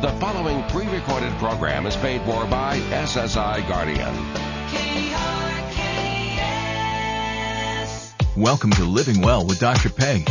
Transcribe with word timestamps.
The 0.00 0.12
following 0.20 0.62
pre 0.68 0.86
recorded 0.86 1.32
program 1.38 1.84
is 1.84 1.96
paid 1.96 2.22
for 2.22 2.46
by 2.46 2.78
SSI 2.78 3.66
Guardian. 3.66 4.14
Welcome 8.36 8.70
to 8.74 8.84
Living 8.84 9.20
Well 9.22 9.44
with 9.44 9.58
Dr. 9.58 9.90
Peg. 9.90 10.30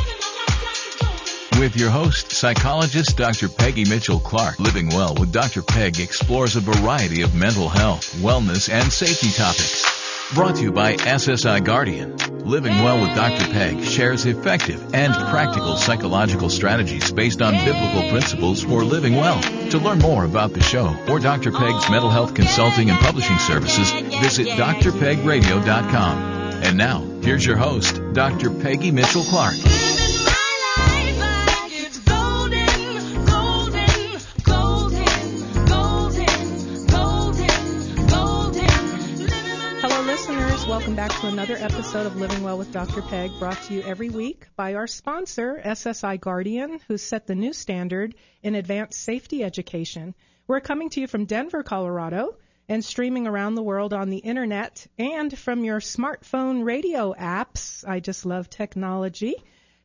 With 1.59 1.75
your 1.75 1.89
host, 1.89 2.31
psychologist 2.31 3.17
Dr. 3.17 3.49
Peggy 3.49 3.83
Mitchell 3.83 4.21
Clark. 4.21 4.57
Living 4.61 4.87
Well 4.87 5.15
with 5.19 5.33
Dr. 5.33 5.61
Peg 5.61 5.99
explores 5.99 6.55
a 6.55 6.61
variety 6.61 7.23
of 7.23 7.35
mental 7.35 7.67
health, 7.67 8.15
wellness, 8.21 8.71
and 8.71 8.89
safety 8.93 9.31
topics. 9.31 9.96
Brought 10.35 10.57
to 10.57 10.61
you 10.61 10.73
by 10.73 10.97
SSI 10.97 11.63
Guardian. 11.63 12.17
Living 12.45 12.73
Well 12.83 13.01
with 13.01 13.15
Dr. 13.15 13.45
Peg 13.53 13.81
shares 13.81 14.25
effective 14.25 14.93
and 14.93 15.13
practical 15.13 15.77
psychological 15.77 16.49
strategies 16.49 17.13
based 17.13 17.41
on 17.41 17.53
biblical 17.63 18.09
principles 18.09 18.61
for 18.61 18.83
living 18.83 19.15
well. 19.15 19.41
To 19.69 19.77
learn 19.77 19.99
more 19.99 20.25
about 20.25 20.51
the 20.51 20.61
show 20.61 20.93
or 21.07 21.19
Dr. 21.19 21.53
Peg's 21.53 21.89
mental 21.89 22.09
health 22.09 22.35
consulting 22.35 22.89
and 22.89 22.99
publishing 22.99 23.37
services, 23.37 23.89
visit 24.19 24.47
drpegradio.com. 24.47 26.17
And 26.63 26.77
now, 26.77 26.99
here's 27.21 27.45
your 27.45 27.57
host, 27.57 28.01
Dr. 28.11 28.49
Peggy 28.49 28.91
Mitchell 28.91 29.23
Clark. 29.23 29.55
To 41.21 41.27
another 41.27 41.55
episode 41.57 42.05
of 42.05 42.15
Living 42.17 42.43
Well 42.43 42.59
with 42.59 42.71
Dr. 42.71 43.01
Peg, 43.01 43.31
brought 43.39 43.59
to 43.63 43.73
you 43.73 43.81
every 43.81 44.09
week 44.09 44.45
by 44.55 44.75
our 44.75 44.85
sponsor, 44.85 45.59
SSI 45.65 46.19
Guardian, 46.21 46.79
who 46.87 46.99
set 46.99 47.25
the 47.25 47.33
new 47.33 47.53
standard 47.53 48.13
in 48.43 48.53
advanced 48.53 49.01
safety 49.01 49.43
education. 49.43 50.13
We're 50.45 50.59
coming 50.59 50.91
to 50.91 51.01
you 51.01 51.07
from 51.07 51.25
Denver, 51.25 51.63
Colorado, 51.63 52.37
and 52.69 52.85
streaming 52.85 53.25
around 53.25 53.55
the 53.55 53.63
world 53.63 53.93
on 53.93 54.11
the 54.11 54.19
internet 54.19 54.85
and 54.99 55.35
from 55.35 55.63
your 55.63 55.79
smartphone 55.79 56.63
radio 56.63 57.15
apps. 57.15 57.83
I 57.87 57.99
just 57.99 58.23
love 58.23 58.47
technology. 58.47 59.33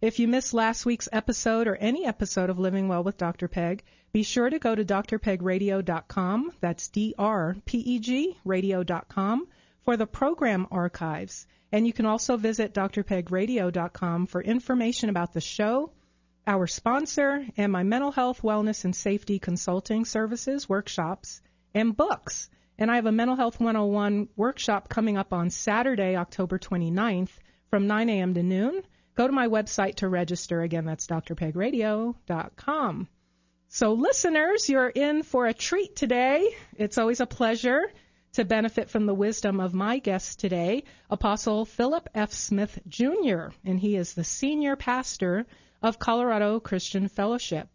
If 0.02 0.18
you 0.18 0.28
missed 0.28 0.52
last 0.52 0.84
week's 0.84 1.08
episode 1.12 1.66
or 1.66 1.76
any 1.76 2.04
episode 2.04 2.50
of 2.50 2.58
Living 2.58 2.88
Well 2.88 3.04
with 3.04 3.16
Dr. 3.16 3.48
Peg, 3.48 3.84
be 4.12 4.22
sure 4.22 4.50
to 4.50 4.58
go 4.58 4.74
to 4.74 4.84
drpegradio.com. 4.84 6.52
That's 6.60 6.88
D-R-P-E-G 6.88 8.36
radio.com 8.44 9.46
for 9.84 9.96
the 9.96 10.06
program 10.06 10.66
archives. 10.70 11.46
And 11.70 11.86
you 11.86 11.92
can 11.92 12.06
also 12.06 12.36
visit 12.36 12.74
drpegradio.com 12.74 14.26
for 14.26 14.42
information 14.42 15.08
about 15.08 15.32
the 15.32 15.40
show, 15.40 15.92
our 16.46 16.66
sponsor, 16.66 17.46
and 17.56 17.72
my 17.72 17.82
mental 17.82 18.12
health, 18.12 18.42
wellness, 18.42 18.84
and 18.84 18.94
safety 18.94 19.38
consulting 19.38 20.04
services, 20.04 20.68
workshops, 20.68 21.40
and 21.74 21.96
books. 21.96 22.50
And 22.78 22.90
I 22.90 22.96
have 22.96 23.06
a 23.06 23.12
Mental 23.12 23.36
Health 23.36 23.60
101 23.60 24.28
workshop 24.36 24.88
coming 24.88 25.16
up 25.16 25.32
on 25.32 25.50
Saturday, 25.50 26.16
October 26.16 26.58
29th 26.58 27.30
from 27.70 27.86
9 27.86 28.08
a.m. 28.08 28.34
to 28.34 28.42
noon. 28.42 28.82
Go 29.14 29.26
to 29.26 29.32
my 29.32 29.48
website 29.48 29.96
to 29.96 30.08
register. 30.08 30.62
Again, 30.62 30.84
that's 30.84 31.06
drpegradio.com. 31.06 33.08
So, 33.68 33.92
listeners, 33.92 34.68
you're 34.68 34.88
in 34.88 35.22
for 35.22 35.46
a 35.46 35.54
treat 35.54 35.96
today. 35.96 36.54
It's 36.76 36.98
always 36.98 37.20
a 37.20 37.26
pleasure 37.26 37.82
to 38.32 38.44
benefit 38.44 38.88
from 38.88 39.06
the 39.06 39.14
wisdom 39.14 39.60
of 39.60 39.74
my 39.74 39.98
guest 39.98 40.40
today, 40.40 40.84
Apostle 41.10 41.64
Philip 41.64 42.08
F. 42.14 42.32
Smith 42.32 42.78
Jr., 42.88 43.48
and 43.64 43.78
he 43.78 43.96
is 43.96 44.14
the 44.14 44.24
senior 44.24 44.74
pastor 44.74 45.46
of 45.82 45.98
Colorado 45.98 46.58
Christian 46.58 47.08
Fellowship. 47.08 47.68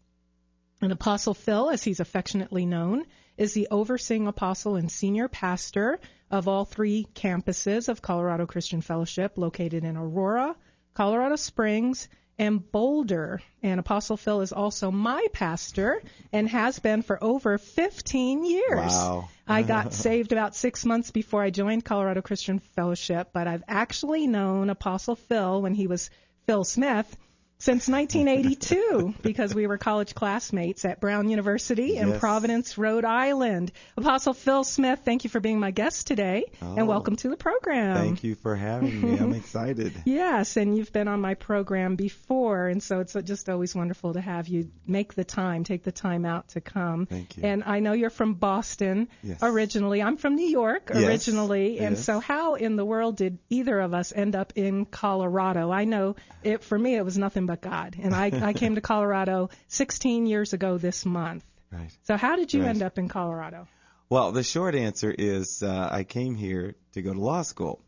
And 0.80 0.92
Apostle 0.92 1.34
Phil, 1.34 1.70
as 1.70 1.84
he's 1.84 2.00
affectionately 2.00 2.66
known, 2.66 3.04
is 3.36 3.52
the 3.52 3.68
overseeing 3.70 4.26
apostle 4.26 4.76
and 4.76 4.90
senior 4.90 5.28
pastor 5.28 6.00
of 6.30 6.48
all 6.48 6.64
three 6.64 7.06
campuses 7.14 7.88
of 7.88 8.02
Colorado 8.02 8.46
Christian 8.46 8.80
Fellowship 8.80 9.38
located 9.38 9.84
in 9.84 9.96
Aurora, 9.96 10.56
Colorado 10.94 11.36
Springs, 11.36 12.08
and 12.38 12.70
Boulder. 12.70 13.40
And 13.62 13.80
Apostle 13.80 14.16
Phil 14.16 14.40
is 14.40 14.52
also 14.52 14.90
my 14.90 15.26
pastor 15.32 16.02
and 16.32 16.48
has 16.48 16.78
been 16.78 17.02
for 17.02 17.22
over 17.22 17.58
15 17.58 18.44
years. 18.44 18.92
Wow. 18.92 19.28
I 19.46 19.62
got 19.62 19.92
saved 20.04 20.32
about 20.32 20.54
six 20.54 20.84
months 20.84 21.10
before 21.10 21.42
I 21.42 21.50
joined 21.50 21.84
Colorado 21.84 22.22
Christian 22.22 22.58
Fellowship, 22.58 23.30
but 23.32 23.48
I've 23.48 23.64
actually 23.66 24.26
known 24.26 24.70
Apostle 24.70 25.16
Phil 25.16 25.62
when 25.62 25.74
he 25.74 25.86
was 25.86 26.10
Phil 26.46 26.64
Smith 26.64 27.16
since 27.60 27.88
1982 27.88 29.14
because 29.22 29.54
we 29.54 29.66
were 29.66 29.78
college 29.78 30.14
classmates 30.14 30.84
at 30.84 31.00
Brown 31.00 31.28
University 31.28 31.96
in 31.96 32.08
Yes. 32.08 32.20
Providence, 32.20 32.78
Rhode 32.78 33.04
Island. 33.04 33.72
Apostle 33.96 34.32
Phil 34.32 34.62
Smith, 34.62 35.00
thank 35.04 35.24
you 35.24 35.30
for 35.30 35.40
being 35.40 35.58
my 35.58 35.72
guest 35.72 36.06
today 36.06 36.44
and 36.60 36.78
Oh. 36.80 36.84
welcome 36.84 37.16
to 37.16 37.28
the 37.28 37.36
program. 37.36 37.96
Thank 37.96 38.22
you 38.22 38.36
for 38.36 38.54
having 38.54 39.00
me. 39.00 39.18
I'm 39.18 39.32
excited. 39.34 39.92
Yes, 40.04 40.56
and 40.56 40.76
you've 40.76 40.92
been 40.92 41.08
on 41.08 41.20
my 41.20 41.34
program 41.34 41.96
before, 41.96 42.68
and 42.68 42.82
so 42.82 43.00
it's 43.00 43.14
just 43.24 43.48
always 43.48 43.74
wonderful 43.74 44.14
to 44.14 44.20
have 44.20 44.48
you 44.48 44.70
make 44.86 45.14
the 45.14 45.24
time, 45.24 45.64
take 45.64 45.82
the 45.82 45.92
time 45.92 46.24
out 46.24 46.48
to 46.50 46.60
come. 46.60 47.06
Thank 47.06 47.36
you. 47.36 47.42
And 47.44 47.64
I 47.64 47.80
know 47.80 47.92
you're 47.92 48.08
from 48.10 48.34
Boston 48.34 49.08
Yes. 49.22 49.38
originally. 49.42 50.00
I'm 50.02 50.16
from 50.16 50.36
New 50.36 50.46
York 50.48 50.90
Yes, 50.94 51.02
originally, 51.04 51.78
and 51.80 51.98
so 51.98 52.20
how 52.20 52.54
in 52.54 52.76
the 52.76 52.84
world 52.84 53.16
did 53.16 53.38
either 53.50 53.78
of 53.80 53.92
us 53.94 54.12
end 54.14 54.36
up 54.36 54.52
in 54.56 54.86
Colorado? 54.86 55.70
I 55.72 55.84
know 55.84 56.16
it 56.42 56.62
for 56.62 56.78
me 56.78 56.94
it 56.96 57.04
was 57.04 57.18
nothing 57.18 57.46
but 57.48 57.62
God, 57.62 57.96
and 58.00 58.14
I, 58.14 58.26
I 58.50 58.52
came 58.52 58.74
to 58.76 58.80
Colorado 58.80 59.48
16 59.68 60.26
years 60.26 60.52
ago 60.52 60.76
this 60.78 61.04
month. 61.06 61.44
Right. 61.72 61.90
So 62.04 62.16
how 62.16 62.36
did 62.36 62.52
you 62.54 62.60
Right. 62.60 62.68
end 62.68 62.82
up 62.82 62.98
in 62.98 63.08
Colorado? 63.08 63.66
Well, 64.10 64.32
the 64.32 64.42
short 64.42 64.74
answer 64.74 65.10
is 65.10 65.62
uh, 65.62 65.88
I 65.90 66.04
came 66.04 66.34
here 66.34 66.76
to 66.92 67.02
go 67.02 67.12
to 67.12 67.18
law 67.20 67.42
school. 67.42 67.82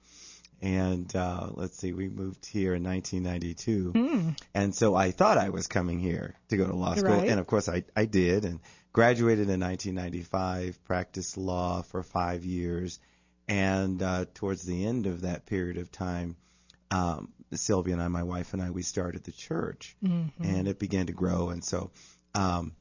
And 0.63 1.15
uh, 1.17 1.49
let's 1.55 1.79
see, 1.79 1.93
we 1.93 2.09
moved 2.09 2.45
here 2.45 2.75
in 2.75 2.83
1992. 2.85 4.35
And 4.55 4.75
so 4.75 4.95
I 4.95 5.11
thought 5.11 5.39
I 5.39 5.49
was 5.51 5.67
coming 5.67 5.99
here 6.01 6.35
to 6.49 6.57
go 6.57 6.67
to 6.67 6.75
law 6.75 6.95
school. 6.95 7.17
Right. 7.17 7.29
And 7.29 7.41
of 7.41 7.47
course 7.47 7.69
I, 7.69 7.85
I 7.97 8.05
did 8.07 8.45
and 8.45 8.61
graduated 8.93 9.49
in 9.49 9.61
1995, 9.61 10.85
practiced 10.85 11.39
law 11.39 11.83
for 11.83 12.03
five 12.03 12.45
years. 12.45 12.99
And 13.49 14.03
uh, 14.03 14.27
towards 14.35 14.63
the 14.63 14.87
end 14.87 15.07
of 15.07 15.23
that 15.23 15.47
period 15.47 15.79
of 15.79 15.91
time, 15.91 16.37
um, 16.91 17.33
Sylvia 17.59 17.95
and 17.95 18.03
I, 18.03 18.09
my 18.09 18.23
wife 18.23 18.53
and 18.53 18.63
I, 18.63 18.71
we 18.71 18.83
started 18.83 19.25
the 19.25 19.33
church, 19.33 19.97
and 20.49 20.69
it 20.69 20.79
began 20.79 21.07
to 21.07 21.13
grow. 21.13 21.51
And 21.51 21.65
so 21.65 21.91
um, 22.35 22.77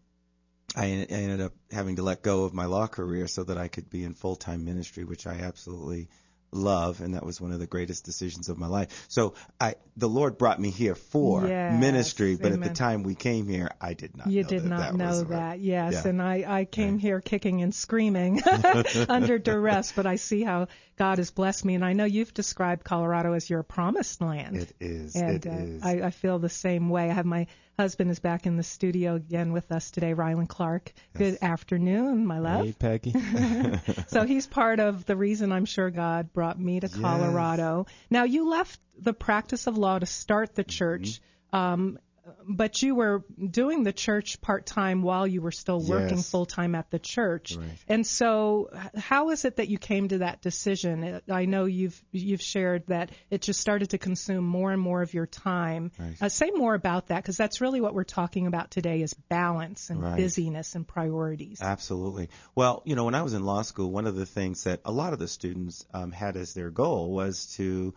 I, 0.76 0.86
I 0.86 0.88
ended 0.88 1.42
up 1.42 1.54
having 1.72 1.96
to 1.96 2.04
let 2.04 2.22
go 2.22 2.44
of 2.44 2.54
my 2.54 2.66
law 2.66 2.88
career 2.88 3.28
so 3.28 3.44
that 3.44 3.58
I 3.58 3.68
could 3.68 3.90
be 3.90 4.04
in 4.04 4.14
full 4.14 4.36
time 4.36 4.66
ministry, 4.66 5.04
which 5.04 5.26
I 5.28 5.40
absolutely 5.40 6.10
love, 6.52 7.02
and 7.02 7.14
that 7.14 7.26
was 7.26 7.40
one 7.40 7.52
of 7.52 7.60
the 7.60 7.68
greatest 7.68 8.06
decisions 8.06 8.50
of 8.50 8.58
my 8.58 8.68
life. 8.68 9.06
So 9.08 9.34
I, 9.60 9.76
the 9.98 10.10
Lord 10.10 10.38
brought 10.38 10.60
me 10.60 10.72
here 10.72 10.96
for 10.96 11.48
Yes, 11.48 11.80
ministry, 11.80 12.36
but 12.36 12.52
at 12.52 12.62
the 12.62 12.70
time 12.70 13.04
we 13.04 13.16
came 13.16 13.48
here, 13.48 13.70
I 13.80 13.94
did 13.94 14.18
not. 14.18 14.28
You 14.28 14.44
know 14.44 14.50
did 14.50 14.64
that 14.64 14.70
not 14.70 14.80
that 14.80 14.96
know 14.96 15.24
that, 15.24 15.30
right. 15.30 15.60
yes. 15.60 15.94
Yeah. 15.94 16.10
And 16.10 16.22
I, 16.22 16.46
I 16.48 16.66
came 16.66 16.98
here 16.98 17.22
kicking 17.22 17.62
and 17.62 17.74
screaming 17.74 18.42
under 19.10 19.38
duress, 19.38 19.92
but 19.92 20.06
I 20.06 20.16
see 20.16 20.44
how 20.44 20.68
God 20.98 21.18
has 21.18 21.32
blessed 21.32 21.66
me. 21.66 21.76
And 21.76 21.86
I 21.86 21.94
know 21.94 22.06
you've 22.06 22.34
described 22.34 22.84
Colorado 22.84 23.34
as 23.34 23.50
your 23.50 23.64
promised 23.64 24.22
land. 24.22 24.58
It 24.58 24.74
is. 24.80 25.16
and 25.16 25.46
it 25.46 25.48
uh, 25.48 25.56
is. 25.56 25.84
I, 25.84 26.08
I 26.08 26.10
feel 26.12 26.40
the 26.40 26.50
same 26.50 26.90
way. 26.90 27.10
I 27.10 27.14
have 27.14 27.26
my 27.26 27.48
husband 27.80 28.12
is 28.12 28.20
back 28.20 28.46
in 28.46 28.58
the 28.58 28.64
studio 28.64 29.16
again 29.16 29.54
with 29.54 29.72
us 29.72 29.90
today, 29.90 30.14
Rylan 30.14 30.50
Clark. 30.50 30.92
Good 31.14 31.38
afternoon, 31.42 32.26
my 32.26 32.40
love. 32.40 32.66
Hey, 32.66 32.74
Peggy. 32.74 33.16
So 34.10 34.26
he's 34.26 34.48
part 34.48 34.82
of 34.82 35.06
the 35.06 35.16
reason 35.16 35.54
I'm 35.54 35.64
sure 35.64 35.90
God 35.90 36.34
brought 36.34 36.60
me 36.60 36.82
to 36.82 36.90
Colorado. 36.90 37.86
Now 38.10 38.26
you 38.26 38.50
left 38.50 38.82
the 38.98 39.14
practice 39.14 39.66
of 39.66 39.78
law 39.78 39.98
to 39.98 40.06
start 40.06 40.56
the 40.56 40.66
church, 40.66 41.22
um, 41.54 42.00
but 42.48 42.82
you 42.82 42.96
were 42.96 43.24
doing 43.50 43.84
the 43.84 43.94
church 43.94 44.42
part 44.42 44.66
time 44.66 45.02
while 45.02 45.26
you 45.28 45.42
were 45.42 45.52
still 45.52 45.80
working 45.82 46.18
Yes. 46.18 46.30
full 46.30 46.46
time 46.46 46.76
at 46.76 46.90
the 46.92 47.00
church. 47.00 47.56
Right. 47.56 47.78
And 47.88 48.06
so, 48.06 48.70
how 48.96 49.30
is 49.30 49.46
it 49.46 49.58
that 49.58 49.68
you 49.70 49.78
came 49.78 50.08
to 50.10 50.20
that 50.20 50.42
decision? 50.42 51.22
I 51.30 51.46
know 51.46 51.66
you've 51.66 52.02
you've 52.12 52.42
shared 52.42 52.88
that 52.88 53.12
it 53.30 53.42
just 53.42 53.60
started 53.60 53.92
to 53.92 53.98
consume 53.98 54.46
more 54.46 54.72
and 54.72 54.82
more 54.82 55.02
of 55.02 55.14
your 55.14 55.26
time. 55.28 55.92
Right. 56.00 56.16
Uh, 56.22 56.30
say 56.30 56.52
more 56.52 56.74
about 56.74 57.08
that 57.08 57.22
because 57.24 57.38
that's 57.38 57.62
really 57.62 57.82
what 57.82 57.94
we're 57.94 58.04
talking 58.04 58.48
about 58.48 58.72
today: 58.72 59.02
is 59.02 59.14
balance 59.14 59.90
and 59.90 60.02
Right. 60.02 60.18
busyness 60.18 60.76
and 60.76 60.88
priorities. 60.88 61.60
Absolutely. 61.62 62.30
Well, 62.56 62.82
you 62.86 62.96
know, 62.96 63.06
when 63.06 63.16
I 63.16 63.22
was 63.22 63.34
in 63.34 63.44
law 63.44 63.62
school, 63.62 63.92
one 63.92 64.08
of 64.08 64.16
the 64.16 64.26
things 64.26 64.64
that 64.64 64.82
a 64.86 64.92
lot 64.92 65.14
of 65.14 65.20
the 65.20 65.28
students 65.28 65.86
um, 65.94 66.12
had 66.12 66.38
as 66.38 66.54
their 66.54 66.70
goal 66.70 67.12
was 67.12 67.46
to 67.58 67.94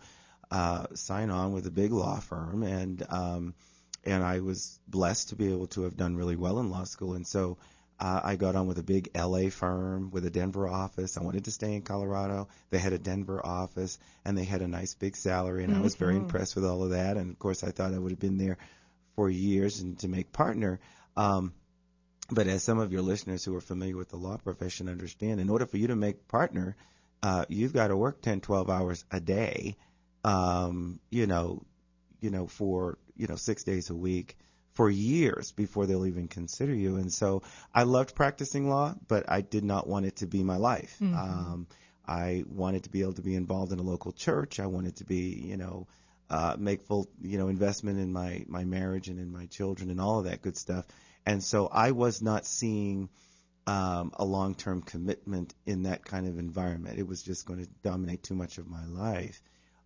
uh, 0.51 0.87
sign 0.95 1.31
on 1.31 1.53
with 1.53 1.67
a 1.67 1.71
big 1.71 1.93
law 1.93 2.21
firm, 2.21 2.63
and 2.63 3.03
um, 3.09 3.55
and 4.05 4.23
I 4.23 4.41
was 4.41 4.79
blessed 4.89 5.31
to 5.31 5.37
be 5.37 5.53
able 5.53 5.69
to 5.69 5.83
have 5.83 5.97
done 5.97 6.17
really 6.17 6.37
well 6.37 6.59
in 6.59 6.71
law 6.71 6.85
school, 6.85 7.15
and 7.15 7.27
so 7.27 7.59
Uh, 8.01 8.21
I 8.25 8.37
got 8.37 8.57
on 8.57 8.67
with 8.67 8.79
a 8.79 8.83
big 8.83 9.11
LA 9.15 9.49
firm 9.49 10.11
with 10.11 10.27
a 10.27 10.31
Denver 10.31 10.67
office. 10.67 11.17
I 11.17 11.23
wanted 11.23 11.45
to 11.45 11.53
stay 11.53 11.75
in 11.75 11.83
Colorado. 11.83 12.49
They 12.71 12.79
had 12.79 12.93
a 12.93 12.99
Denver 12.99 13.41
office 13.47 13.97
and 14.25 14.37
they 14.37 14.43
had 14.45 14.61
a 14.61 14.67
nice 14.67 14.95
big 14.95 15.15
salary 15.15 15.63
and 15.63 15.77
I 15.77 15.81
was 15.81 15.95
very 15.95 16.17
impressed 16.17 16.57
with 16.57 16.65
all 16.65 16.83
of 16.83 16.91
that. 16.91 17.17
And 17.17 17.31
of 17.31 17.39
course 17.39 17.63
I 17.63 17.71
thought 17.71 17.95
I 17.95 17.99
would 17.99 18.11
have 18.11 18.19
been 18.19 18.39
there 18.39 18.59
for 19.15 19.31
years 19.31 19.81
and 19.83 19.97
to 20.01 20.09
make 20.09 20.33
partner. 20.33 20.81
Um, 21.17 21.53
but 22.29 22.49
as 22.49 22.65
some 22.65 22.81
of 22.81 22.93
your 22.93 23.03
listeners 23.03 23.45
who 23.45 23.55
are 23.55 23.61
familiar 23.61 23.97
with 23.97 24.09
the 24.09 24.17
law 24.17 24.37
profession 24.37 24.89
understand, 24.89 25.39
in 25.39 25.49
order 25.49 25.67
for 25.67 25.77
you 25.77 25.87
to 25.89 25.97
make 25.97 26.27
partner, 26.27 26.75
uh, 27.23 27.45
you've 27.49 27.73
got 27.73 27.89
to 27.89 27.97
work 27.97 28.21
10, 28.21 28.41
12 28.41 28.69
hours 28.69 29.05
a 29.13 29.21
day, 29.21 29.77
um, 30.25 30.99
you 31.11 31.29
know, 31.29 31.63
you 32.21 32.31
know, 32.31 32.49
for, 32.49 32.99
you 33.17 33.27
know, 33.27 33.37
six 33.37 33.65
days 33.65 33.91
a 33.91 33.95
week 33.95 34.37
for 34.73 34.89
years 34.89 35.53
before 35.53 35.87
they'll 35.87 36.07
even 36.07 36.29
consider 36.29 36.75
you. 36.75 36.97
And 36.97 37.13
so 37.13 37.43
I 37.75 37.83
loved 37.83 38.15
practicing 38.15 38.69
law, 38.69 38.95
but 39.07 39.31
I 39.31 39.43
did 39.43 39.65
not 39.65 39.87
want 39.87 40.07
it 40.07 40.17
to 40.17 40.27
be 40.27 40.43
my 40.43 40.57
life. 40.57 40.97
Mm-hmm. 41.01 41.15
Um, 41.15 41.67
I 42.07 42.45
wanted 42.49 42.85
to 42.85 42.91
be 42.91 43.03
able 43.03 43.13
to 43.15 43.23
be 43.23 43.35
involved 43.35 43.73
in 43.73 43.79
a 43.79 43.83
local 43.83 44.13
church. 44.13 44.61
I 44.61 44.67
wanted 44.67 44.97
to 44.97 45.05
be, 45.05 45.43
you 45.45 45.57
know, 45.57 45.87
uh, 46.31 46.57
make 46.59 46.85
full, 46.85 47.09
you 47.21 47.37
know, 47.37 47.49
investment 47.49 47.99
in 48.01 48.13
my, 48.13 48.45
my 48.49 48.65
marriage 48.65 49.09
and 49.09 49.19
in 49.19 49.31
my 49.31 49.47
children 49.47 49.91
and 49.91 50.01
all 50.01 50.21
of 50.21 50.25
that 50.25 50.41
good 50.41 50.57
stuff. 50.57 50.87
And 51.27 51.45
so 51.45 51.69
I 51.69 51.93
was 51.93 52.23
not 52.23 52.47
seeing 52.47 53.11
um, 53.67 54.13
a 54.15 54.25
long 54.25 54.55
term 54.55 54.83
commitment 54.83 55.55
in 55.67 55.85
that 55.85 56.05
kind 56.05 56.27
of 56.27 56.39
environment. 56.39 56.99
It 56.99 57.07
was 57.07 57.23
just 57.23 57.47
going 57.47 57.65
to 57.65 57.71
dominate 57.83 58.23
too 58.23 58.35
much 58.35 58.59
of 58.59 58.67
my 58.67 58.85
life. 58.87 59.41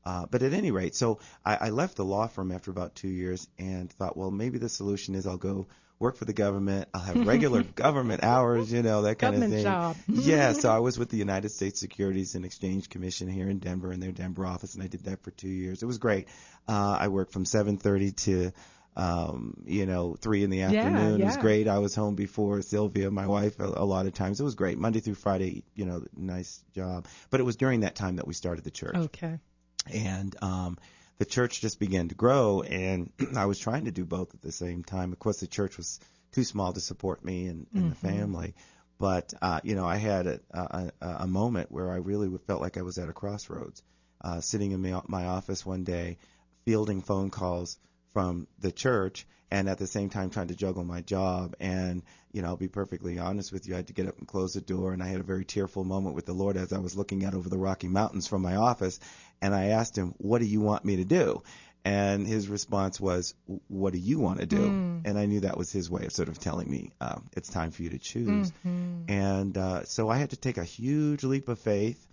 Uh, 0.07 0.25
but 0.31 0.41
at 0.45 0.53
any 0.53 0.71
rate, 0.71 0.95
so 0.95 1.19
I, 1.45 1.57
I 1.57 1.71
left 1.71 1.97
the 1.97 2.05
law 2.05 2.29
firm 2.29 2.53
after 2.53 2.71
about 2.71 2.95
two 2.95 3.09
years 3.09 3.49
and 3.59 3.91
thought, 3.91 4.17
well, 4.17 4.31
maybe 4.31 4.59
the 4.59 4.69
solution 4.69 5.17
is 5.17 5.27
I'll 5.27 5.37
go 5.37 5.67
work 5.99 6.17
for 6.17 6.25
the 6.25 6.33
government. 6.33 6.89
I'll 6.95 7.01
have 7.01 7.27
regular 7.27 7.63
government 7.75 8.23
hours, 8.23 8.73
you 8.73 8.85
know, 8.85 9.03
that 9.03 9.19
kind 9.19 9.35
Government 9.35 9.53
of 9.53 9.57
thing. 9.57 9.65
job. 9.65 9.97
yeah, 10.07 10.53
so 10.53 10.71
I 10.71 10.79
was 10.89 10.97
with 10.97 11.11
the 11.11 11.17
United 11.17 11.49
States 11.49 11.81
Securities 11.81 12.37
and 12.37 12.45
Exchange 12.45 12.89
Commission 12.89 13.27
here 13.27 13.49
in 13.51 13.59
Denver 13.59 13.93
in 13.93 13.99
their 13.99 14.13
Denver 14.13 14.47
office, 14.47 14.75
and 14.75 14.83
I 14.85 14.87
did 14.87 15.07
that 15.07 15.25
for 15.25 15.33
two 15.33 15.49
years. 15.49 15.83
It 15.83 15.87
was 15.87 15.99
great. 15.99 16.29
Uh, 16.69 16.97
I 17.01 17.09
worked 17.09 17.33
from 17.33 17.45
7:30 17.45 18.17
to 18.27 18.53
um, 18.97 19.63
you 19.67 19.85
know, 19.85 20.17
three 20.19 20.43
in 20.43 20.51
the 20.51 20.63
afternoon. 20.63 21.21
It 21.21 21.25
was 21.25 21.37
great. 21.37 21.69
I 21.69 21.79
was 21.79 21.95
home 21.95 22.15
before 22.15 22.63
Sylvia, 22.63 23.11
my 23.11 23.27
wife, 23.27 23.61
a, 23.61 23.65
a 23.65 23.85
lot 23.85 24.07
of 24.07 24.15
times. 24.15 24.41
It 24.41 24.45
was 24.45 24.55
great. 24.55 24.79
Monday 24.79 25.01
through 25.01 25.17
Friday, 25.17 25.65
you 25.75 25.85
know, 25.85 26.03
nice 26.17 26.65
job. 26.75 27.07
But 27.29 27.41
it 27.41 27.43
was 27.43 27.57
during 27.57 27.81
that 27.81 27.95
time 27.95 28.17
that 28.17 28.27
we 28.27 28.33
started 28.33 28.65
the 28.65 28.71
church 28.71 28.95
Okay. 28.97 29.39
And 29.93 30.35
um, 30.43 30.79
the 31.19 31.25
church 31.25 31.61
just 31.61 31.81
began 31.81 32.09
to 32.09 32.15
grow, 32.15 32.63
and 32.63 33.11
I 33.37 33.47
was 33.47 33.59
trying 33.59 33.87
to 33.87 33.91
do 33.91 34.05
both 34.05 34.35
at 34.35 34.43
the 34.43 34.53
same 34.53 34.85
time. 34.85 35.13
Of 35.13 35.19
course, 35.19 35.41
the 35.41 35.47
church 35.47 35.77
was 35.77 36.01
too 36.33 36.45
small 36.45 36.73
to 36.73 36.81
support 36.81 37.25
me 37.25 37.47
and, 37.47 37.67
and 37.75 37.93
the 37.93 37.97
family, 37.97 38.55
but 38.99 39.33
uh, 39.41 39.61
you 39.63 39.75
know, 39.75 39.87
I 39.87 39.97
had 39.97 40.27
a, 40.27 40.41
a, 40.53 40.91
a 41.01 41.27
moment 41.27 41.71
where 41.71 41.91
I 41.91 41.97
really 41.97 42.31
felt 42.47 42.61
like 42.61 42.77
I 42.77 42.83
was 42.83 42.99
at 42.99 43.09
a 43.09 43.13
crossroads, 43.13 43.83
uh, 44.23 44.41
sitting 44.41 44.73
in 44.73 44.83
my, 44.83 45.01
my 45.07 45.27
office 45.27 45.65
one 45.65 45.85
day, 45.85 46.19
fielding 46.65 47.03
phone 47.03 47.31
calls 47.31 47.79
from 48.13 48.47
the 48.59 48.73
church 48.73 49.27
and 49.51 49.69
at 49.69 49.79
the 49.79 49.87
same 49.87 50.11
time 50.11 50.31
trying 50.31 50.49
to 50.49 50.57
juggle 50.57 50.85
my 50.85 51.03
job. 51.03 51.55
And 51.61 52.03
you 52.37 52.43
know 52.43 52.49
I'll 52.49 52.57
be 52.57 52.69
perfectly 52.69 53.19
honest 53.19 53.51
with 53.51 53.67
you 53.67 53.73
I 53.73 53.79
had 53.79 53.87
to 53.87 53.95
get 53.95 54.09
up 54.09 54.19
and 54.19 54.29
close 54.29 54.53
the 54.53 54.61
door 54.61 54.93
and 54.93 55.03
I 55.03 55.09
had 55.09 55.21
a 55.21 55.25
very 55.25 55.47
tearful 55.47 55.85
moment 55.85 56.15
with 56.15 56.27
the 56.27 56.35
Lord 56.35 56.59
as 56.59 56.71
I 56.71 56.79
was 56.79 56.95
looking 56.95 57.25
out 57.25 57.33
over 57.33 57.49
the 57.49 57.57
Rocky 57.57 57.89
Mountains 57.89 58.27
from 58.27 58.43
my 58.43 58.57
office 58.57 59.01
and 59.41 59.55
I 59.55 59.67
asked 59.67 59.97
him 59.97 60.15
what 60.19 60.41
do 60.41 60.47
you 60.47 60.61
want 60.61 60.85
me 60.85 60.97
to 60.97 61.05
do? 61.05 61.43
And 61.85 62.27
his 62.27 62.49
response 62.49 63.01
was 63.01 63.35
what 63.69 63.93
do 63.93 63.99
you 63.99 64.19
want 64.19 64.41
to 64.41 64.47
do? 64.47 64.65
And 65.05 65.19
I 65.19 65.27
knew 65.27 65.41
that 65.41 65.57
was 65.57 65.71
his 65.71 65.89
way 65.89 66.05
of 66.05 66.13
sort 66.13 66.29
of 66.29 66.39
telling 66.41 66.69
me 66.69 66.93
um, 67.01 67.29
it's 67.37 67.49
time 67.49 67.71
for 67.71 67.83
you 67.83 67.91
to 67.91 67.99
choose. 67.99 68.53
And 69.09 69.57
uh, 69.57 69.85
so 69.85 70.09
I 70.09 70.17
had 70.17 70.31
to 70.31 70.37
take 70.37 70.59
a 70.59 70.65
huge 70.65 71.23
leap 71.23 71.49
of 71.49 71.61
faith 71.61 72.05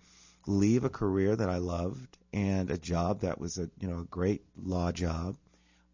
leave 0.46 0.84
a 0.84 0.90
career 0.90 1.34
that 1.34 1.48
I 1.48 1.58
loved 1.58 2.18
and 2.32 2.70
a 2.70 2.78
job 2.78 3.20
that 3.20 3.40
was 3.40 3.58
a 3.58 3.70
you 3.80 3.88
know 3.88 4.00
a 4.00 4.04
great 4.04 4.42
law 4.62 4.92
job 4.92 5.36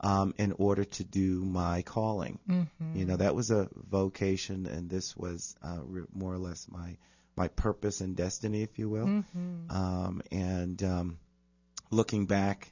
um, 0.00 0.35
in 0.38 0.53
order 0.53 0.85
to 0.85 1.05
do 1.05 1.44
my 1.44 1.82
calling. 1.82 2.38
Mm-hmm. 2.49 2.97
You 2.99 3.05
know, 3.05 3.17
that 3.17 3.35
was 3.35 3.50
a 3.50 3.69
vocation, 3.75 4.67
and 4.67 4.88
this 4.88 5.17
was 5.17 5.55
uh, 5.62 5.79
re- 5.85 6.06
more 6.15 6.32
or 6.32 6.38
less 6.38 6.67
my 6.71 6.97
my 7.41 7.49
purpose 7.49 8.03
and 8.03 8.15
destiny, 8.15 8.63
if 8.63 8.79
you 8.79 8.91
will. 8.91 9.07
Mm-hmm. 9.07 9.71
Um, 9.71 10.23
and 10.31 10.83
um, 10.83 11.19
looking 11.91 12.27
back, 12.27 12.71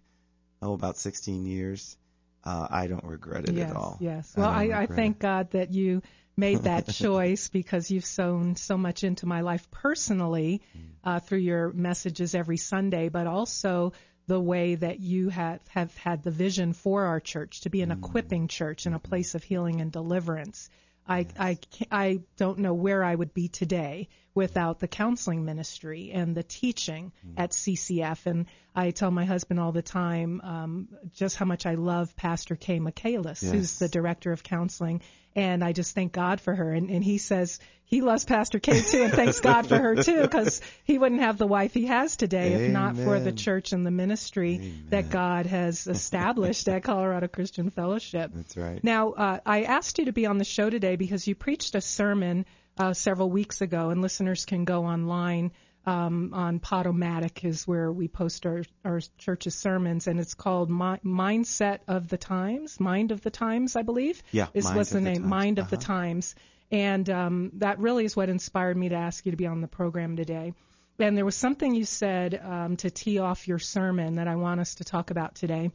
oh, 0.61 0.75
about 0.75 0.99
16 0.99 1.47
years, 1.47 1.97
uh, 2.45 2.69
I 2.71 2.87
don't 2.87 3.05
regret 3.05 3.49
it 3.49 3.55
yes, 3.55 3.71
at 3.71 3.77
all. 3.77 3.97
Yes. 3.99 4.35
Well, 4.37 4.47
don't 4.47 4.73
I, 4.73 4.83
I 4.83 4.87
thank 4.87 5.17
it. 5.17 5.21
God 5.21 5.51
that 5.53 5.73
you 5.73 6.03
made 6.37 6.59
that 6.65 6.87
choice 6.93 7.49
because 7.49 7.91
you've 7.91 8.05
sown 8.05 8.57
so 8.57 8.77
much 8.77 9.05
into 9.05 9.25
my 9.25 9.41
life 9.41 9.71
personally 9.71 10.61
Mm. 10.77 10.83
uh, 11.03 11.21
through 11.21 11.39
your 11.39 11.73
messages 11.73 12.35
every 12.35 12.59
Sunday, 12.59 13.09
but 13.09 13.27
also 13.27 13.95
the 14.27 14.39
way 14.39 14.75
that 14.75 15.01
you 15.01 15.31
have, 15.31 15.61
have 15.69 15.97
had 15.97 16.23
the 16.23 16.31
vision 16.31 16.75
for 16.75 17.07
our 17.07 17.21
church 17.21 17.63
to 17.63 17.71
be 17.71 17.81
an 17.81 17.91
equipping 17.91 18.49
church 18.49 18.85
and 18.85 18.95
a 18.95 18.99
place 18.99 19.35
of 19.35 19.43
healing 19.43 19.81
and 19.81 19.91
deliverance. 19.91 20.69
I, 21.09 21.27
I, 21.39 21.59
I 21.91 22.21
don't 22.37 22.59
know 22.59 22.75
where 22.75 23.03
I 23.03 23.15
would 23.15 23.33
be 23.33 23.49
today 23.49 24.09
without 24.35 24.79
the 24.79 24.87
counseling 24.89 25.45
ministry 25.45 26.11
and 26.13 26.35
the 26.37 26.43
teaching 26.43 27.13
Mm. 27.27 27.35
at 27.37 27.51
CCF. 27.51 28.27
And 28.27 28.47
I 28.75 28.91
tell 28.91 29.11
my 29.11 29.25
husband 29.25 29.59
all 29.59 29.73
the 29.73 29.83
time 29.83 30.41
um, 30.43 30.89
just 31.15 31.37
how 31.37 31.45
much 31.47 31.67
I 31.67 31.75
love 31.75 32.15
Pastor 32.17 32.55
Kay 32.57 32.79
Michaelis, 32.79 33.41
who's 33.41 33.79
the 33.79 33.89
director 33.89 34.31
of 34.33 34.43
counseling. 34.43 35.01
And 35.39 35.63
I 35.63 35.73
just 35.73 35.95
thank 35.95 36.13
God 36.13 36.41
for 36.41 36.53
her. 36.53 36.73
And, 36.73 36.91
and 36.91 37.05
he 37.05 37.19
says 37.19 37.61
he 37.85 38.01
loves 38.01 38.25
Pastor 38.25 38.59
Kay 38.59 38.81
too 38.81 39.05
and 39.05 39.13
thanks 39.13 39.39
God 39.41 39.69
for 39.69 39.79
her 39.79 39.95
too 39.95 40.23
because 40.23 40.61
he 40.83 40.99
wouldn't 40.99 41.21
have 41.21 41.39
the 41.39 41.47
wife 41.47 41.73
he 41.73 41.87
has 41.87 42.17
today 42.17 42.55
if 42.55 42.73
not 42.73 42.97
for 42.97 43.21
the 43.21 43.31
church 43.31 43.73
and 43.73 43.87
the 43.87 43.93
ministry 43.93 44.75
that 44.89 45.11
God 45.11 45.47
has 45.47 45.87
established 45.87 46.69
at 46.69 46.83
Colorado 46.83 47.29
Christian 47.29 47.71
Fellowship. 47.71 48.33
That's 48.35 48.57
right. 48.57 48.83
Now, 48.83 49.13
uh, 49.13 49.39
I 49.47 49.63
asked 49.63 50.01
you 50.01 50.07
to 50.07 50.13
be 50.13 50.27
on 50.27 50.39
the 50.39 50.45
show 50.45 50.71
today 50.71 50.97
because 50.97 51.29
you 51.29 51.37
preached 51.37 51.77
a 51.77 51.81
sermon 51.81 52.45
uh, 52.77 52.93
several 52.93 53.31
weeks 53.31 53.61
ago, 53.61 53.91
and 53.91 54.03
listeners 54.03 54.45
can 54.45 54.65
go 54.65 54.85
online 54.85 55.53
um, 55.89 56.35
on 56.35 56.61
Podomatic, 56.61 57.45
is 57.45 57.67
where 57.67 57.91
we 57.91 58.09
post 58.09 58.47
our, 58.47 58.63
our 58.85 59.01
church's 59.19 59.55
sermons, 59.55 60.07
and 60.07 60.21
it's 60.21 60.35
called 60.35 60.71
Mi- 60.71 61.01
Mindset 61.05 61.79
of 61.89 62.09
the 62.09 62.19
Times, 62.19 62.79
Mind 62.79 63.11
of 63.13 63.23
the 63.23 63.31
Times, 63.31 63.77
I 63.77 63.83
believe. 63.83 64.23
Yeah, 64.33 64.49
is 64.55 64.67
of 64.69 64.89
the 64.91 65.01
name, 65.01 65.15
Times. 65.17 65.27
Mind 65.27 65.59
of 65.59 65.71
the 65.71 65.77
Uh-huh. 65.77 65.87
Times, 65.87 66.35
and 66.71 67.09
um, 67.09 67.51
that 67.55 67.79
really 67.79 68.05
is 68.05 68.15
what 68.17 68.29
inspired 68.29 68.77
me 68.77 68.91
to 68.91 68.95
ask 68.97 69.25
you 69.25 69.33
to 69.33 69.37
be 69.37 69.47
on 69.47 69.61
the 69.61 69.69
program 69.69 70.17
today. 70.17 70.53
And 70.99 71.17
there 71.17 71.25
was 71.25 71.37
something 71.37 71.75
you 71.75 71.85
said 71.85 72.41
um, 72.43 72.77
to 72.79 72.91
tee 72.91 73.19
off 73.21 73.47
your 73.49 73.61
sermon 73.61 74.17
that 74.17 74.27
I 74.29 74.35
want 74.37 74.61
us 74.61 74.75
to 74.77 74.85
talk 74.85 75.11
about 75.11 75.37
today. 75.37 75.71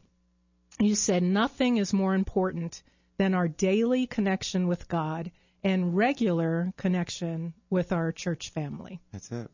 You 0.80 0.94
said 0.94 1.22
nothing 1.22 1.78
is 1.78 1.92
more 1.92 2.14
important 2.14 2.82
than 3.16 3.34
our 3.34 3.48
daily 3.48 4.06
connection 4.06 4.68
with 4.68 4.86
God 4.86 5.30
and 5.62 5.96
regular 5.96 6.72
connection 6.76 7.54
with 7.70 7.90
our 7.92 8.12
church 8.12 8.50
family. 8.50 9.00
That's 9.12 9.30
it. 9.32 9.50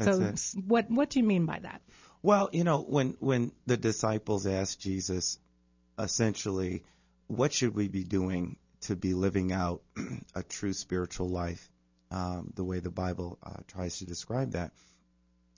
So, 0.00 0.20
it. 0.20 0.40
what 0.66 0.90
what 0.90 1.10
do 1.10 1.20
you 1.20 1.24
mean 1.24 1.46
by 1.46 1.58
that? 1.60 1.80
Well, 2.22 2.50
you 2.52 2.64
know, 2.64 2.82
when 2.82 3.16
when 3.20 3.52
the 3.66 3.76
disciples 3.76 4.46
asked 4.46 4.80
Jesus, 4.80 5.38
essentially, 5.98 6.82
what 7.28 7.52
should 7.52 7.74
we 7.74 7.88
be 7.88 8.04
doing 8.04 8.56
to 8.82 8.96
be 8.96 9.14
living 9.14 9.52
out 9.52 9.82
a 10.34 10.42
true 10.42 10.72
spiritual 10.72 11.28
life, 11.28 11.68
um, 12.10 12.52
the 12.54 12.64
way 12.64 12.80
the 12.80 12.90
Bible 12.90 13.38
uh, 13.42 13.60
tries 13.68 13.98
to 13.98 14.06
describe 14.06 14.52
that, 14.52 14.72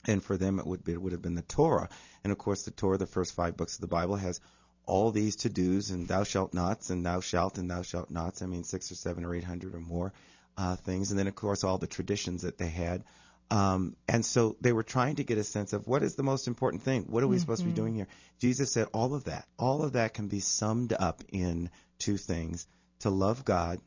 and 0.07 0.23
for 0.23 0.37
them 0.37 0.59
it 0.59 0.67
would 0.67 0.85
be 0.85 0.93
it 0.93 1.03
would 1.03 1.13
have 1.13 1.23
been 1.23 1.35
the 1.35 1.43
Torah, 1.43 1.89
and 2.23 2.33
of 2.33 2.39
course 2.39 2.65
the 2.65 2.71
Torah, 2.71 2.99
the 2.99 3.07
first 3.07 3.35
five 3.35 3.57
books 3.57 3.75
of 3.75 3.81
the 3.81 3.89
Bible, 3.89 4.17
has 4.17 4.41
all 4.87 5.11
these 5.11 5.37
to 5.37 5.51
dos 5.51 5.91
and 5.91 6.09
thou 6.09 6.25
shalt 6.25 6.55
nots 6.55 6.89
and 6.91 7.05
thou 7.05 7.21
shalt 7.21 7.59
and 7.59 7.71
thou 7.71 7.83
shalt 7.83 8.11
nots. 8.11 8.41
I 8.41 8.47
mean, 8.47 8.65
six 8.65 8.91
or 8.91 8.95
seven 8.95 9.25
or 9.25 9.35
eight 9.35 9.45
hundred 9.45 9.75
or 9.75 9.81
more 9.81 10.13
uh, 10.57 10.77
things, 10.77 11.11
and 11.11 11.19
then 11.19 11.29
of 11.29 11.35
course 11.35 11.65
all 11.65 11.79
the 11.79 11.87
traditions 11.87 12.43
that 12.43 12.59
they 12.59 12.69
had. 12.69 13.05
Um, 13.51 13.97
and 14.07 14.25
so 14.25 14.57
they 14.61 14.73
were 14.73 14.83
trying 14.83 15.17
to 15.17 15.25
get 15.25 15.39
a 15.39 15.45
sense 15.45 15.73
of 15.73 15.87
what 15.87 16.03
is 16.03 16.17
the 16.17 16.23
most 16.23 16.49
important 16.49 16.83
thing? 16.83 17.05
What 17.05 17.23
are 17.23 17.29
we 17.29 17.39
supposed 17.39 17.63
to 17.63 17.67
be 17.67 17.73
doing 17.73 17.95
here? 17.95 18.09
Jesus 18.41 18.73
said 18.73 18.89
all 18.93 19.15
of 19.15 19.25
that, 19.25 19.47
all 19.59 19.83
of 19.83 19.93
that 19.95 20.13
can 20.13 20.29
be 20.29 20.41
summed 20.41 20.93
up 20.93 21.23
in 21.33 21.71
two 21.99 22.19
things: 22.19 22.67
to 23.01 23.11
love 23.11 23.45
God, 23.45 23.81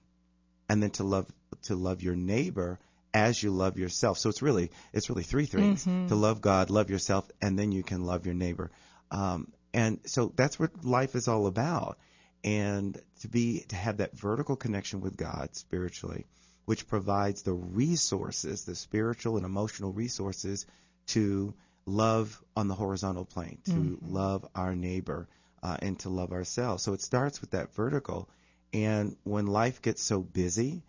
and 0.67 0.81
then 0.81 0.89
to 0.91 1.03
love 1.03 1.27
to 1.63 1.75
love 1.75 2.01
your 2.01 2.15
neighbor 2.15 2.79
as 3.13 3.41
you 3.43 3.51
love 3.51 3.77
yourself. 3.77 4.17
So 4.17 4.29
it's 4.29 4.41
really 4.41 4.71
it's 4.93 5.09
really 5.09 5.23
three 5.23 5.45
things: 5.45 5.83
to 6.09 6.15
love 6.15 6.41
God, 6.41 6.71
love 6.71 6.89
yourself, 6.89 7.29
and 7.39 7.57
then 7.57 7.71
you 7.71 7.83
can 7.83 8.03
love 8.05 8.25
your 8.25 8.35
neighbor. 8.35 8.71
Um, 9.11 9.51
and 9.73 9.99
so 10.05 10.33
that's 10.35 10.59
what 10.59 10.83
life 10.83 11.15
is 11.15 11.27
all 11.27 11.45
about. 11.45 11.97
And 12.43 12.99
to 13.19 13.27
be 13.27 13.63
to 13.67 13.75
have 13.75 13.97
that 13.97 14.17
vertical 14.17 14.55
connection 14.55 15.01
with 15.01 15.15
God 15.15 15.55
spiritually, 15.55 16.25
which 16.71 16.87
provides 16.87 17.41
the 17.41 17.51
resources, 17.51 18.63
the 18.63 18.75
spiritual 18.75 19.35
and 19.35 19.45
emotional 19.45 19.91
resources 19.91 20.65
to 21.05 21.53
love 21.85 22.41
on 22.55 22.69
the 22.69 22.75
horizontal 22.75 23.25
plane, 23.25 23.57
to 23.65 23.99
love 24.07 24.45
our 24.55 24.73
neighbor, 24.73 25.27
uh, 25.61 25.75
and 25.81 25.99
to 25.99 26.07
love 26.07 26.31
ourselves. 26.31 26.81
So 26.81 26.93
it 26.93 27.01
starts 27.01 27.41
with 27.41 27.51
that 27.51 27.73
vertical. 27.73 28.29
And 28.71 29.17
when 29.25 29.47
life 29.47 29.81
gets 29.81 30.01
so 30.01 30.21
busy 30.21 30.81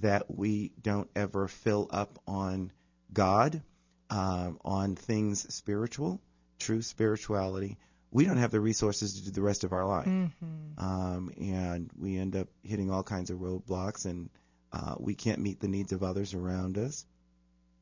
that 0.00 0.24
we 0.28 0.72
don't 0.82 1.08
ever 1.14 1.46
fill 1.46 1.86
up 1.92 2.18
on 2.26 2.72
God, 3.12 3.62
um, 4.10 4.58
on 4.64 4.96
things 4.96 5.54
spiritual, 5.54 6.20
true 6.58 6.82
spirituality, 6.82 7.78
we 8.10 8.24
don't 8.24 8.38
have 8.38 8.50
the 8.50 8.58
resources 8.58 9.14
to 9.14 9.26
do 9.26 9.30
the 9.30 9.42
rest 9.42 9.62
of 9.62 9.72
our 9.72 9.86
life. 9.86 10.08
Um, 10.78 11.30
and 11.40 11.90
we 11.96 12.18
end 12.18 12.34
up 12.34 12.48
hitting 12.64 12.90
all 12.90 13.04
kinds 13.04 13.30
of 13.30 13.38
roadblocks 13.38 14.04
and 14.04 14.30
uh, 14.72 14.94
we 14.98 15.14
can't 15.14 15.38
meet 15.40 15.60
the 15.60 15.68
needs 15.68 15.92
of 15.92 16.02
others 16.02 16.34
around 16.34 16.78
us. 16.78 17.04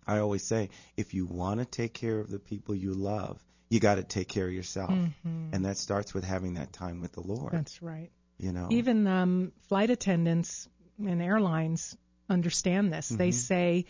I 0.07 0.19
always 0.19 0.45
say, 0.45 0.71
if 0.97 1.15
you 1.15 1.27
want 1.27 1.61
to 1.61 1.67
take 1.67 1.93
care 1.93 2.19
of 2.21 2.31
the 2.31 2.39
people 2.39 2.75
you 2.75 2.93
love, 2.95 3.43
you 3.69 3.81
got 3.81 3.97
to 3.97 4.05
take 4.05 4.29
care 4.29 4.47
of 4.47 4.53
yourself, 4.53 4.91
Mm-hmm. 4.91 5.49
and 5.53 5.65
that 5.65 5.77
starts 5.79 6.15
with 6.15 6.23
having 6.25 6.55
that 6.55 6.73
time 6.73 7.01
with 7.01 7.13
the 7.13 7.21
Lord. 7.23 7.53
That's 7.53 7.83
right. 7.83 8.11
you 8.39 8.53
know, 8.53 8.69
Even 8.71 9.07
um, 9.09 9.53
flight 9.69 9.91
attendants 9.91 10.69
and 10.99 11.21
airlines 11.21 11.97
understand 12.31 12.93
this. 12.93 13.09
They 13.09 13.33
say 13.33 13.87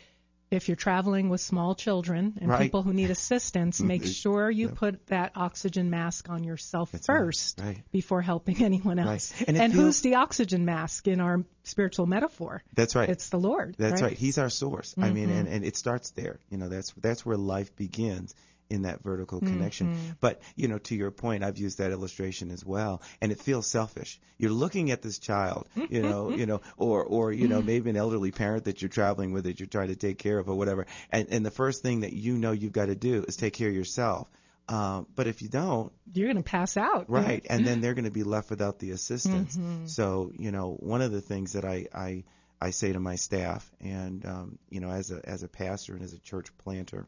if 0.51 0.69
you're 0.69 0.77
traveling 0.77 1.29
with 1.29 1.41
small 1.41 1.75
children 1.75 2.27
and 2.27 2.35
Mm-hmm. 2.35 2.51
Right. 2.51 2.63
people 2.63 2.83
who 2.83 2.93
need 2.93 3.11
assistance, 3.11 3.81
make 3.81 4.03
Mhm. 4.05 4.15
sure 4.15 4.51
you 4.51 4.69
Yep. 4.69 4.77
put 4.77 5.07
that 5.09 5.33
oxygen 5.35 5.91
mask 5.91 6.29
on 6.31 6.45
yourself 6.45 6.93
That's 6.93 7.07
first 7.07 7.61
Right. 7.61 7.83
before 7.91 8.23
helping 8.23 8.57
anyone 8.65 8.99
Right. 8.99 9.07
else. 9.07 9.33
And 9.47 9.57
it 9.57 9.73
who's 9.73 10.01
the 10.03 10.15
oxygen 10.17 10.65
mask 10.65 11.09
in 11.09 11.21
our 11.21 11.45
spiritual 11.65 12.07
metaphor? 12.07 12.63
that's 12.75 12.95
right. 12.95 13.09
It's 13.09 13.29
the 13.29 13.39
Lord. 13.39 13.75
That's 13.79 14.01
right. 14.03 14.11
right. 14.11 14.17
He's 14.19 14.39
our 14.39 14.51
source. 14.51 14.95
I 14.97 15.11
mean, 15.11 15.29
Mhm. 15.31 15.39
and, 15.41 15.49
and 15.49 15.65
it 15.65 15.77
starts 15.77 16.11
there. 16.11 16.39
You 16.51 16.59
know, 16.59 16.69
that's 16.69 16.93
that's 17.01 17.27
where 17.27 17.37
life 17.37 17.75
begins 17.77 18.35
in 18.69 18.83
that 18.83 19.03
vertical 19.03 19.41
connection. 19.41 19.89
Mm-hmm. 19.89 20.11
But 20.21 20.41
you 20.57 20.69
know, 20.69 20.79
to 20.79 20.95
your 20.95 21.11
point, 21.11 21.45
I've 21.45 21.59
used 21.59 21.79
that 21.79 21.93
illustration 21.93 22.51
as 22.51 22.65
well, 22.65 23.03
and 23.21 23.33
it 23.33 23.41
feels 23.41 23.67
selfish. 23.67 24.19
You're 24.39 24.51
looking 24.51 24.91
at 24.91 25.03
this 25.03 25.19
child, 25.19 25.69
you 25.89 26.03
know, 26.03 26.31
you 26.37 26.47
know, 26.47 26.61
or 26.77 27.05
or 27.05 27.33
you 27.33 27.49
know, 27.49 27.63
maybe 27.63 27.91
an 27.91 27.97
elderly 27.97 28.33
parent 28.33 28.65
that 28.65 28.83
you're 28.83 28.89
traveling 28.89 29.33
with 29.33 29.45
that 29.45 29.61
you're 29.61 29.69
trying 29.69 29.89
to 29.89 29.97
take 29.97 30.19
care 30.19 30.39
of 30.39 30.49
or 30.49 30.55
whatever, 30.57 30.87
and 31.11 31.29
and 31.31 31.45
the 31.47 31.51
first 31.51 31.83
thing 31.83 32.01
that 32.01 32.13
you 32.13 32.37
know 32.39 32.53
you've 32.53 32.73
got 32.73 32.87
to 32.87 32.95
do 32.97 33.25
is 33.29 33.37
take 33.37 33.53
care 33.55 33.69
of 33.69 33.75
yourself. 33.75 34.29
Um, 34.69 35.07
but 35.15 35.29
if 35.29 35.43
you 35.43 35.49
don't, 35.49 35.93
You're 36.13 36.27
going 36.27 36.43
to 36.43 36.51
pass 36.51 36.77
out. 36.77 37.09
right 37.09 37.47
and 37.51 37.65
then 37.65 37.81
they're 37.81 37.95
going 37.95 38.05
to 38.07 38.11
be 38.11 38.25
left 38.25 38.51
without 38.51 38.81
the 38.81 38.91
assistance 38.91 39.57
Mhm. 39.57 39.89
so 39.89 40.33
you 40.37 40.51
know 40.51 40.73
one 40.81 41.03
of 41.03 41.13
the 41.13 41.21
things 41.21 41.53
that 41.53 41.65
i 41.65 41.87
i 41.95 42.25
i 42.61 42.71
say 42.71 42.93
to 42.93 42.99
my 42.99 43.15
staff 43.15 43.71
and 43.81 44.27
um 44.27 44.59
you 44.69 44.81
know 44.81 44.91
as 44.91 45.13
a 45.13 45.21
as 45.25 45.45
a 45.45 45.49
pastor 45.49 45.95
and 45.95 46.03
as 46.03 46.15
a 46.15 46.19
church 46.19 46.49
planter 46.59 47.07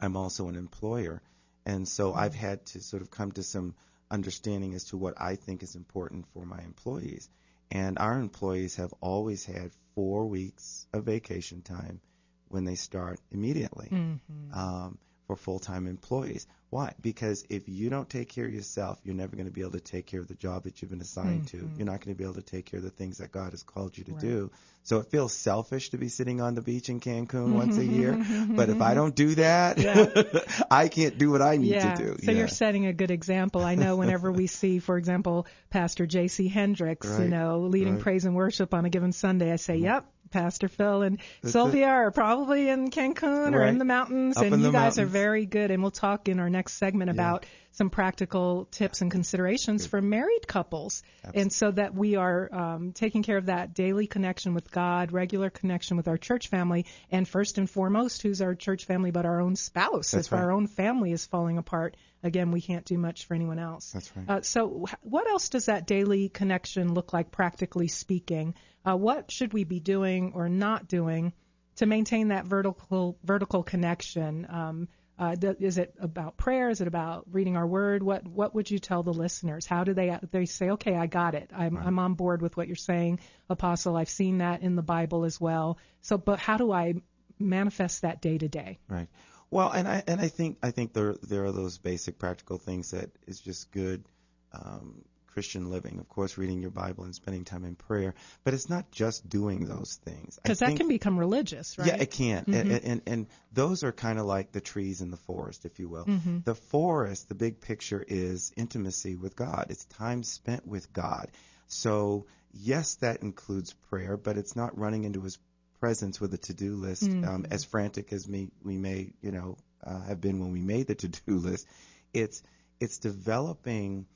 i'm 0.00 0.16
also 0.16 0.48
an 0.48 0.56
employer. 0.56 1.22
And 1.66 1.86
so 1.86 2.14
i've 2.14 2.34
had 2.34 2.64
to 2.66 2.80
sort 2.80 3.02
of 3.02 3.10
come 3.10 3.32
to 3.32 3.42
some 3.42 3.74
understanding 4.10 4.74
as 4.74 4.84
to 4.84 4.96
what 4.96 5.14
i 5.20 5.36
think 5.36 5.62
is 5.62 5.74
important 5.74 6.26
for 6.32 6.44
my 6.46 6.60
employees. 6.62 7.28
And 7.70 7.98
our 7.98 8.18
employees 8.18 8.76
have 8.76 8.94
always 9.00 9.44
had 9.44 9.70
four 9.94 10.26
weeks 10.26 10.86
of 10.92 11.04
vacation 11.04 11.60
time 11.62 12.00
when 12.48 12.64
they 12.64 12.76
start 12.76 13.20
immediately. 13.30 13.88
Mhm. 13.90 14.56
um, 14.56 14.98
for 15.28 15.36
full-time 15.36 15.86
employees. 15.86 16.46
Why? 16.70 16.94
Because 17.00 17.44
if 17.50 17.68
you 17.68 17.90
don't 17.90 18.08
take 18.08 18.30
care 18.30 18.46
of 18.46 18.52
yourself, 18.52 18.98
you're 19.04 19.14
never 19.14 19.36
going 19.36 19.46
to 19.46 19.52
be 19.52 19.60
able 19.60 19.72
to 19.72 19.80
take 19.80 20.06
care 20.06 20.20
of 20.20 20.26
the 20.26 20.34
job 20.34 20.64
that 20.64 20.80
you've 20.82 20.90
been 20.90 21.00
assigned 21.02 21.48
to. 21.48 21.58
Mm-hmm. 21.58 21.76
You're 21.78 21.86
not 21.86 22.00
going 22.02 22.14
to 22.14 22.18
be 22.18 22.24
able 22.24 22.34
to 22.34 22.42
take 22.42 22.64
care 22.66 22.78
of 22.78 22.84
the 22.84 22.90
things 22.90 23.18
that 23.18 23.30
God 23.30 23.52
has 23.52 23.62
called 23.62 23.96
you 23.96 24.04
to 24.04 24.12
Right. 24.12 24.20
do. 24.20 24.50
So 24.84 25.00
it 25.00 25.10
feels 25.10 25.34
selfish 25.34 25.90
to 25.90 25.98
be 25.98 26.08
sitting 26.08 26.40
on 26.40 26.54
the 26.54 26.62
beach 26.62 26.88
in 26.88 27.00
Cancun 27.00 27.52
once 27.52 27.76
a 27.76 27.84
year, 27.84 28.18
but 28.48 28.70
if 28.70 28.80
I 28.80 28.94
don't 28.94 29.14
do 29.14 29.34
that, 29.34 30.66
I 30.70 30.88
can't 30.88 31.18
do 31.18 31.30
what 31.30 31.42
I 31.42 31.58
need 31.58 31.72
yeah. 31.72 31.94
to 31.94 32.02
do. 32.02 32.16
So 32.24 32.30
yeah. 32.32 32.38
you're 32.38 32.48
setting 32.48 32.86
a 32.86 32.94
good 32.94 33.10
example. 33.10 33.62
I 33.62 33.74
know 33.74 33.96
whenever 33.96 34.32
we 34.32 34.46
see, 34.46 34.78
for 34.78 34.96
example, 34.96 35.46
Pastor 35.68 36.06
J.C. 36.06 36.48
Hendricks, 36.48 37.06
you 37.18 37.28
know, 37.28 37.60
leading 37.60 37.94
Right. 37.94 38.02
praise 38.02 38.24
and 38.24 38.34
worship 38.34 38.72
on 38.72 38.86
a 38.86 38.90
given 38.90 39.12
Sunday, 39.12 39.52
I 39.52 39.56
say, 39.56 39.74
mm-hmm. 39.76 39.84
yep. 39.84 40.06
Pastor 40.30 40.68
Phil 40.68 41.02
and 41.02 41.18
Sylvia 41.44 41.88
are 41.88 42.10
probably 42.10 42.68
in 42.68 42.90
Cancun 42.90 43.54
or 43.54 43.64
in 43.64 43.78
the 43.78 43.84
mountains, 43.84 44.36
Up 44.36 44.44
and 44.44 44.62
you 44.62 44.72
guys 44.72 44.98
are 44.98 45.06
very 45.06 45.46
good. 45.46 45.70
And 45.70 45.82
we'll 45.82 45.90
talk 45.90 46.28
in 46.28 46.38
our 46.40 46.50
next 46.50 46.74
segment 46.74 47.08
Yeah. 47.08 47.14
about 47.14 47.46
some 47.78 47.90
practical 47.90 48.66
tips 48.72 49.02
and 49.02 49.10
considerations 49.10 49.86
for 49.86 50.02
married 50.02 50.48
couples, 50.48 51.04
and 51.32 51.52
so 51.52 51.70
that 51.70 51.94
we 51.94 52.16
are 52.16 52.52
um, 52.52 52.92
taking 52.92 53.22
care 53.22 53.36
of 53.36 53.46
that 53.46 53.72
daily 53.72 54.08
connection 54.08 54.52
with 54.52 54.68
God, 54.68 55.12
regular 55.12 55.48
connection 55.48 55.96
with 55.96 56.08
our 56.08 56.18
church 56.18 56.48
family, 56.48 56.86
and 57.12 57.26
first 57.26 57.56
and 57.56 57.70
foremost, 57.70 58.22
who's 58.22 58.42
our 58.42 58.56
church 58.56 58.84
family 58.84 59.12
but 59.12 59.26
our 59.26 59.40
own 59.40 59.54
spouse? 59.54 60.10
That's 60.10 60.26
if 60.26 60.32
right. 60.32 60.42
our 60.42 60.50
own 60.50 60.66
family 60.66 61.12
is 61.12 61.24
falling 61.24 61.56
apart, 61.56 61.96
again, 62.24 62.50
we 62.50 62.60
can't 62.60 62.84
do 62.84 62.98
much 62.98 63.26
for 63.26 63.34
anyone 63.34 63.60
else. 63.60 63.92
That's 63.92 64.16
right. 64.16 64.28
Uh, 64.28 64.42
so, 64.42 64.86
wh- 64.88 65.06
what 65.06 65.28
else 65.28 65.48
does 65.48 65.66
that 65.66 65.86
daily 65.86 66.28
connection 66.28 66.94
look 66.94 67.12
like, 67.12 67.30
practically 67.30 67.86
speaking? 67.86 68.54
Uh, 68.84 68.96
what 68.96 69.30
should 69.30 69.52
we 69.52 69.62
be 69.62 69.78
doing 69.78 70.32
or 70.34 70.48
not 70.48 70.88
doing 70.88 71.32
to 71.76 71.86
maintain 71.86 72.28
that 72.28 72.44
vertical 72.44 73.16
vertical 73.22 73.62
connection? 73.62 74.48
Um, 74.50 74.88
uh, 75.18 75.34
th- 75.34 75.56
is 75.60 75.78
it 75.78 75.94
about 76.00 76.36
prayer? 76.36 76.70
Is 76.70 76.80
it 76.80 76.86
about 76.88 77.24
reading 77.32 77.56
our 77.56 77.66
word? 77.66 78.02
What 78.02 78.26
What 78.26 78.54
would 78.54 78.70
you 78.70 78.78
tell 78.78 79.02
the 79.02 79.12
listeners? 79.12 79.66
How 79.66 79.84
do 79.84 79.94
they 79.94 80.16
they 80.30 80.44
say, 80.44 80.70
okay, 80.70 80.94
I 80.94 81.06
got 81.06 81.34
it. 81.34 81.50
I'm 81.54 81.76
I'm 81.76 81.98
on 81.98 82.14
board 82.14 82.40
with 82.40 82.56
what 82.56 82.68
you're 82.68 82.76
saying, 82.76 83.20
Apostle. 83.50 83.96
I've 83.96 84.08
seen 84.08 84.38
that 84.38 84.62
in 84.62 84.76
the 84.76 84.82
Bible 84.82 85.24
as 85.24 85.40
well. 85.40 85.78
So, 86.02 86.18
but 86.18 86.38
how 86.38 86.56
do 86.56 86.70
I 86.70 86.94
manifest 87.38 88.02
that 88.02 88.20
day 88.20 88.38
to 88.38 88.48
day? 88.48 88.78
Right. 88.88 89.08
Well, 89.50 89.70
and 89.70 89.88
I 89.88 90.02
and 90.06 90.20
I 90.20 90.28
think 90.28 90.58
I 90.62 90.70
think 90.70 90.92
there 90.92 91.14
there 91.22 91.44
are 91.44 91.52
those 91.52 91.78
basic 91.78 92.18
practical 92.18 92.58
things 92.58 92.92
that 92.92 93.10
is 93.26 93.40
just 93.40 93.72
good 93.72 94.04
um, 94.52 95.04
Christian 95.28 95.70
living. 95.70 95.98
Of 95.98 96.08
course, 96.08 96.36
reading 96.36 96.60
your 96.60 96.70
Bible 96.70 97.04
and 97.04 97.14
spending 97.14 97.44
time 97.44 97.64
in 97.64 97.74
prayer, 97.74 98.14
but 98.44 98.54
it's 98.54 98.68
not 98.68 98.90
just 98.90 99.28
doing 99.28 99.66
those 99.66 99.98
things. 100.04 100.38
Because 100.42 100.58
that 100.60 100.76
can 100.76 100.88
become 100.88 101.18
religious, 101.18 101.78
right? 101.78 101.88
Yeah, 101.88 101.96
it 101.96 102.10
can, 102.10 102.44
and, 102.48 102.72
and 102.72 103.02
and 103.06 103.26
those 103.52 103.84
are 103.84 103.92
kind 103.92 104.18
of 104.18 104.26
like 104.26 104.52
the 104.52 104.60
trees 104.60 105.00
in 105.00 105.10
the 105.10 105.16
forest, 105.16 105.64
if 105.64 105.78
you 105.78 105.88
will. 105.88 106.04
Mm-hmm. 106.04 106.38
The 106.44 106.54
forest, 106.54 107.28
the 107.28 107.34
big 107.34 107.60
picture 107.60 108.04
is 108.06 108.52
intimacy 108.56 109.16
with 109.16 109.36
God. 109.36 109.66
It's 109.70 109.84
time 109.84 110.22
spent 110.22 110.66
with 110.66 110.92
God. 110.92 111.28
So 111.68 112.26
yes, 112.52 112.96
that 112.96 113.22
includes 113.22 113.72
prayer, 113.90 114.16
but 114.16 114.36
it's 114.36 114.56
not 114.56 114.76
running 114.78 115.04
into 115.04 115.20
His 115.22 115.38
presence 115.80 116.20
with 116.20 116.34
a 116.34 116.38
to-do 116.38 116.74
list. 116.76 117.04
Um, 117.04 117.46
as 117.50 117.64
frantic 117.64 118.12
as 118.12 118.28
me, 118.28 118.48
we 118.62 118.76
may, 118.76 119.12
you 119.20 119.30
know, 119.30 119.56
uh, 119.84 120.00
have 120.02 120.20
been 120.20 120.40
when 120.40 120.52
we 120.52 120.60
made 120.60 120.86
the 120.86 120.94
to-do 120.94 121.20
list. 121.38 121.66
It's 122.12 122.42
it's 122.80 122.98
developing 122.98 124.06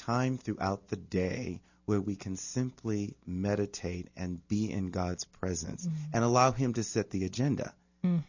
time 0.00 0.38
throughout 0.38 0.88
the 0.88 0.96
day 0.96 1.60
where 1.86 2.00
we 2.00 2.16
can 2.16 2.36
simply 2.36 3.14
meditate 3.26 4.08
and 4.16 4.46
be 4.48 4.70
in 4.70 4.90
God's 4.90 5.24
presence 5.24 5.88
and 6.12 6.24
allow 6.24 6.52
Him 6.52 6.74
to 6.74 6.82
set 6.84 7.10
the 7.10 7.24
agenda. 7.24 7.74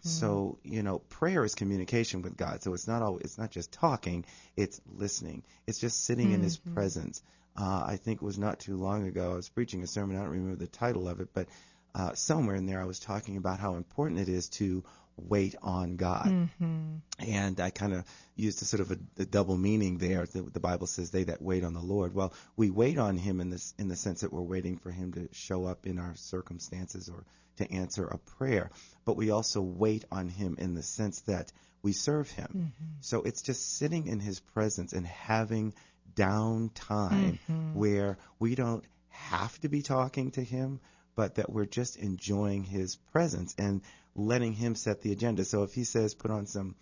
So 0.01 0.58
you 0.63 0.84
know, 0.84 1.00
prayer 1.00 1.46
is 1.46 1.56
communication 1.56 2.22
with 2.24 2.36
God. 2.36 2.62
So 2.62 2.74
it's 2.74 2.88
not 2.88 3.01
always, 3.01 3.24
it's 3.24 3.38
not 3.38 3.51
just 3.51 3.72
talking; 3.72 4.25
it's 4.58 4.82
listening. 4.98 5.44
It's 5.66 5.80
just 5.80 6.04
sitting 6.04 6.32
in 6.32 6.42
His 6.44 6.58
presence. 6.74 7.22
Uh, 7.56 7.84
I 7.86 7.98
think 7.98 8.22
it 8.22 8.25
was 8.25 8.38
not 8.38 8.60
too 8.60 8.75
long 8.75 9.08
ago. 9.08 9.32
I 9.32 9.36
was 9.36 9.50
preaching 9.50 9.84
a 9.84 9.88
sermon. 9.88 10.18
I 10.18 10.22
don't 10.22 10.32
remember 10.32 10.58
the 10.58 10.68
title 10.68 11.08
of 11.08 11.22
it, 11.22 11.30
but 11.34 11.48
uh, 11.94 12.13
somewhere 12.13 12.56
in 12.56 12.66
there 12.66 12.82
I 12.82 12.86
was 12.86 13.00
talking 13.00 13.38
about 13.38 13.60
how 13.60 13.75
important 13.75 14.20
it 14.20 14.30
is 14.30 14.50
to 14.50 14.84
wait 15.18 15.56
on 15.62 15.96
God. 15.98 16.25
Mm-hmm. 16.25 16.96
And 17.20 17.60
I 17.60 17.70
kind 17.70 17.94
of 17.94 18.06
used 18.36 18.62
a 18.62 18.65
sort 18.65 18.82
of 18.82 18.91
a, 18.91 18.98
a 19.20 19.25
double 19.25 19.58
meaning 19.58 19.98
there. 19.98 20.25
The, 20.25 20.41
the 20.41 20.60
Bible 20.60 20.88
says, 20.88 21.12
"They 21.12 21.25
that 21.25 21.41
wait 21.41 21.63
on 21.63 21.74
the 21.74 21.82
Lord." 21.82 22.13
Well, 22.13 22.34
we 22.56 22.70
wait 22.70 22.98
on 22.98 23.18
Him 23.18 23.41
in 23.41 23.50
this 23.50 23.74
in 23.77 23.88
the 23.88 23.96
sense 23.96 24.22
that 24.22 24.34
we're 24.34 24.41
waiting 24.41 24.77
for 24.77 24.91
Him 24.91 25.13
to 25.13 25.30
show 25.32 25.65
up 25.65 25.86
in 25.86 26.00
our 26.00 26.15
circumstances 26.15 27.10
or 27.10 27.24
to 27.58 27.72
answer 27.72 28.06
a 28.06 28.18
prayer. 28.18 28.72
But 29.06 29.18
we 29.18 29.32
also 29.32 29.62
wait 29.62 30.06
on 30.12 30.30
Him 30.30 30.56
in 30.60 30.74
the 30.74 30.84
sense 30.84 31.22
that 31.22 31.51
we 31.84 31.94
serve 31.94 32.30
Him. 32.32 32.74
So 33.01 33.22
it's 33.24 33.41
just 33.41 33.77
sitting 33.77 34.08
in 34.08 34.20
His 34.20 34.39
presence 34.39 34.94
and 34.94 35.06
having 35.06 35.74
downtime 36.15 37.39
where 37.74 38.18
we 38.39 38.56
don't 38.56 38.84
have 39.10 39.60
to 39.62 39.70
be 39.70 39.82
talking 39.82 40.32
to 40.32 40.44
Him, 40.44 40.80
but 41.15 41.36
that 41.36 41.51
we're 41.51 41.65
just 41.65 41.98
enjoying 41.98 42.63
His 42.63 42.96
presence 43.12 43.53
and 43.58 43.82
letting 44.15 44.53
Him 44.53 44.75
set 44.75 45.01
the 45.01 45.12
agenda. 45.12 45.46
So 45.46 45.63
if 45.63 45.74
He 45.74 45.84
says, 45.84 46.13
put 46.13 46.32
on 46.32 46.46
some, 46.46 46.75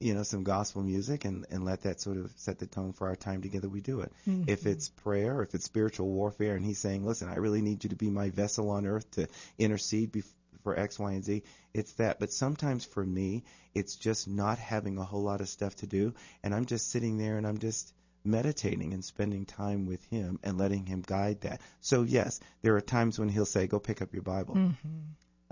you 0.00 0.14
know, 0.14 0.22
some 0.22 0.42
gospel 0.42 0.82
music 0.82 1.24
and, 1.24 1.46
and 1.50 1.64
let 1.64 1.82
that 1.82 2.00
sort 2.00 2.16
of 2.16 2.32
set 2.36 2.58
the 2.58 2.66
tone 2.66 2.92
for 2.92 3.08
our 3.08 3.16
time 3.16 3.42
together, 3.42 3.68
we 3.68 3.80
do 3.80 4.00
it. 4.00 4.12
Mm-hmm. 4.26 4.44
If 4.48 4.66
it's 4.66 4.88
prayer, 4.88 5.42
if 5.42 5.54
it's 5.54 5.64
spiritual 5.64 6.08
warfare, 6.08 6.56
and 6.56 6.64
He's 6.64 6.78
saying, 6.78 7.04
listen, 7.04 7.28
I 7.28 7.36
really 7.36 7.62
need 7.62 7.84
you 7.84 7.90
to 7.90 7.96
be 7.96 8.10
my 8.10 8.30
vessel 8.30 8.70
on 8.70 8.86
earth 8.86 9.10
to 9.12 9.28
intercede 9.58 10.12
bef- 10.12 10.32
for 10.62 10.78
X, 10.78 10.98
Y, 10.98 11.12
and 11.12 11.24
Z, 11.24 11.42
it's 11.74 11.92
that. 11.94 12.18
But 12.20 12.32
sometimes 12.32 12.84
for 12.84 13.04
me, 13.04 13.44
it's 13.74 13.96
just 13.96 14.28
not 14.28 14.58
having 14.58 14.98
a 14.98 15.04
whole 15.04 15.22
lot 15.22 15.40
of 15.40 15.48
stuff 15.48 15.74
to 15.76 15.86
do, 15.86 16.14
and 16.42 16.54
I'm 16.54 16.66
just 16.66 16.90
sitting 16.90 17.18
there 17.18 17.36
and 17.36 17.46
I'm 17.46 17.58
just 17.58 17.92
meditating 18.24 18.94
and 18.94 19.04
spending 19.04 19.44
time 19.44 19.86
with 19.86 20.04
him 20.06 20.38
and 20.42 20.58
letting 20.58 20.86
him 20.86 21.02
guide 21.04 21.40
that. 21.40 21.60
So 21.80 22.02
yes, 22.02 22.40
there 22.62 22.76
are 22.76 22.80
times 22.80 23.18
when 23.18 23.28
he'll 23.28 23.46
say, 23.46 23.66
"Go 23.66 23.78
pick 23.78 24.02
up 24.02 24.12
your 24.12 24.22
Bible," 24.22 24.54
mm-hmm. 24.54 24.98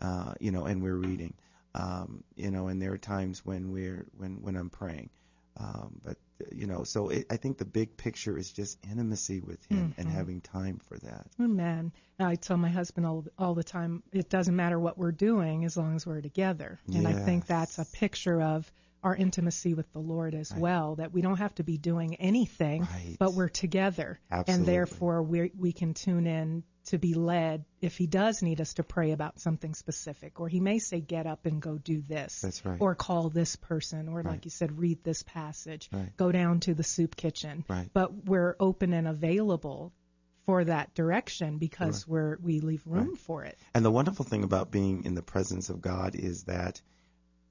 Uh, 0.01 0.35
you 0.41 0.51
know, 0.51 0.65
and 0.65 0.83
we're 0.83 0.97
reading, 0.97 1.35
um, 1.75 2.25
you 2.37 2.51
know, 2.51 2.69
and 2.69 2.81
there 2.81 2.93
are 2.93 2.99
times 2.99 3.45
when 3.45 3.71
we're 3.73 4.07
when 4.17 4.43
when 4.43 4.57
I'm 4.57 4.71
praying. 4.71 5.11
Um, 5.57 6.01
but 6.05 6.17
you 6.53 6.67
know, 6.67 6.85
so 6.85 7.11
it, 7.11 7.27
I 7.31 7.37
think 7.37 7.59
the 7.59 7.65
big 7.67 7.97
picture 7.97 8.39
is 8.39 8.51
just 8.51 8.79
intimacy 8.91 9.41
with 9.41 9.63
him 9.67 9.95
and 9.99 10.09
having 10.09 10.41
time 10.41 10.81
for 10.89 10.97
that. 10.99 11.27
Amen. 11.39 11.93
I 12.19 12.37
tell 12.37 12.57
my 12.57 12.71
husband 12.71 13.07
all 13.07 13.27
all 13.39 13.55
the 13.55 13.65
time, 13.65 14.03
it 14.13 14.31
doesn't 14.31 14.57
matter 14.57 14.79
what 14.79 14.97
we're 14.97 15.13
doing 15.13 15.65
as 15.65 15.77
long 15.77 15.97
as 15.97 16.07
we're 16.07 16.21
together. 16.23 16.79
And 16.95 17.07
I 17.07 17.13
think 17.13 17.47
that's 17.47 17.79
a 17.79 17.85
picture 17.85 18.41
of 18.41 18.71
our 19.03 19.15
intimacy 19.17 19.75
with 19.75 19.91
the 19.93 19.99
Lord 19.99 20.35
as 20.35 20.51
Right. 20.53 20.61
well. 20.61 20.97
That 20.97 21.13
we 21.13 21.21
don't 21.21 21.39
have 21.39 21.55
to 21.57 21.63
be 21.65 21.77
doing 21.79 22.15
anything, 22.17 22.83
Right. 22.83 23.17
but 23.19 23.35
we're 23.35 23.49
together, 23.49 24.19
Absolutely. 24.31 24.55
and 24.61 24.67
therefore 24.67 25.23
we 25.23 25.53
we 25.59 25.73
can 25.73 25.95
tune 25.95 26.27
in 26.27 26.63
to 26.91 26.99
be 26.99 27.15
led 27.15 27.65
if 27.81 27.97
He 27.97 28.07
does 28.07 28.43
need 28.43 28.61
us 28.61 28.75
to 28.75 28.85
pray 28.85 29.11
about 29.11 29.41
something 29.41 29.75
specific, 29.75 30.39
or 30.41 30.49
He 30.49 30.61
may 30.61 30.79
say, 30.79 31.01
"Get 31.01 31.27
up 31.27 31.47
and 31.47 31.61
go 31.61 31.77
do 31.79 32.01
this," 32.03 32.41
That's 32.41 32.65
right. 32.65 32.81
or 32.81 32.95
call 32.95 33.29
this 33.31 33.57
person, 33.57 34.09
or 34.09 34.17
Right. 34.19 34.27
like 34.27 34.45
you 34.45 34.51
said, 34.51 34.79
read 34.79 35.03
this 35.03 35.23
passage, 35.23 35.89
Right. 35.93 36.17
go 36.17 36.31
down 36.31 36.61
to 36.61 36.75
the 36.75 36.85
soup 36.85 37.17
kitchen. 37.17 37.65
Right. 37.69 37.91
But 37.93 38.27
we're 38.27 38.55
open 38.61 38.93
and 38.93 39.09
available 39.09 39.93
for 40.47 40.65
that 40.65 40.95
direction 40.95 41.59
because 41.59 42.09
we're 42.09 42.37
we 42.43 42.61
leave 42.61 42.83
room 42.87 43.17
for 43.17 43.45
it. 43.45 43.59
And 43.75 43.85
the 43.85 43.91
wonderful 43.91 44.25
thing 44.25 44.43
about 44.45 44.71
being 44.71 45.05
in 45.05 45.15
the 45.15 45.23
presence 45.23 45.71
of 45.71 45.81
God 45.81 46.15
is 46.15 46.45
that 46.45 46.81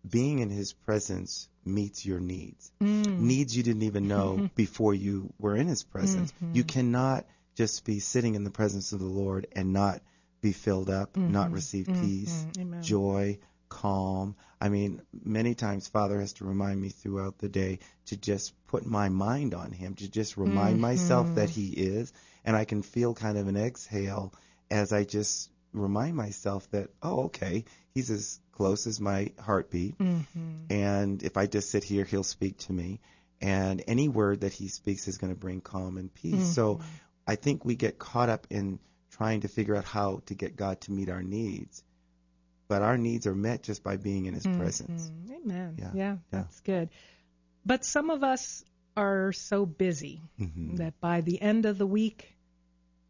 being 0.10 0.39
in 0.39 0.50
His 0.50 0.74
presence 0.74 1.50
meets 1.65 2.05
your 2.05 2.19
needs. 2.19 2.72
Mm. 2.81 3.19
Needs 3.19 3.55
you 3.55 3.63
didn't 3.63 3.84
even 3.84 4.08
know 4.08 4.50
before 4.55 4.93
you 4.93 5.34
were 5.38 5.55
in 5.55 5.67
His 5.67 5.84
presence. 5.84 6.31
Mm-hmm. 6.34 6.55
You 6.55 6.63
cannot 6.63 7.25
just 7.56 7.86
be 7.86 8.00
sitting 8.00 8.36
in 8.36 8.44
the 8.44 8.51
presence 8.51 8.94
of 8.94 9.00
the 9.00 9.06
Lord 9.06 9.48
and 9.51 9.74
not 9.74 10.01
be 10.41 10.53
filled 10.53 10.89
up, 10.89 11.18
not 11.18 11.51
receive 11.51 11.88
peace, 11.88 12.46
Mhm. 12.53 12.62
Amen. 12.62 12.84
joy, 12.84 13.39
calm. 13.68 14.36
I 14.60 14.70
mean, 14.70 15.01
many 15.24 15.53
times 15.53 15.88
Father 15.88 16.20
has 16.20 16.34
to 16.34 16.46
remind 16.46 16.82
me 16.82 16.89
throughout 16.89 17.38
the 17.38 17.50
day 17.50 17.79
to 18.08 18.18
just 18.18 18.53
put 18.68 18.86
my 18.86 19.10
mind 19.10 19.53
on 19.53 19.72
Him, 19.72 19.96
to 19.96 20.10
just 20.10 20.38
remind 20.38 20.79
myself 20.82 21.36
that 21.36 21.50
He 21.50 21.68
is. 21.70 22.12
And 22.46 22.56
I 22.56 22.65
can 22.65 22.82
feel 22.82 23.13
kind 23.13 23.38
of 23.38 23.48
an 23.48 23.58
exhale 23.58 24.34
as 24.72 24.94
I 24.94 25.03
just 25.03 25.51
remind 25.74 26.15
myself 26.15 26.70
that, 26.72 26.89
oh, 27.03 27.25
okay, 27.25 27.65
He's 27.94 28.10
as 28.10 28.39
close 28.53 28.88
as 28.88 29.00
my 29.00 29.32
heartbeat. 29.39 29.98
Mm-hmm. 29.98 30.72
And 30.72 31.22
if 31.24 31.38
I 31.38 31.46
just 31.46 31.70
sit 31.70 31.84
here, 31.84 32.06
He'll 32.06 32.24
speak 32.24 32.58
to 32.60 32.74
me. 32.74 33.01
And 33.41 33.84
any 33.88 34.10
word 34.10 34.41
that 34.41 34.53
He 34.53 34.68
speaks 34.68 35.08
is 35.08 35.18
going 35.18 35.34
to 35.34 35.39
bring 35.39 35.62
calm 35.62 35.98
and 35.98 36.13
peace. 36.13 36.56
So 36.56 36.79
I 37.29 37.36
think 37.36 37.63
we 37.63 37.75
get 37.75 38.00
caught 38.00 38.29
up 38.29 38.48
in 38.50 38.79
trying 39.12 39.41
to 39.41 39.48
figure 39.48 39.75
out 39.75 39.86
how 39.86 40.21
to 40.25 40.33
get 40.33 40.55
God 40.55 40.81
to 40.81 40.91
meet 40.91 41.09
our 41.09 41.21
needs. 41.21 41.83
But 42.67 42.81
our 42.81 42.98
needs 42.98 43.27
are 43.27 43.36
met 43.36 43.62
just 43.62 43.83
by 43.83 43.98
being 43.98 44.25
in 44.25 44.33
His 44.33 44.48
presence. 44.48 45.12
Mhm. 45.12 45.36
Amen. 45.43 45.75
Yeah. 45.77 45.91
Yeah, 45.93 46.12
Yeah. 46.13 46.17
that's 46.31 46.59
good. 46.62 46.89
But 47.65 47.86
some 47.86 48.09
of 48.09 48.24
us 48.24 48.63
are 48.98 49.31
so 49.31 49.65
busy 49.67 50.21
Mhm. 50.39 50.77
that 50.77 51.00
by 51.00 51.21
the 51.21 51.39
end 51.39 51.65
of 51.67 51.77
the 51.77 51.86
week, 51.86 52.36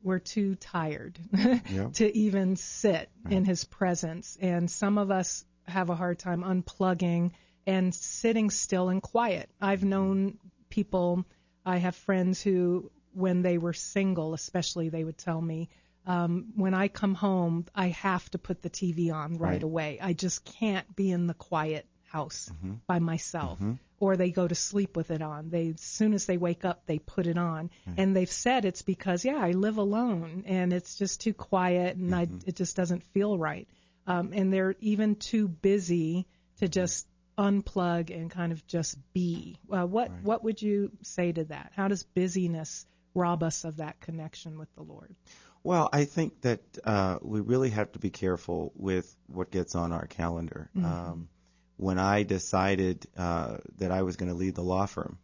we're 0.04 0.20
too 0.20 0.56
tired 0.56 1.18
Yep. 1.72 1.94
to 1.94 2.18
even 2.18 2.58
sit 2.58 3.10
in 3.30 3.46
his 3.46 3.64
presence. 3.64 4.38
And 4.42 4.70
some 4.70 4.98
of 4.98 5.12
us 5.12 5.46
have 5.66 5.90
a 5.90 5.96
hard 5.96 6.20
time 6.20 6.42
unplugging 6.44 7.32
and 7.66 7.96
sitting 7.96 8.50
still 8.50 8.90
and 8.90 9.02
quiet. 9.02 9.50
I've 9.62 9.84
known 9.86 10.40
people, 10.70 11.26
I 11.66 11.78
have 11.78 11.96
friends 11.96 12.42
who, 12.42 12.92
when 13.14 13.42
they 13.42 13.58
were 13.58 13.74
single, 13.74 14.34
especially, 14.34 14.90
they 14.90 15.04
would 15.04 15.18
tell 15.18 15.42
me, 15.42 15.70
um, 16.06 16.54
when 16.56 16.74
I 16.74 16.88
come 16.88 17.14
home, 17.16 17.66
I 17.76 17.88
have 17.90 18.30
to 18.32 18.38
put 18.38 18.62
the 18.62 18.70
TV 18.70 19.12
on 19.14 19.38
right, 19.38 19.52
Right. 19.54 19.64
away. 19.64 20.00
I 20.02 20.14
just 20.14 20.46
can't 20.46 20.96
be 20.96 21.12
in 21.12 21.28
the 21.28 21.34
quiet 21.34 21.86
house 22.06 22.50
Mm-hmm. 22.52 22.74
by 22.88 23.00
myself. 23.00 23.60
Or 24.02 24.16
they 24.16 24.32
go 24.32 24.48
to 24.48 24.56
sleep 24.56 24.96
with 24.96 25.12
it 25.12 25.22
on. 25.22 25.50
They 25.50 25.72
as 25.72 25.82
soon 25.82 26.14
as 26.14 26.26
they 26.26 26.38
wake 26.38 26.64
up, 26.64 26.86
they 26.86 27.00
put 27.00 27.28
it 27.28 27.38
on, 27.38 27.70
and 27.98 28.16
they've 28.16 28.32
said 28.32 28.64
it's 28.64 28.82
because 28.82 29.26
yeah, 29.26 29.36
I 29.38 29.52
live 29.52 29.78
alone 29.78 30.44
and 30.48 30.72
it's 30.72 30.96
just 30.98 31.20
too 31.20 31.34
quiet 31.34 31.98
and 31.98 32.16
I 32.16 32.26
Mm-hmm. 32.26 32.48
it 32.48 32.56
just 32.56 32.78
doesn't 32.78 33.04
feel 33.04 33.38
right. 33.38 33.68
Um, 34.08 34.32
and 34.34 34.54
they're 34.54 34.76
even 34.80 35.16
too 35.18 35.50
busy 35.50 36.26
to 36.60 36.70
just 36.70 37.08
unplug 37.38 38.10
and 38.16 38.32
kind 38.32 38.52
of 38.54 38.66
just 38.68 38.98
be. 39.14 39.58
Uh, 39.70 39.86
what 39.86 40.10
Right. 40.10 40.24
what 40.24 40.44
would 40.46 40.62
you 40.62 40.92
say 41.04 41.32
to 41.34 41.44
that? 41.46 41.72
How 41.76 41.88
does 41.90 42.04
busyness 42.04 42.86
rob 43.20 43.44
us 43.44 43.66
of 43.66 43.78
that 43.78 44.00
connection 44.00 44.58
with 44.58 44.74
the 44.76 44.84
Lord? 44.84 45.14
Well, 45.64 45.90
I 45.92 46.06
think 46.06 46.42
that 46.42 46.62
uh, 46.84 47.20
we 47.22 47.42
really 47.42 47.70
have 47.72 47.92
to 47.92 48.00
be 48.00 48.10
careful 48.10 48.72
with 48.76 49.14
what 49.28 49.52
gets 49.52 49.76
on 49.76 49.92
our 49.92 50.08
calendar. 50.08 50.70
Um, 50.86 51.30
when 51.76 52.00
I 52.00 52.24
decided 52.24 53.06
uh, 53.18 53.58
that 53.78 53.92
I 53.92 54.02
was 54.04 54.16
going 54.16 54.32
to 54.32 54.38
lead 54.38 54.56
the 54.56 54.64
law 54.64 54.86
firm, 54.86 55.18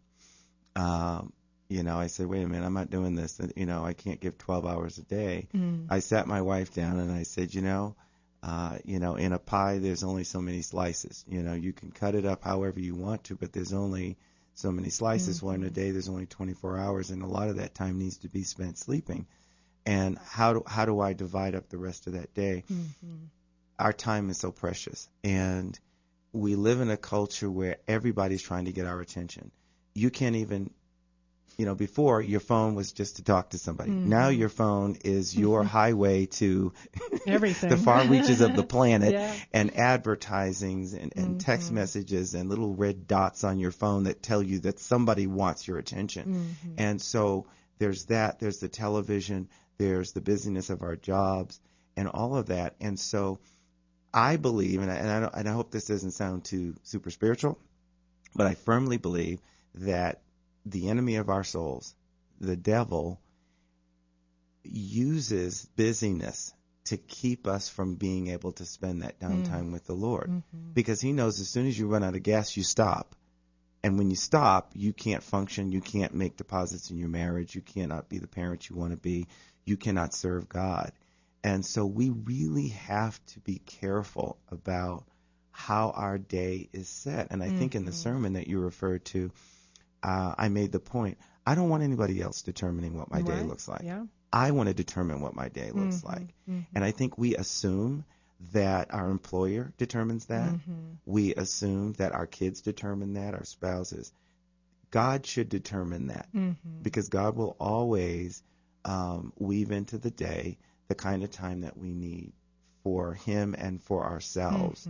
um, 0.76 1.34
you 1.70 1.84
know, 1.84 1.98
I 1.98 2.08
said, 2.08 2.28
wait 2.28 2.43
a 2.43 2.48
minute, 2.48 2.65
I'm 2.65 2.74
not 2.74 2.89
doing 2.89 3.15
this. 3.15 3.39
You 3.56 3.65
know, 3.65 3.84
I 3.84 3.93
can't 3.93 4.20
give 4.20 4.38
12 4.38 4.65
hours 4.65 4.98
a 4.98 5.04
day. 5.04 5.48
I 5.89 6.00
sat 6.00 6.28
my 6.28 6.41
wife 6.41 6.74
down 6.74 7.00
and 7.00 7.12
I 7.12 7.24
said, 7.24 7.54
you 7.54 7.62
know, 7.62 7.96
uh, 8.43 8.78
you 8.84 9.00
know, 9.00 9.15
in 9.15 9.34
a 9.34 9.39
pie, 9.39 9.80
there's 9.80 10.04
only 10.04 10.24
so 10.24 10.39
many 10.39 10.62
slices. 10.62 11.26
You 11.28 11.41
know, 11.41 11.54
you 11.54 11.74
can 11.74 11.91
cut 11.91 12.13
it 12.13 12.26
up 12.26 12.43
however 12.43 12.80
you 12.80 12.93
want 12.93 13.24
to, 13.26 13.36
but 13.36 13.52
there's 13.52 13.74
only 13.74 14.17
so 14.56 14.72
many 14.72 14.89
slices. 14.89 15.38
Mm-hmm. 15.38 15.46
Well, 15.46 15.56
in 15.56 15.63
a 15.63 15.70
day, 15.70 15.91
there's 15.91 16.10
only 16.10 16.26
24 16.26 16.78
hours, 16.80 17.12
and 17.12 17.22
a 17.22 17.28
lot 17.28 17.50
of 17.50 17.58
that 17.58 17.76
time 17.76 18.00
needs 18.00 18.18
to 18.20 18.30
be 18.30 18.44
spent 18.44 18.78
sleeping. 18.78 19.28
And 19.86 20.18
how 20.18 20.54
do 20.54 20.63
how 20.65 20.86
do 20.86 21.00
I 21.00 21.13
divide 21.13 21.54
up 21.54 21.70
the 21.70 21.78
rest 21.78 22.08
of 22.08 22.13
that 22.13 22.34
day? 22.34 22.63
Mm-hmm. 22.72 23.26
Our 23.78 23.94
time 23.94 24.30
is 24.30 24.38
so 24.39 24.52
precious, 24.52 25.08
and 25.24 25.78
we 26.32 26.56
live 26.56 26.82
in 26.82 26.89
a 26.89 26.98
culture 26.98 27.52
where 27.52 27.78
everybody's 27.88 28.41
trying 28.41 28.65
to 28.65 28.72
get 28.72 28.88
our 28.88 29.00
attention. 29.00 29.52
You 29.94 30.10
can't 30.10 30.38
even 30.38 30.72
you 31.58 31.65
know, 31.65 31.76
before 31.76 32.22
your 32.22 32.39
phone 32.39 32.76
was 32.76 32.91
just 32.91 33.18
to 33.18 33.24
talk 33.24 33.52
to 33.52 33.58
somebody. 33.58 33.91
Mm-hmm. 33.91 34.10
Now 34.10 34.28
your 34.30 34.50
phone 34.50 34.98
is 35.04 35.36
your 35.36 35.62
mm-hmm. 35.62 35.70
highway 35.70 36.26
to 36.26 36.74
Everything. 37.28 37.70
the 37.70 37.78
far 37.78 38.06
reaches 38.08 38.41
of 38.41 38.56
the 38.56 38.63
planet 38.76 39.13
Yeah. 39.13 39.34
and 39.54 39.76
advertisings 39.78 40.94
and, 40.94 41.13
and 41.15 41.39
text 41.39 41.68
mm-hmm. 41.68 41.76
messages 41.76 42.34
and 42.34 42.50
little 42.50 42.74
red 42.74 43.08
dots 43.08 43.44
on 43.44 43.60
your 43.60 43.72
phone 43.72 44.04
that 44.04 44.22
tell 44.22 44.44
you 44.44 44.60
that 44.60 44.80
somebody 44.80 45.28
wants 45.28 45.68
your 45.68 45.78
attention. 45.78 46.56
And 46.78 47.02
so 47.02 47.46
there's 47.80 48.06
that, 48.06 48.39
there's 48.39 48.60
the 48.60 48.70
television, 48.70 49.50
there's 49.78 50.12
the 50.12 50.22
busyness 50.22 50.70
of 50.70 50.82
our 50.82 50.96
jobs 50.96 51.60
and 51.96 52.08
all 52.08 52.36
of 52.36 52.48
that. 52.48 52.76
And 52.82 53.00
so 53.00 53.39
I 54.13 54.38
believe, 54.38 54.82
and 54.82 54.91
I, 54.91 54.96
and 54.96 55.10
I, 55.10 55.20
don't, 55.20 55.34
and 55.36 55.50
I 55.50 55.52
hope 55.52 55.72
this 55.72 55.88
doesn't 55.88 56.12
sound 56.12 56.46
too 56.46 56.76
super 56.84 57.12
spiritual, 57.12 57.60
but 58.34 58.48
I 58.48 58.56
firmly 58.56 58.98
believe 58.98 59.39
that 59.76 60.22
the 60.65 60.89
enemy 60.89 61.15
of 61.15 61.30
our 61.30 61.43
souls, 61.43 61.95
the 62.39 62.56
devil, 62.56 63.19
uses 64.63 65.65
busyness 65.75 66.54
to 66.86 66.97
keep 66.97 67.47
us 67.47 67.67
from 67.67 67.95
being 67.95 68.28
able 68.28 68.51
to 68.54 68.65
spend 68.65 69.01
that 69.01 69.19
mm. 69.19 69.28
downtime 69.28 69.71
with 69.71 69.86
the 69.86 69.93
Lord. 69.93 70.30
Mm-hmm. 70.30 70.73
Because 70.73 71.01
he 71.01 71.13
knows 71.13 71.39
as 71.39 71.49
soon 71.49 71.67
as 71.67 71.78
you 71.78 71.88
run 71.88 72.04
out 72.04 72.15
of 72.15 72.23
gas, 72.23 72.56
you 72.56 72.63
stop. 72.63 73.15
And 73.84 73.97
when 73.97 74.10
you 74.10 74.15
stop, 74.15 74.71
you 74.73 74.93
can't 74.93 75.23
function. 75.23 75.71
You 75.71 75.82
can't 75.82 76.13
make 76.13 76.38
deposits 76.38 76.89
in 76.89 76.97
your 76.97 77.10
marriage. 77.10 77.54
You 77.54 77.62
cannot 77.62 78.10
be 78.10 78.17
the 78.17 78.28
parent 78.28 78.69
you 78.69 78.75
want 78.75 78.91
to 78.91 78.97
be. 78.97 79.28
You 79.63 79.78
cannot 79.78 80.13
serve 80.13 80.49
God. 80.49 80.91
And 81.43 81.63
so 81.63 81.86
we 81.86 82.10
really 82.10 82.69
have 82.69 83.23
to 83.28 83.39
be 83.39 83.60
careful 83.60 84.38
about 84.51 85.06
how 85.51 85.91
our 85.91 86.17
day 86.17 86.69
is 86.73 86.89
set. 86.89 87.28
And 87.30 87.43
I 87.43 87.49
think 87.49 87.75
in 87.75 87.86
the 87.86 87.91
mm-hmm. 87.91 87.97
sermon 87.97 88.34
that 88.34 88.47
you 88.47 88.60
referred 88.60 89.06
to, 89.06 89.32
uh, 90.06 90.36
I 90.38 90.50
made 90.50 90.72
the 90.72 90.80
point 90.80 91.18
I 91.46 91.56
don't 91.56 91.70
want 91.70 91.84
anybody 91.84 92.22
else 92.22 92.41
determining 92.41 92.98
what 92.98 93.12
my 93.12 93.22
day 93.22 93.41
looks 93.44 93.68
like. 93.68 93.84
Yeah. 93.84 94.06
I 94.34 94.52
want 94.52 94.68
to 94.68 94.74
determine 94.74 95.22
what 95.22 95.36
my 95.36 95.50
day 95.50 95.72
looks 95.72 95.98
mm-hmm. 95.98 96.08
like. 96.08 96.28
Mm-hmm. 96.50 96.60
And 96.74 96.84
I 96.84 96.91
think 96.91 97.18
we 97.18 97.36
assume 97.36 98.04
that 98.52 98.94
our 98.94 99.10
employer 99.10 99.72
determines 99.78 100.26
that. 100.26 100.50
Mm-hmm. 100.50 100.94
We 101.06 101.36
assume 101.36 101.94
that 101.94 102.13
our 102.13 102.26
kids 102.26 102.62
determine 102.62 103.13
that, 103.13 103.34
our 103.34 103.46
spouses. 103.46 104.12
God 104.91 105.26
should 105.26 105.50
determine 105.50 106.08
that 106.08 106.28
because 106.82 107.10
God 107.10 107.36
will 107.36 107.56
always 107.60 108.41
um, 108.86 109.34
weave 109.38 109.72
into 109.72 109.98
the 109.98 110.12
day 110.12 110.58
the 110.88 110.96
kind 110.96 111.24
of 111.24 111.32
time 111.32 111.62
that 111.62 111.78
we 111.78 111.94
need 111.94 112.32
for 112.84 113.13
Him 113.13 113.56
and 113.58 113.82
for 113.82 114.06
ourselves. 114.06 114.88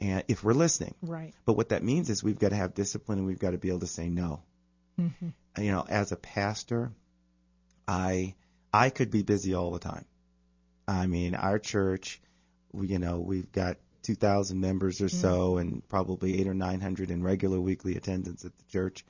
And 0.00 0.24
if 0.28 0.42
we're 0.42 0.52
listening, 0.54 0.94
Right. 1.02 1.34
but 1.44 1.56
what 1.56 1.68
that 1.68 1.82
means 1.82 2.08
is 2.10 2.24
we've 2.24 2.38
got 2.38 2.50
to 2.50 2.56
have 2.56 2.74
discipline 2.74 3.18
and 3.18 3.26
we've 3.26 3.38
got 3.38 3.50
to 3.50 3.58
be 3.58 3.68
able 3.68 3.80
to 3.80 3.86
say 3.86 4.08
no. 4.08 4.42
You 5.58 5.72
know, 5.72 5.84
as 5.88 6.12
a 6.12 6.16
pastor, 6.16 6.92
I 7.86 8.34
I 8.72 8.90
could 8.90 9.10
be 9.10 9.22
busy 9.22 9.54
all 9.54 9.70
the 9.72 9.78
time. 9.78 10.04
I 10.88 11.06
mean, 11.06 11.34
our 11.34 11.58
church, 11.58 12.20
we, 12.72 12.88
you 12.88 12.98
know, 12.98 13.20
we've 13.20 13.50
got 13.52 13.76
2,000 14.02 14.60
members 14.60 15.00
or 15.00 15.08
so, 15.08 15.58
and 15.58 15.86
probably 15.88 16.40
eight 16.40 16.48
or 16.48 16.54
900 16.54 17.10
in 17.10 17.22
regular 17.22 17.60
weekly 17.60 17.96
attendance 17.96 18.44
at 18.44 18.56
the 18.56 18.64
church. 18.64 19.04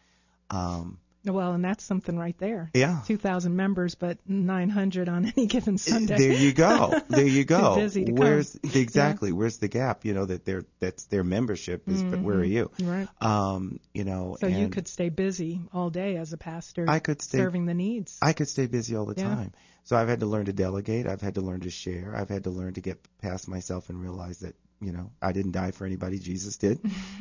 Um, 0.50 0.98
Well, 1.24 1.52
and 1.52 1.64
that's 1.64 1.84
something 1.84 2.18
right 2.18 2.36
there. 2.38 2.70
yeah. 2.74 3.00
2,000 3.06 3.54
members, 3.54 3.94
but 3.94 4.18
900 4.26 5.08
on 5.08 5.26
any 5.36 5.46
given 5.46 5.78
Sunday. 5.78 6.16
There 6.18 6.32
you 6.32 6.52
go. 6.52 7.00
There 7.08 7.24
you 7.26 7.44
go. 7.56 7.76
busy 7.76 8.04
to 8.04 8.12
come. 8.12 8.16
Where's 8.16 8.56
exactly? 8.74 9.30
Where's 9.32 9.58
the 9.58 9.68
gap? 9.68 10.04
You 10.04 10.14
know 10.14 10.24
that 10.26 10.44
their 10.44 10.64
that's 10.80 11.04
their 11.04 11.22
membership 11.24 11.88
is. 11.88 12.02
But 12.02 12.20
where 12.22 12.36
are 12.38 12.44
you? 12.44 12.70
Right. 12.80 13.08
Um, 13.20 13.78
you 13.94 14.04
know. 14.04 14.36
So 14.40 14.46
you 14.48 14.68
could 14.68 14.88
stay 14.88 15.08
busy 15.10 15.60
all 15.72 15.90
day 15.90 16.16
as 16.16 16.32
a 16.32 16.36
pastor, 16.38 16.86
I 16.88 16.98
could 16.98 17.22
stay 17.22 17.38
serving 17.38 17.66
the 17.66 17.74
needs. 17.74 18.18
I 18.20 18.32
could 18.32 18.48
stay 18.48 18.66
busy 18.66 18.96
all 18.96 19.06
the 19.06 19.14
Yeah. 19.16 19.28
time. 19.34 19.52
So 19.84 19.96
I've 19.96 20.08
had 20.08 20.20
to 20.20 20.26
learn 20.26 20.44
to 20.46 20.52
delegate. 20.52 21.06
I've 21.06 21.20
had 21.20 21.34
to 21.34 21.40
learn 21.40 21.60
to 21.60 21.70
share. 21.70 22.14
I've 22.16 22.28
had 22.28 22.44
to 22.44 22.50
learn 22.50 22.74
to 22.74 22.80
get 22.80 22.98
past 23.20 23.48
myself 23.48 23.88
and 23.90 24.00
realize 24.00 24.38
that 24.40 24.54
you 24.82 24.92
know, 24.92 25.10
I 25.20 25.32
didn't 25.32 25.52
die 25.52 25.70
for 25.70 25.86
anybody, 25.86 26.18
Jesus 26.18 26.56
did. 26.56 26.80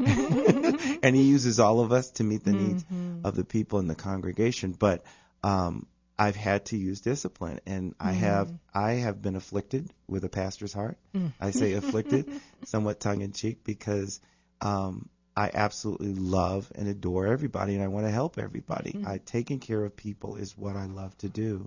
and 1.03 1.15
he 1.15 1.23
uses 1.23 1.59
all 1.59 1.79
of 1.79 1.91
us 1.91 2.11
to 2.11 2.23
meet 2.23 2.43
the 2.43 2.53
needs 2.53 2.83
Mm-hmm. 2.83 3.25
of 3.25 3.35
the 3.35 3.43
people 3.43 3.79
in 3.79 3.87
the 3.87 3.95
congregation. 3.95 4.71
But 4.71 5.03
um, 5.43 5.85
I've 6.17 6.35
had 6.35 6.65
to 6.67 6.77
use 6.77 7.01
discipline, 7.01 7.59
and 7.65 7.93
I 7.99 8.11
have 8.13 8.51
I 8.73 8.91
have 8.93 9.21
been 9.21 9.35
afflicted 9.35 9.89
with 10.07 10.23
a 10.23 10.29
pastor's 10.29 10.73
heart. 10.73 10.97
I 11.39 11.51
say 11.51 11.73
afflicted, 11.73 12.29
somewhat 12.65 12.99
tongue 12.99 13.21
in 13.21 13.31
cheek, 13.33 13.63
because 13.63 14.19
um, 14.61 15.09
I 15.35 15.51
absolutely 15.53 16.13
love 16.13 16.71
and 16.75 16.87
adore 16.87 17.27
everybody, 17.27 17.75
and 17.75 17.83
I 17.83 17.87
want 17.87 18.05
to 18.07 18.11
help 18.11 18.37
everybody. 18.37 19.03
I 19.05 19.19
taking 19.19 19.59
care 19.59 19.83
of 19.83 19.95
people 19.95 20.35
is 20.37 20.57
what 20.57 20.75
I 20.75 20.85
love 20.85 21.17
to 21.19 21.29
do. 21.29 21.65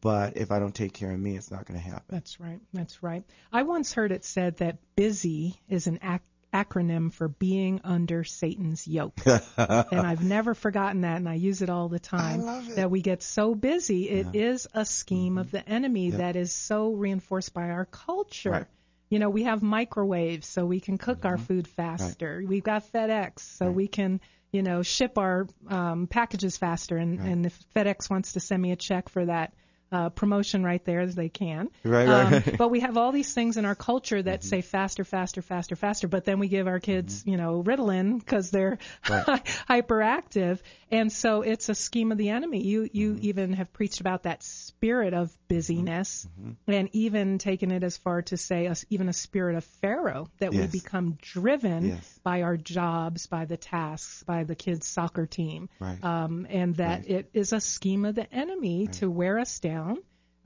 But 0.00 0.36
if 0.36 0.50
I 0.50 0.58
don't 0.58 0.74
take 0.74 0.92
care 0.92 1.10
of 1.10 1.18
me, 1.18 1.36
it's 1.36 1.50
not 1.50 1.66
going 1.66 1.78
to 1.78 1.84
happen. 1.84 2.04
That's 2.08 2.38
right. 2.40 2.60
That's 2.72 3.02
right. 3.02 3.24
I 3.52 3.62
once 3.62 3.92
heard 3.92 4.12
it 4.12 4.24
said 4.24 4.58
that 4.58 4.78
busy 4.96 5.56
is 5.68 5.86
an 5.86 5.98
ac- 6.02 6.20
acronym 6.52 7.12
for 7.12 7.28
being 7.28 7.80
under 7.84 8.24
Satan's 8.24 8.86
yoke. 8.86 9.18
and 9.56 10.00
I've 10.00 10.24
never 10.24 10.54
forgotten 10.54 11.02
that, 11.02 11.16
and 11.16 11.28
I 11.28 11.34
use 11.34 11.62
it 11.62 11.70
all 11.70 11.88
the 11.88 11.98
time. 11.98 12.40
I 12.40 12.44
love 12.44 12.62
it. 12.62 12.66
Mm-hmm. 12.66 12.74
That 12.76 12.90
we 12.90 13.02
get 13.02 13.22
so 13.22 13.54
busy. 13.54 14.08
It 14.08 14.34
is 14.34 14.66
a 14.72 14.84
scheme 14.84 15.38
of 15.38 15.50
the 15.50 15.68
enemy 15.68 16.10
that 16.10 16.36
is 16.36 16.52
so 16.52 16.92
reinforced 16.92 17.52
by 17.52 17.70
our 17.70 17.84
culture. 17.84 18.50
Right. 18.50 18.66
You 19.10 19.18
know, 19.18 19.30
we 19.30 19.44
have 19.44 19.62
microwaves 19.62 20.46
so 20.46 20.66
we 20.66 20.80
can 20.80 20.98
cook 20.98 21.24
our 21.24 21.38
food 21.38 21.66
faster. 21.66 22.42
We've 22.46 22.62
got 22.62 22.92
FedEx 22.92 23.40
so 23.40 23.70
we 23.70 23.88
can, 23.88 24.20
you 24.52 24.62
know, 24.62 24.82
ship 24.82 25.16
our 25.16 25.46
um, 25.66 26.08
packages 26.08 26.58
faster. 26.58 26.98
And, 26.98 27.18
and 27.18 27.46
if 27.46 27.58
FedEx 27.74 28.10
wants 28.10 28.34
to 28.34 28.40
send 28.40 28.60
me 28.60 28.72
a 28.72 28.76
check 28.76 29.08
for 29.08 29.24
that 29.24 29.54
uh, 29.90 30.10
promotion 30.10 30.62
right 30.64 30.84
there, 30.84 31.00
as 31.00 31.14
they 31.14 31.28
can. 31.28 31.70
Right, 31.84 32.06
right, 32.06 32.08
Um, 32.08 32.32
right. 32.32 32.42
Mm-hmm. 32.44 32.56
but 32.56 32.68
we 32.70 32.80
have 32.80 32.96
all 32.96 33.12
these 33.12 33.32
things 33.32 33.56
in 33.56 33.64
our 33.64 33.74
culture 33.74 34.20
that 34.22 34.44
say 34.44 34.60
faster, 34.60 35.04
faster, 35.04 35.40
faster, 35.42 35.76
faster. 35.76 36.08
But 36.08 36.24
then 36.24 36.38
we 36.38 36.48
give 36.48 36.66
our 36.66 36.80
kids, 36.80 37.22
you 37.26 37.36
know, 37.36 37.62
Ritalin 37.62 38.18
because 38.18 38.50
they're 38.50 38.78
Mm-hmm. 39.04 39.30
Right. 39.30 39.44
hyperactive, 39.68 40.60
and 40.90 41.10
so 41.12 41.42
it's 41.42 41.68
a 41.68 41.74
scheme 41.74 42.12
of 42.12 42.18
the 42.18 42.30
enemy. 42.30 42.62
You 42.62 42.88
you 42.92 43.08
Mm-hmm. 43.14 43.24
even 43.24 43.52
have 43.54 43.72
preached 43.72 44.00
about 44.00 44.24
that 44.24 44.42
spirit 44.42 45.14
of 45.14 45.30
busyness, 45.48 46.26
Mm-hmm. 46.40 46.70
and 46.70 46.88
even 46.92 47.38
taken 47.38 47.70
it 47.70 47.82
as 47.82 47.96
far 47.96 48.22
to 48.22 48.36
say 48.36 48.66
a, 48.66 48.74
even 48.90 49.08
a 49.08 49.12
spirit 49.12 49.56
of 49.56 49.64
Pharaoh 49.80 50.28
that 50.38 50.52
Yes. 50.52 50.72
we 50.72 50.80
become 50.80 51.16
driven 51.22 51.86
Yes. 51.88 52.20
by 52.22 52.42
our 52.42 52.56
jobs, 52.56 53.26
by 53.26 53.44
the 53.46 53.56
tasks, 53.56 54.22
by 54.24 54.44
the 54.44 54.54
kids' 54.54 54.86
soccer 54.86 55.26
team, 55.26 55.68
Right. 55.80 56.02
um, 56.04 56.46
and 56.50 56.76
that 56.76 57.00
Right. 57.00 57.10
it 57.10 57.30
is 57.32 57.52
a 57.52 57.60
scheme 57.60 58.04
of 58.04 58.14
the 58.14 58.30
enemy 58.32 58.88
to 58.98 59.10
wear 59.10 59.38
us 59.38 59.58
down. 59.60 59.77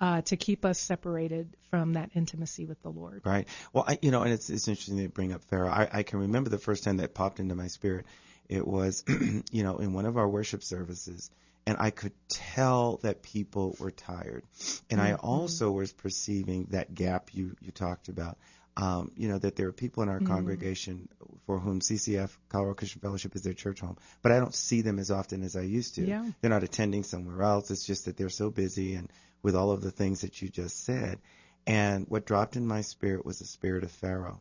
Uh, 0.00 0.20
to 0.22 0.36
keep 0.36 0.64
us 0.64 0.80
separated 0.80 1.56
from 1.70 1.92
that 1.92 2.10
intimacy 2.16 2.66
with 2.66 2.82
the 2.82 2.90
Lord. 2.90 3.22
Right. 3.24 3.46
Well, 3.72 3.84
I, 3.86 4.00
you 4.02 4.10
know, 4.10 4.22
and 4.22 4.32
it's 4.32 4.50
it's 4.50 4.66
interesting 4.66 4.98
to 4.98 5.08
bring 5.08 5.32
up 5.32 5.44
Pharaoh. 5.44 5.70
I, 5.70 5.88
I 5.92 6.02
can 6.02 6.18
remember 6.18 6.50
the 6.50 6.58
first 6.58 6.82
time 6.82 6.96
that 6.96 7.14
popped 7.14 7.38
into 7.38 7.54
my 7.54 7.68
spirit. 7.68 8.06
It 8.48 8.66
was, 8.66 9.04
you 9.52 9.62
know, 9.62 9.78
in 9.78 9.92
one 9.92 10.04
of 10.04 10.16
our 10.16 10.28
worship 10.28 10.64
services, 10.64 11.30
and 11.66 11.76
I 11.78 11.90
could 11.90 12.12
tell 12.28 12.98
that 13.02 13.22
people 13.22 13.76
were 13.78 13.92
tired, 13.92 14.42
and 14.90 15.00
I 15.00 15.14
also 15.14 15.70
was 15.70 15.92
perceiving 15.92 16.66
that 16.70 16.92
gap 16.92 17.30
you 17.32 17.54
you 17.60 17.70
talked 17.70 18.08
about. 18.08 18.38
Um, 18.74 19.10
you 19.16 19.28
know 19.28 19.38
that 19.38 19.56
there 19.56 19.68
are 19.68 19.72
people 19.72 20.02
in 20.02 20.08
our 20.08 20.20
congregation 20.20 21.08
for 21.46 21.58
whom 21.58 21.80
CCF 21.80 22.30
Colorado 22.48 22.74
Christian 22.74 23.00
Fellowship 23.00 23.36
is 23.36 23.42
their 23.42 23.52
church 23.52 23.80
home, 23.80 23.98
but 24.22 24.32
I 24.32 24.38
don't 24.38 24.54
see 24.54 24.80
them 24.80 24.98
as 24.98 25.10
often 25.10 25.42
as 25.42 25.56
I 25.56 25.62
used 25.62 25.96
to. 25.96 26.02
Yeah. 26.02 26.30
They're 26.40 26.50
not 26.50 26.62
attending 26.62 27.02
somewhere 27.02 27.42
else. 27.42 27.70
It's 27.70 27.84
just 27.84 28.06
that 28.06 28.16
they're 28.16 28.30
so 28.30 28.50
busy 28.50 28.94
and 28.94 29.10
with 29.42 29.56
all 29.56 29.72
of 29.72 29.82
the 29.82 29.90
things 29.90 30.22
that 30.22 30.40
you 30.40 30.48
just 30.48 30.84
said. 30.84 31.18
And 31.66 32.06
what 32.08 32.24
dropped 32.24 32.56
in 32.56 32.66
my 32.66 32.80
spirit 32.80 33.26
was 33.26 33.38
the 33.38 33.44
spirit 33.44 33.84
of 33.84 33.90
Pharaoh. 33.90 34.40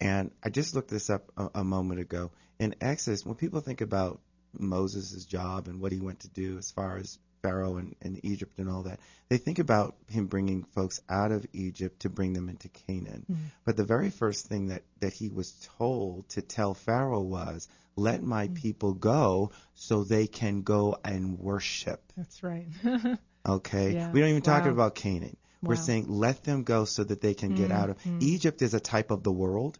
And 0.00 0.30
I 0.42 0.50
just 0.50 0.74
looked 0.74 0.90
this 0.90 1.10
up 1.10 1.30
a, 1.36 1.50
a 1.56 1.64
moment 1.64 2.00
ago. 2.00 2.30
In 2.58 2.74
Exodus, 2.80 3.26
when 3.26 3.34
people 3.34 3.60
think 3.60 3.80
about 3.80 4.20
Moses' 4.58 5.24
job 5.24 5.68
and 5.68 5.80
what 5.80 5.92
he 5.92 6.00
went 6.00 6.20
to 6.20 6.28
do 6.28 6.56
as 6.58 6.70
far 6.70 6.96
as 6.96 7.18
Pharaoh 7.42 7.76
and, 7.76 7.94
and 8.02 8.24
Egypt 8.24 8.58
and 8.58 8.68
all 8.68 8.82
that, 8.84 9.00
they 9.28 9.38
think 9.38 9.58
about 9.58 9.96
him 10.08 10.26
bringing 10.26 10.64
folks 10.64 11.00
out 11.08 11.32
of 11.32 11.46
Egypt 11.52 12.00
to 12.00 12.08
bring 12.08 12.32
them 12.32 12.48
into 12.48 12.68
Canaan. 12.68 13.24
Mm-hmm. 13.30 13.42
But 13.64 13.76
the 13.76 13.84
very 13.84 14.10
first 14.10 14.46
thing 14.46 14.68
that, 14.68 14.82
that 15.00 15.12
he 15.12 15.28
was 15.28 15.52
told 15.78 16.28
to 16.30 16.42
tell 16.42 16.74
Pharaoh 16.74 17.22
was, 17.22 17.68
let 17.96 18.22
my 18.22 18.48
mm. 18.48 18.54
people 18.54 18.94
go 18.94 19.50
so 19.74 20.04
they 20.04 20.26
can 20.26 20.62
go 20.62 20.96
and 21.04 21.38
worship. 21.38 22.00
That's 22.16 22.42
right. 22.42 22.66
Okay. 23.46 23.94
Yeah. 23.94 24.10
We 24.10 24.20
don't 24.20 24.30
even 24.30 24.42
talk 24.42 24.64
Wow. 24.64 24.70
about 24.70 24.94
Canaan. 24.94 25.36
We're 25.62 25.76
saying 25.76 26.06
let 26.08 26.42
them 26.44 26.62
go 26.62 26.86
so 26.86 27.04
that 27.04 27.20
they 27.20 27.34
can 27.34 27.54
get 27.54 27.70
out 27.70 27.90
of 27.90 27.98
mm-hmm. 27.98 28.18
Egypt 28.22 28.62
is 28.62 28.72
a 28.72 28.80
type 28.80 29.10
of 29.10 29.22
the 29.22 29.32
world. 29.32 29.78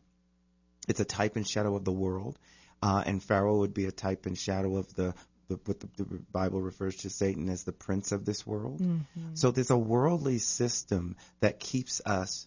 It's 0.89 1.01
a 1.01 1.07
type 1.07 1.37
and 1.37 1.49
shadow 1.49 1.75
of 1.75 1.85
the 1.85 1.93
world. 1.93 2.39
Uh, 2.83 3.03
and 3.05 3.23
Pharaoh 3.23 3.59
would 3.59 3.73
be 3.73 3.87
a 3.87 3.93
type 3.93 4.27
and 4.27 4.37
shadow 4.37 4.77
of 4.77 4.95
the, 4.95 5.15
the 5.51 5.61
what 5.65 5.81
the, 5.81 5.89
the 5.97 6.05
Bible 6.33 6.63
refers 6.63 6.97
to 6.97 7.11
Satan 7.11 7.49
as 7.49 7.65
the 7.65 7.73
prince 7.73 8.13
of 8.13 8.25
this 8.25 8.47
world. 8.47 8.81
Mm-hmm. 8.81 9.35
So 9.35 9.51
there's 9.51 9.71
a 9.71 9.77
worldly 9.77 10.39
system 10.39 11.17
that 11.41 11.61
keeps 11.61 12.01
us 12.07 12.47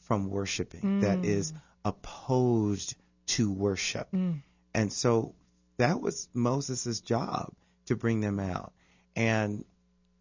from 0.00 0.28
worshiping, 0.28 1.00
that 1.00 1.22
mm. 1.22 1.24
is 1.24 1.54
opposed 1.84 2.94
to 3.26 3.50
worship. 3.50 4.08
Mm. 4.12 4.42
And 4.74 4.92
so 4.92 5.34
that 5.78 6.00
was 6.00 6.28
Moses' 6.34 7.00
job 7.00 7.54
to 7.86 7.96
bring 7.96 8.20
them 8.20 8.38
out. 8.38 8.72
And, 9.16 9.64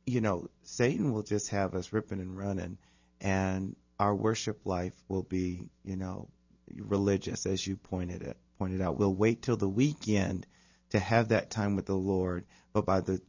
you 0.06 0.22
know, 0.22 0.48
Satan 0.64 1.12
will 1.12 1.24
just 1.24 1.50
have 1.50 1.76
us 1.76 1.92
ripping 1.92 2.22
and 2.22 2.38
running, 2.38 2.78
and 3.20 3.76
our 4.00 4.16
worship 4.16 4.62
life 4.64 4.94
will 5.10 5.24
be, 5.24 5.68
you 5.84 5.98
know, 5.98 6.30
religious, 6.74 7.46
as 7.46 7.66
you 7.66 7.76
pointed 7.76 8.22
it 8.22 8.38
pointed 8.58 8.82
out. 8.82 8.98
We'll 8.98 9.14
wait 9.14 9.42
till 9.42 9.58
the 9.58 9.68
weekend 9.68 10.46
to 10.94 11.00
have 11.00 11.30
that 11.30 11.50
time 11.50 11.76
with 11.76 11.86
the 11.86 11.96
Lord, 11.96 12.46
but 12.72 12.86
by 12.86 13.02
the 13.02 13.22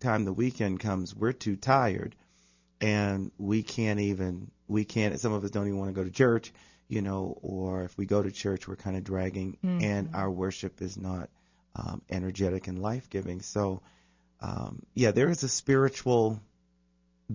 time 0.00 0.24
the 0.24 0.32
weekend 0.32 0.80
comes, 0.80 1.14
we're 1.14 1.32
too 1.32 1.56
tired, 1.56 2.14
and 2.80 3.30
we 3.38 3.62
can't 3.62 4.00
even 4.00 4.50
we 4.68 4.84
can't. 4.84 5.18
Some 5.18 5.32
of 5.32 5.44
us 5.44 5.50
don't 5.50 5.66
even 5.66 5.78
want 5.78 5.88
to 5.88 5.94
go 5.94 6.04
to 6.04 6.10
church, 6.10 6.52
you 6.88 7.00
know, 7.00 7.38
or 7.42 7.84
if 7.84 7.96
we 7.96 8.06
go 8.06 8.22
to 8.22 8.30
church, 8.30 8.68
we're 8.68 8.76
kind 8.76 8.96
of 8.96 9.04
dragging, 9.04 9.56
and 9.82 10.10
our 10.14 10.30
worship 10.30 10.82
is 10.82 10.96
not 10.96 11.30
um, 11.76 12.02
energetic 12.10 12.66
and 12.68 12.82
life 12.82 13.08
giving. 13.08 13.40
So, 13.40 13.82
um, 14.40 14.82
yeah, 14.94 15.12
there 15.12 15.30
is 15.30 15.42
a 15.42 15.48
spiritual 15.48 16.40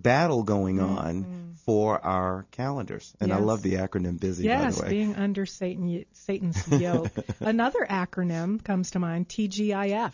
battle 0.01 0.43
going 0.43 0.79
on 0.79 1.55
for 1.65 2.03
our 2.05 2.45
calendars, 2.51 3.13
and 3.19 3.33
I 3.33 3.39
love 3.39 3.61
the 3.61 3.73
acronym 3.73 4.19
BUSY. 4.19 4.43
Yes, 4.45 4.75
by 4.75 4.81
the 4.81 4.87
way. 4.87 4.97
being 4.97 5.15
under 5.15 5.45
Satan, 5.45 6.05
Satan's 6.13 6.67
yoke. 6.67 7.11
Another 7.39 7.85
acronym 7.89 8.63
comes 8.63 8.91
to 8.91 8.99
mind: 8.99 9.27
TGIF. 9.27 10.13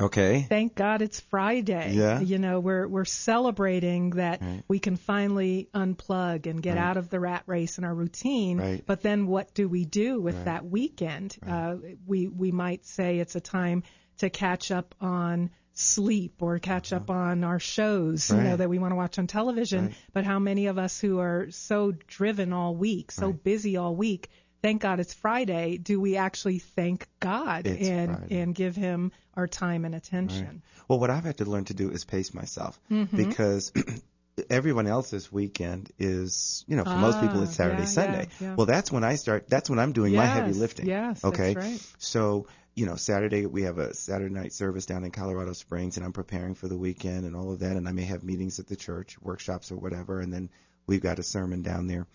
Okay. 0.00 0.44
Thank 0.48 0.74
God 0.74 1.02
it's 1.02 1.20
Friday. 1.20 1.92
Yeah. 1.94 2.20
You 2.20 2.38
know, 2.38 2.58
we're 2.58 2.88
we're 2.88 3.04
celebrating 3.04 4.10
that 4.10 4.42
Right. 4.42 4.62
we 4.66 4.80
can 4.80 4.96
finally 4.96 5.68
unplug 5.72 6.46
and 6.46 6.60
get 6.60 6.76
Right. 6.76 6.82
out 6.84 6.96
of 6.96 7.10
the 7.10 7.20
rat 7.20 7.44
race 7.46 7.76
and 7.76 7.84
our 7.86 7.94
routine. 7.94 8.58
Right. 8.58 8.82
But 8.84 9.02
then 9.02 9.26
what 9.28 9.54
do 9.54 9.68
we 9.68 9.84
do 9.84 10.20
with 10.20 10.34
Right. 10.34 10.44
that 10.46 10.66
weekend? 10.66 11.36
Uh, 11.46 11.76
we 12.06 12.26
we 12.26 12.50
might 12.50 12.84
say 12.86 13.18
it's 13.20 13.36
a 13.36 13.40
time 13.40 13.84
to 14.18 14.30
catch 14.30 14.72
up 14.72 14.94
on 15.00 15.50
sleep 15.74 16.40
or 16.40 16.58
catch 16.58 16.92
up 16.92 17.10
on 17.10 17.44
our 17.44 17.58
shows, 17.58 18.30
you 18.30 18.36
know. 18.36 18.56
That 18.56 18.68
we 18.70 18.78
want 18.78 18.92
to 18.92 18.96
watch 18.96 19.18
on 19.18 19.26
television. 19.26 19.86
Right. 19.86 19.94
But 20.12 20.24
how 20.24 20.38
many 20.38 20.66
of 20.66 20.78
us 20.78 21.00
who 21.00 21.18
are 21.20 21.50
so 21.50 21.92
driven 22.06 22.52
all 22.52 22.74
week, 22.76 23.10
so 23.12 23.26
Right. 23.26 23.42
busy 23.44 23.76
all 23.76 23.94
week, 23.96 24.30
thank 24.62 24.80
God 24.82 25.00
it's 25.00 25.12
Friday, 25.12 25.76
do 25.76 26.00
we 26.00 26.16
actually 26.16 26.58
thank 26.60 27.06
God 27.20 27.66
It's 27.66 27.86
and 27.88 28.16
Friday. 28.18 28.40
and 28.40 28.54
give 28.54 28.76
him 28.76 29.12
our 29.34 29.46
time 29.46 29.84
and 29.84 29.94
attention? 29.94 30.46
Right. 30.46 30.60
Well, 30.88 31.00
what 31.00 31.10
I've 31.10 31.24
had 31.24 31.38
to 31.38 31.44
learn 31.44 31.64
to 31.66 31.74
do 31.74 31.90
is 31.90 32.04
pace 32.04 32.32
myself 32.32 32.80
Mm-hmm. 32.90 33.16
because 33.16 33.72
everyone 34.50 34.86
else 34.86 35.10
this 35.10 35.30
weekend 35.32 35.90
is, 35.98 36.64
you 36.66 36.76
know, 36.76 36.84
for 36.84 36.96
most 36.96 37.20
people 37.20 37.40
Ah, 37.40 37.44
it's 37.44 37.54
Saturday, 37.56 37.82
yeah, 37.82 37.86
Sunday. 37.88 38.28
yeah, 38.40 38.46
yeah. 38.48 38.54
Well, 38.56 38.66
that's 38.66 38.90
when 38.90 39.04
I 39.04 39.14
start. 39.16 39.48
That's 39.48 39.68
when 39.70 39.78
I'm 39.78 39.92
doing 39.92 40.14
my 40.14 40.26
heavy 40.26 40.52
lifting. 40.52 40.86
yes, 40.86 41.20
that's 41.20 41.34
Okay. 41.40 41.54
right. 41.54 41.80
So, 41.98 42.46
you 42.74 42.86
know, 42.86 42.96
Saturday 42.96 43.46
we 43.46 43.62
have 43.62 43.78
a 43.78 43.94
Saturday 43.94 44.34
night 44.34 44.52
service 44.52 44.86
down 44.86 45.04
in 45.04 45.10
Colorado 45.10 45.52
Springs, 45.52 45.96
and 45.96 46.04
I'm 46.04 46.12
preparing 46.12 46.54
for 46.54 46.68
the 46.68 46.76
weekend 46.78 47.24
and 47.24 47.36
all 47.36 47.52
of 47.52 47.60
that, 47.60 47.76
and 47.76 47.88
I 47.88 47.92
may 47.92 48.04
have 48.04 48.24
meetings 48.24 48.58
at 48.58 48.66
the 48.66 48.76
church, 48.76 49.16
workshops 49.20 49.70
or 49.70 49.76
whatever, 49.76 50.20
and 50.20 50.32
then 50.32 50.50
we've 50.86 51.02
got 51.02 51.18
a 51.18 51.22
sermon 51.22 51.62
down 51.62 51.86
there 51.86 52.06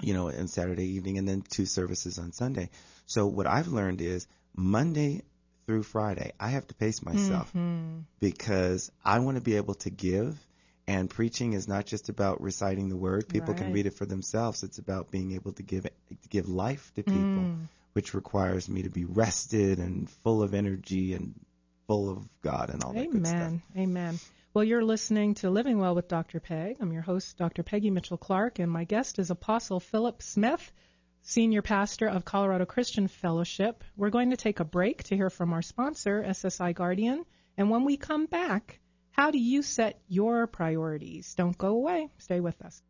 you 0.00 0.14
know, 0.14 0.28
and 0.28 0.50
Saturday 0.50 0.94
evening, 0.96 1.18
and 1.18 1.28
then 1.28 1.42
two 1.42 1.66
services 1.66 2.18
on 2.18 2.32
Sunday. 2.32 2.70
So 3.06 3.26
what 3.26 3.46
I've 3.46 3.68
learned 3.68 4.00
is 4.00 4.26
Monday 4.56 5.22
through 5.66 5.84
Friday, 5.84 6.32
I 6.40 6.48
have 6.48 6.66
to 6.68 6.74
pace 6.74 7.02
myself 7.04 7.52
Mm-hmm. 7.52 8.00
because 8.18 8.90
I 9.04 9.20
want 9.20 9.36
to 9.36 9.42
be 9.42 9.56
able 9.56 9.74
to 9.74 9.90
give. 9.90 10.36
And 10.88 11.08
preaching 11.08 11.52
is 11.52 11.68
not 11.68 11.86
just 11.86 12.08
about 12.08 12.40
reciting 12.42 12.88
the 12.88 12.96
word. 12.96 13.28
People 13.28 13.54
can 13.54 13.72
read 13.72 13.86
it 13.86 13.94
for 13.94 14.04
themselves. 14.04 14.64
It's 14.64 14.78
about 14.78 15.12
being 15.12 15.32
able 15.32 15.52
to 15.52 15.62
give 15.62 15.84
to 15.84 16.28
give 16.28 16.48
life 16.48 16.90
to 16.96 17.04
people, 17.04 17.44
Mm. 17.44 17.68
Which 17.92 18.14
requires 18.14 18.68
me 18.68 18.82
to 18.82 18.90
be 18.90 19.04
rested 19.04 19.78
and 19.78 20.08
full 20.08 20.42
of 20.42 20.54
energy 20.54 21.14
and 21.14 21.34
full 21.86 22.10
of 22.10 22.28
God 22.42 22.70
and 22.70 22.82
all 22.82 22.92
that 22.92 23.10
good 23.10 23.26
stuff. 23.26 23.36
Amen. 23.36 23.62
Amen. 23.76 24.18
Well, 24.54 24.64
you're 24.64 24.84
listening 24.84 25.34
to 25.36 25.50
Living 25.50 25.78
Well 25.78 25.94
with 25.94 26.08
Dr. 26.08 26.38
Peg. 26.38 26.76
I'm 26.80 26.92
your 26.92 27.02
host, 27.02 27.38
Dr. 27.38 27.62
Peggy 27.62 27.90
Mitchell 27.90 28.18
Clark, 28.18 28.58
and 28.58 28.70
my 28.70 28.84
guest 28.84 29.18
is 29.18 29.30
Apostle 29.30 29.80
Philip 29.80 30.22
Smith 30.22 30.72
Senior 31.22 31.62
Pastor 31.62 32.08
of 32.08 32.24
Colorado 32.24 32.66
Christian 32.66 33.08
Fellowship. 33.08 33.84
We're 33.96 34.10
going 34.10 34.30
to 34.30 34.36
take 34.36 34.60
a 34.60 34.64
break 34.64 35.04
to 35.04 35.16
hear 35.16 35.30
from 35.30 35.52
our 35.52 35.62
sponsor, 35.62 36.22
SSI 36.22 36.74
Guardian. 36.74 37.24
And 37.56 37.70
when 37.70 37.84
we 37.84 37.96
come 37.96 38.26
back, 38.26 38.80
how 39.12 39.30
do 39.30 39.38
you 39.38 39.62
set 39.62 40.00
your 40.08 40.46
priorities? 40.46 41.34
Don't 41.34 41.56
go 41.56 41.68
away. 41.68 42.08
Stay 42.18 42.40
with 42.40 42.60
us. 42.62 42.82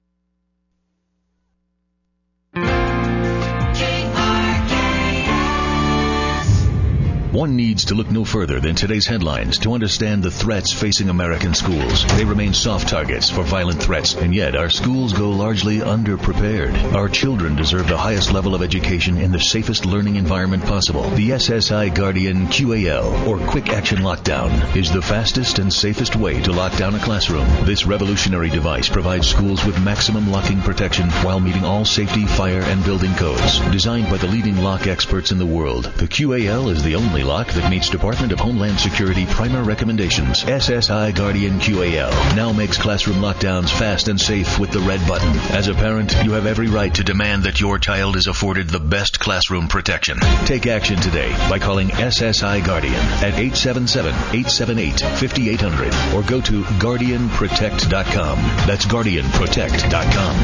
One 7.33 7.57
needs 7.57 7.87
to 7.87 7.95
look 7.95 8.11
no 8.11 8.27
further 8.27 8.61
than 8.61 8.75
today's 8.75 9.07
headlines 9.07 9.57
to 9.61 9.73
understand 9.73 10.23
the 10.23 10.31
threats 10.31 10.75
facing 10.75 11.09
American 11.09 11.55
schools. 11.55 12.05
They 12.15 12.27
remain 12.27 12.53
soft 12.53 12.91
targets 12.91 13.31
for 13.31 13.43
violent 13.43 13.83
threats, 13.83 14.15
and 14.15 14.35
yet 14.35 14.55
our 14.55 14.69
schools 14.69 15.15
go 15.15 15.31
largely 15.31 15.79
underprepared. 15.79 16.93
Our 16.93 17.09
children 17.09 17.57
deserve 17.57 17.89
the 17.89 17.97
highest 17.97 18.35
level 18.35 18.55
of 18.55 18.61
education 18.61 19.17
in 19.17 19.33
the 19.33 19.41
safest 19.41 19.87
learning 19.87 20.17
environment 20.17 20.67
possible. 20.67 21.09
The 21.09 21.31
SSI 21.31 21.95
Guardian 21.95 22.49
QAL, 22.49 23.27
or 23.27 23.39
Quick 23.39 23.71
Action 23.71 24.01
Lockdown, 24.01 24.77
is 24.77 24.93
the 24.93 25.01
fastest 25.01 25.59
and 25.59 25.73
safest 25.73 26.15
way 26.15 26.39
to 26.43 26.53
lock 26.53 26.77
down 26.77 26.95
a 26.95 26.99
classroom. 26.99 27.49
This 27.65 27.87
revolutionary 27.87 28.51
device 28.51 28.91
provides 28.91 29.27
schools 29.27 29.65
with 29.65 29.83
maximum 29.83 30.31
locking 30.31 30.61
protection 30.61 31.09
while 31.25 31.41
meeting 31.41 31.65
all 31.65 31.87
safety, 31.87 32.27
fire, 32.27 32.61
and 32.61 32.85
building 32.85 33.15
codes. 33.15 33.59
Designed 33.71 34.11
by 34.11 34.19
the 34.19 34.29
leading 34.29 34.59
lock 34.59 34.87
experts 34.87 35.33
in 35.33 35.39
the 35.39 35.47
world, 35.47 35.85
the 35.97 36.07
QAL 36.07 36.71
is 36.71 36.83
the 36.83 36.95
only 36.95 37.22
lock 37.23 37.53
that 37.53 37.71
meets 37.71 37.89
Department 37.89 38.33
of 38.33 38.41
Homeland 38.41 38.81
Security 38.81 39.27
primer 39.27 39.63
recommendations. 39.63 40.43
SSI 40.45 41.15
Guardian 41.15 41.61
QAL 41.61 42.11
now 42.37 42.53
makes 42.53 42.79
classroom 42.79 43.19
lockdowns 43.19 43.71
fast 43.71 44.09
and 44.09 44.21
safe 44.21 44.59
with 44.59 44.71
the 44.71 44.81
red 44.81 45.07
button. 45.07 45.29
As 45.55 45.69
a 45.69 45.75
parent, 45.75 46.15
you 46.25 46.33
have 46.33 46.47
every 46.47 46.69
right 46.69 46.93
to 46.95 47.05
demand 47.05 47.45
that 47.45 47.61
your 47.61 47.79
child 47.79 48.17
is 48.17 48.27
afforded 48.27 48.69
the 48.69 48.81
best 48.81 49.21
classroom 49.21 49.69
protection. 49.69 50.19
Take 50.45 50.67
action 50.67 50.99
today 50.99 51.31
by 51.49 51.59
calling 51.59 51.89
SSI 51.89 52.65
Guardian 52.65 52.95
at 52.95 53.35
877-878-5800 53.35 56.15
or 56.15 56.23
go 56.29 56.41
to 56.41 56.63
guardianprotect.com. 56.63 58.39
That's 58.67 58.87
guardianprotect.com. 58.87 60.37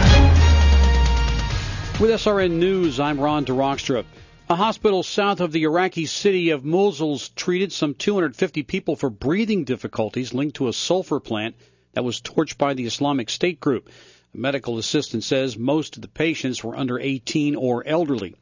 With 2.00 2.10
SRN 2.10 2.52
News, 2.52 3.00
I'm 3.00 3.18
Ron 3.18 3.44
DeRockstra. 3.44 4.04
A 4.50 4.56
hospital 4.56 5.02
south 5.02 5.40
of 5.42 5.52
the 5.52 5.64
Iraqi 5.64 6.06
city 6.06 6.48
of 6.48 6.64
Mosul 6.64 7.18
treated 7.36 7.70
some 7.70 7.92
250 7.92 8.62
people 8.62 8.96
for 8.96 9.10
breathing 9.10 9.64
difficulties 9.64 10.32
linked 10.32 10.56
to 10.56 10.68
a 10.68 10.72
sulfur 10.72 11.20
plant 11.20 11.54
that 11.92 12.02
was 12.02 12.22
torched 12.22 12.56
by 12.56 12.72
the 12.72 12.86
Islamic 12.86 13.28
State 13.28 13.60
group. 13.60 13.90
A 14.34 14.38
medical 14.38 14.78
assistant 14.78 15.22
says 15.22 15.58
most 15.58 15.96
of 15.96 16.02
the 16.02 16.08
patients 16.08 16.64
were 16.64 16.78
under 16.78 16.98
18 16.98 17.56
or 17.56 17.86
elderly. 17.86 18.36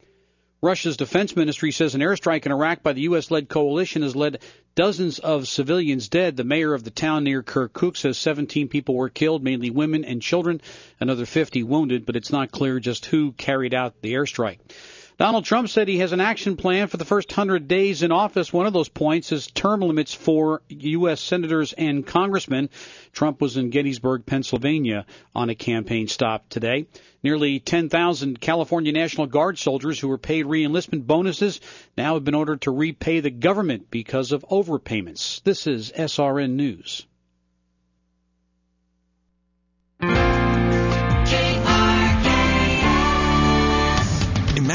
Russia's 0.61 0.95
defense 0.95 1.35
ministry 1.35 1.73
says 1.73 1.93
an 1.93 1.99
airstrike 1.99 2.45
in 2.45 2.53
Iraq 2.53 2.83
by 2.83 2.93
the 2.93 3.01
U.S. 3.01 3.29
led 3.29 3.49
coalition 3.49 4.01
has 4.01 4.15
led 4.15 4.39
dozens 4.75 5.19
of 5.19 5.45
civilians 5.49 6.07
dead. 6.07 6.37
The 6.37 6.45
mayor 6.45 6.73
of 6.73 6.85
the 6.85 6.89
town 6.89 7.25
near 7.25 7.43
Kirkuk 7.43 7.97
says 7.97 8.17
17 8.17 8.69
people 8.69 8.95
were 8.95 9.09
killed, 9.09 9.43
mainly 9.43 9.71
women 9.71 10.05
and 10.05 10.21
children, 10.21 10.61
another 11.01 11.25
50 11.25 11.63
wounded, 11.63 12.05
but 12.05 12.15
it's 12.15 12.31
not 12.31 12.49
clear 12.49 12.79
just 12.79 13.07
who 13.07 13.33
carried 13.33 13.73
out 13.73 14.01
the 14.01 14.13
airstrike. 14.13 14.59
Donald 15.17 15.45
Trump 15.45 15.67
said 15.67 15.87
he 15.87 15.97
has 15.97 16.11
an 16.11 16.21
action 16.21 16.55
plan 16.55 16.87
for 16.87 16.97
the 16.97 17.05
first 17.05 17.31
100 17.31 17.67
days 17.67 18.03
in 18.03 18.11
office. 18.11 18.53
One 18.53 18.67
of 18.67 18.73
those 18.73 18.87
points 18.87 19.31
is 19.31 19.47
term 19.47 19.81
limits 19.81 20.13
for 20.13 20.61
U.S. 20.69 21.19
senators 21.21 21.73
and 21.73 22.05
congressmen. 22.05 22.69
Trump 23.13 23.41
was 23.41 23.57
in 23.57 23.71
Gettysburg, 23.71 24.27
Pennsylvania 24.27 25.07
on 25.33 25.49
a 25.49 25.55
campaign 25.55 26.07
stop 26.07 26.47
today. 26.49 26.85
Nearly 27.23 27.59
10,000 27.59 28.39
California 28.39 28.91
National 28.91 29.25
Guard 29.25 29.57
soldiers 29.57 29.99
who 29.99 30.07
were 30.07 30.19
paid 30.19 30.45
reenlistment 30.45 31.07
bonuses 31.07 31.61
now 31.97 32.13
have 32.13 32.23
been 32.23 32.35
ordered 32.35 32.61
to 32.61 32.71
repay 32.71 33.19
the 33.19 33.31
government 33.31 33.89
because 33.89 34.31
of 34.31 34.45
overpayments. 34.51 35.41
This 35.41 35.65
is 35.65 35.91
SRN 35.93 36.51
News. 36.51 37.07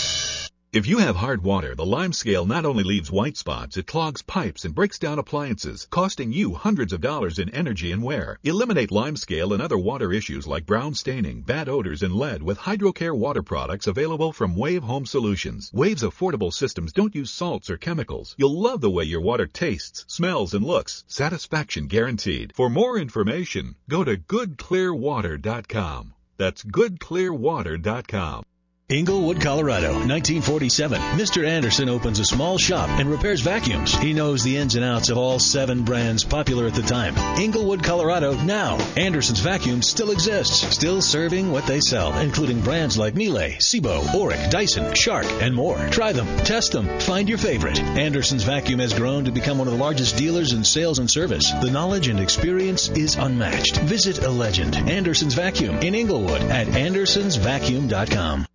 If 0.73 0.87
you 0.87 0.99
have 0.99 1.17
hard 1.17 1.43
water, 1.43 1.75
the 1.75 1.85
lime 1.85 2.13
scale 2.13 2.47
not 2.47 2.65
only 2.65 2.85
leaves 2.85 3.11
white 3.11 3.37
spots, 3.37 3.77
it 3.77 3.89
clogs 3.89 4.23
pipes 4.23 4.65
and 4.65 4.73
breaks 4.73 5.01
down 5.01 5.19
appliances, 5.19 5.89
costing 5.91 6.33
you 6.33 6.55
hundreds 6.55 6.93
of 6.93 7.01
dollars 7.01 7.41
in 7.41 7.49
energy 7.49 7.91
and 7.91 8.05
wear. 8.05 8.39
Eliminate 8.45 8.93
lime 8.93 9.17
scale 9.17 9.53
and 9.53 9.61
other 9.61 9.77
water 9.77 10.13
issues 10.13 10.47
like 10.47 10.67
brown 10.67 10.95
staining, 10.95 11.43
bad 11.43 11.69
odors, 11.69 12.05
and 12.05 12.15
lead 12.15 12.45
with 12.45 12.57
HydroCare 12.57 13.19
water 13.19 13.43
products 13.43 13.89
available 13.89 14.33
from 14.33 14.55
Wave 14.55 14.85
Home 14.85 15.07
Solutions. 15.07 15.73
Wave's 15.75 16.05
affordable 16.05 16.53
systems 16.53 16.93
don't 16.93 17.17
use 17.17 17.33
salts 17.33 17.69
or 17.69 17.77
chemicals. 17.77 18.37
You'll 18.39 18.63
love 18.63 18.81
the 18.81 18.91
way 18.91 19.03
your 19.03 19.23
water 19.23 19.49
tastes, 19.49 20.05
smells, 20.07 20.55
and 20.55 20.65
looks. 20.65 21.03
Satisfaction 21.09 21.89
guaranteed. 21.89 22.53
For 22.55 22.71
more 22.71 22.97
information, 22.97 23.75
go 23.89 24.05
to 24.05 24.17
goodclearwater.com. 24.17 26.15
That's 26.37 26.63
goodclearwater.com. 26.63 28.45
Englewood, 28.91 29.41
Colorado, 29.41 29.93
1947. 29.93 31.01
Mr. 31.13 31.47
Anderson 31.47 31.89
opens 31.89 32.19
a 32.19 32.25
small 32.25 32.59
shop 32.59 32.89
and 32.89 33.09
repairs 33.09 33.41
vacuums. 33.41 33.95
He 33.95 34.13
knows 34.13 34.43
the 34.43 34.57
ins 34.57 34.75
and 34.75 34.85
outs 34.85 35.11
of 35.11 35.17
all 35.17 35.39
seven 35.39 35.85
brands 35.85 36.25
popular 36.25 36.67
at 36.67 36.75
the 36.75 36.83
time. 36.83 37.17
Englewood, 37.41 37.85
Colorado, 37.85 38.35
now. 38.43 38.79
Anderson's 38.97 39.39
Vacuums 39.39 39.87
still 39.87 40.11
exists, 40.11 40.75
still 40.75 41.01
serving 41.01 41.53
what 41.53 41.67
they 41.67 41.79
sell, 41.79 42.19
including 42.19 42.63
brands 42.63 42.99
like 42.99 43.15
Miele, 43.15 43.59
Sebo, 43.61 44.03
Oreck, 44.07 44.51
Dyson, 44.51 44.93
Shark, 44.95 45.27
and 45.41 45.55
more. 45.55 45.79
Try 45.91 46.11
them, 46.13 46.27
test 46.39 46.73
them, 46.73 46.99
find 46.99 47.29
your 47.29 47.39
favorite. 47.39 47.79
Anderson's 47.79 48.43
Vacuum 48.43 48.81
has 48.81 48.93
grown 48.93 49.25
to 49.25 49.31
become 49.31 49.59
one 49.59 49.69
of 49.69 49.73
the 49.75 49.79
largest 49.79 50.17
dealers 50.17 50.53
in 50.53 50.65
sales 50.65 50.99
and 50.99 51.09
service. 51.09 51.53
The 51.63 51.71
knowledge 51.71 52.09
and 52.09 52.19
experience 52.19 52.89
is 52.89 53.15
unmatched. 53.15 53.77
Visit 53.83 54.25
a 54.25 54.31
legend, 54.31 54.75
Anderson's 54.75 55.35
Vacuum, 55.35 55.77
in 55.77 55.95
Englewood 55.95 56.43
at 56.43 56.67
andersonsvacuum.com. 56.67 58.47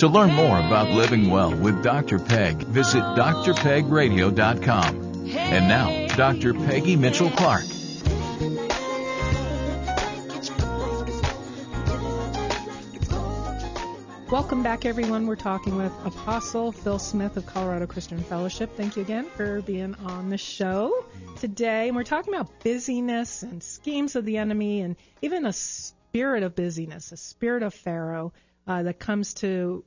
To 0.00 0.08
learn 0.08 0.32
more 0.32 0.58
about 0.58 0.88
living 0.88 1.28
well 1.28 1.54
with 1.54 1.82
Dr. 1.82 2.18
Peg, 2.18 2.56
visit 2.56 3.02
drpegradio.com. 3.02 4.94
And 5.28 5.68
now, 5.68 6.06
Dr. 6.16 6.54
Peggy 6.54 6.96
Mitchell 6.96 7.28
Clark. 7.32 7.64
Welcome 14.30 14.62
back, 14.62 14.86
everyone. 14.86 15.26
We're 15.26 15.36
talking 15.36 15.76
with 15.76 15.92
Apostle 16.06 16.72
Phil 16.72 16.98
Smith 16.98 17.36
of 17.36 17.44
Colorado 17.44 17.86
Christian 17.86 18.22
Fellowship. 18.22 18.74
Thank 18.78 18.96
you 18.96 19.02
again 19.02 19.26
for 19.26 19.60
being 19.60 19.94
on 20.06 20.30
the 20.30 20.38
show 20.38 21.04
today. 21.40 21.88
And 21.88 21.96
we're 21.96 22.04
talking 22.04 22.32
about 22.32 22.64
busyness 22.64 23.42
and 23.42 23.62
schemes 23.62 24.16
of 24.16 24.24
the 24.24 24.38
enemy 24.38 24.80
and 24.80 24.96
even 25.20 25.44
a 25.44 25.52
spirit 25.52 26.42
of 26.42 26.54
busyness, 26.54 27.12
a 27.12 27.18
spirit 27.18 27.62
of 27.62 27.74
Pharaoh 27.74 28.32
uh, 28.66 28.84
that 28.84 28.98
comes 28.98 29.34
to 29.34 29.84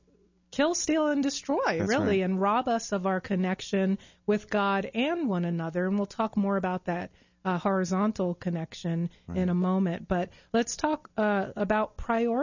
kill, 0.56 0.74
steal, 0.74 1.08
and 1.08 1.22
destroy, 1.22 1.78
That's 1.78 1.88
really, 1.88 2.20
right. 2.20 2.24
and 2.30 2.40
rob 2.40 2.68
us 2.68 2.92
of 2.92 3.06
our 3.06 3.20
connection 3.20 3.98
with 4.26 4.48
God 4.48 4.90
and 4.94 5.28
one 5.28 5.44
another. 5.44 5.86
And 5.86 5.96
we'll 5.98 6.06
talk 6.06 6.36
more 6.36 6.56
about 6.56 6.84
that 6.86 7.10
uh, 7.44 7.58
horizontal 7.58 8.34
connection 8.34 9.10
in 9.34 9.48
a 9.50 9.54
moment. 9.54 10.08
But 10.08 10.30
let's 10.52 10.76
talk 10.76 11.10
uh, 11.16 11.46
about 11.56 11.96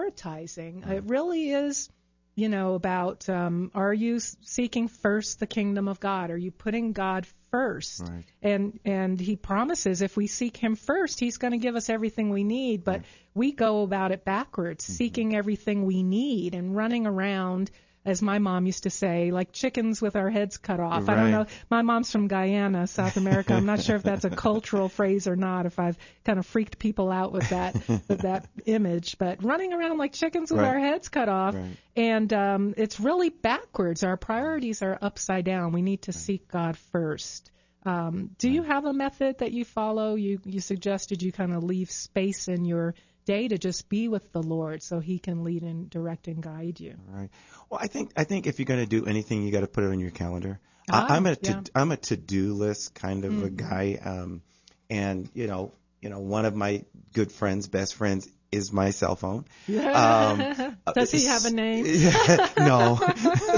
prioritizing. 0.06 0.90
It 0.90 1.04
really 1.08 1.52
is 1.52 1.90
you 2.34 2.48
know, 2.48 2.76
about 2.76 3.28
um, 3.28 3.72
are 3.76 3.94
you 3.94 4.20
seeking 4.20 4.88
first 4.88 5.40
the 5.42 5.46
kingdom 5.48 5.90
of 5.90 6.00
God? 6.00 6.32
Are 6.32 6.38
you 6.38 6.50
putting 6.50 6.94
God 6.94 7.28
first? 7.52 8.02
Right. 8.08 8.24
And 8.42 8.80
and 8.86 9.20
He 9.20 9.36
promises 9.36 10.02
if 10.02 10.16
we 10.16 10.28
seek 10.28 10.56
Him 10.56 10.76
first, 10.78 11.20
He's 11.20 11.38
going 11.38 11.52
to 11.52 11.58
give 11.58 11.76
us 11.76 11.90
everything 11.90 12.30
we 12.30 12.46
need. 12.46 12.86
But 12.86 13.02
we 13.34 13.52
go 13.52 13.84
about 13.84 14.12
it 14.14 14.24
backwards, 14.24 14.86
Mm-hmm. 14.86 14.94
seeking 14.94 15.36
everything 15.36 15.86
we 15.86 16.04
need 16.04 16.56
and 16.56 16.74
running 16.76 17.06
around. 17.06 17.70
As 18.04 18.20
my 18.20 18.40
mom 18.40 18.66
used 18.66 18.84
to 18.84 18.90
say, 18.90 19.30
like 19.30 19.52
chickens 19.52 20.02
with 20.02 20.16
our 20.16 20.32
heads 20.32 20.58
cut 20.58 20.80
off. 20.80 21.08
I 21.08 21.14
don't 21.14 21.30
know. 21.30 21.46
My 21.70 21.84
mom's 21.84 22.12
from 22.12 22.28
Guyana, 22.28 22.88
South 22.88 23.16
America. 23.16 23.54
I'm 23.54 23.68
not 23.68 23.80
sure 23.80 23.96
if 23.96 24.02
that's 24.02 24.26
a 24.26 24.30
cultural 24.48 24.90
phrase 24.90 25.28
or 25.28 25.36
not. 25.36 25.68
If 25.68 25.78
I've 25.78 26.00
kind 26.26 26.40
of 26.40 26.48
freaked 26.48 26.80
people 26.80 27.12
out 27.12 27.32
with 27.32 27.48
that 27.50 27.76
with 27.88 28.22
that 28.24 28.48
image, 28.66 29.20
but 29.20 29.44
running 29.44 29.72
around 29.72 30.00
like 30.00 30.14
chickens 30.14 30.50
with 30.52 30.62
Right. 30.62 30.70
our 30.70 30.80
heads 30.80 31.10
cut 31.10 31.30
off, 31.30 31.54
Right. 31.54 31.78
and 31.96 32.34
um, 32.34 32.74
it's 32.76 33.00
really 33.00 33.30
backwards. 33.30 34.04
Our 34.04 34.18
priorities 34.18 34.82
are 34.82 34.98
upside 35.00 35.46
down. 35.46 35.72
We 35.72 35.84
need 35.84 36.02
to 36.04 36.12
seek 36.12 36.48
God 36.48 36.78
first. 36.78 37.52
Um, 37.86 38.32
do 38.40 38.50
you 38.50 38.64
have 38.64 38.86
a 38.86 38.94
method 38.94 39.40
that 39.40 39.52
you 39.52 39.64
follow? 39.64 40.16
You 40.16 40.40
you 40.44 40.60
suggested 40.60 41.22
you 41.22 41.32
kind 41.32 41.54
of 41.54 41.64
leave 41.64 41.92
space 41.92 42.48
in 42.48 42.66
your 42.66 42.96
day 43.26 43.48
to 43.48 43.58
just 43.58 43.90
be 43.90 44.08
with 44.08 44.32
the 44.32 44.42
Lord, 44.42 44.82
so 44.84 45.00
He 45.00 45.20
can 45.20 45.44
lead 45.44 45.64
and 45.64 45.90
direct 45.90 46.28
and 46.28 46.42
guide 46.42 46.80
you. 46.80 46.96
Right. 47.08 47.30
Well, 47.70 47.80
I 47.82 47.88
think 47.88 48.12
I 48.18 48.24
think 48.24 48.48
if 48.48 48.60
you're 48.60 48.66
going 48.66 48.80
to 48.80 48.86
do 48.86 49.06
anything, 49.06 49.44
you 49.44 49.52
got 49.52 49.62
to 49.62 49.68
put 49.68 49.84
it 49.84 49.88
on 49.92 50.00
your 50.00 50.12
calendar. 50.12 50.60
Ah, 50.92 51.06
I, 51.10 51.16
I'm 51.16 51.26
a 51.26 51.36
to, 51.36 51.52
yeah. 51.52 51.62
I'm 51.76 51.92
a 51.92 51.98
to-do 51.98 52.54
list 52.54 52.94
kind 52.96 53.26
of 53.26 53.44
a 53.44 53.50
Mhm. 53.50 53.58
guy, 53.58 54.00
um, 54.04 54.42
and 54.90 55.30
you 55.34 55.48
know, 55.48 55.74
you 56.02 56.10
know, 56.10 56.20
one 56.20 56.46
of 56.46 56.56
my 56.56 56.84
good 57.14 57.32
friends, 57.32 57.68
best 57.68 57.96
friends, 57.96 58.28
is 58.52 58.72
my 58.74 58.90
cell 58.92 59.16
phone. 59.16 59.46
Um, 59.94 60.48
Does 60.94 61.12
he 61.12 61.26
have 61.26 61.46
a 61.46 61.52
name? 61.52 61.86
no. 62.58 63.00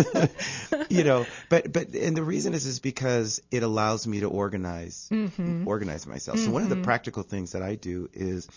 you 0.90 1.04
know, 1.04 1.26
but 1.50 1.72
but 1.72 1.94
and 1.96 2.16
the 2.16 2.24
reason 2.24 2.54
is 2.54 2.66
is 2.66 2.80
because 2.80 3.42
it 3.52 3.64
allows 3.64 4.06
me 4.08 4.20
to 4.20 4.28
organize 4.30 5.10
Mhm. 5.12 5.66
organize 5.66 6.06
myself. 6.06 6.40
So 6.40 6.52
one 6.52 6.64
of 6.64 6.70
the 6.70 6.76
Mhm. 6.76 6.84
practical 6.84 7.24
things 7.24 7.54
that 7.54 7.62
I 7.64 7.76
do 7.76 8.10
is 8.14 8.48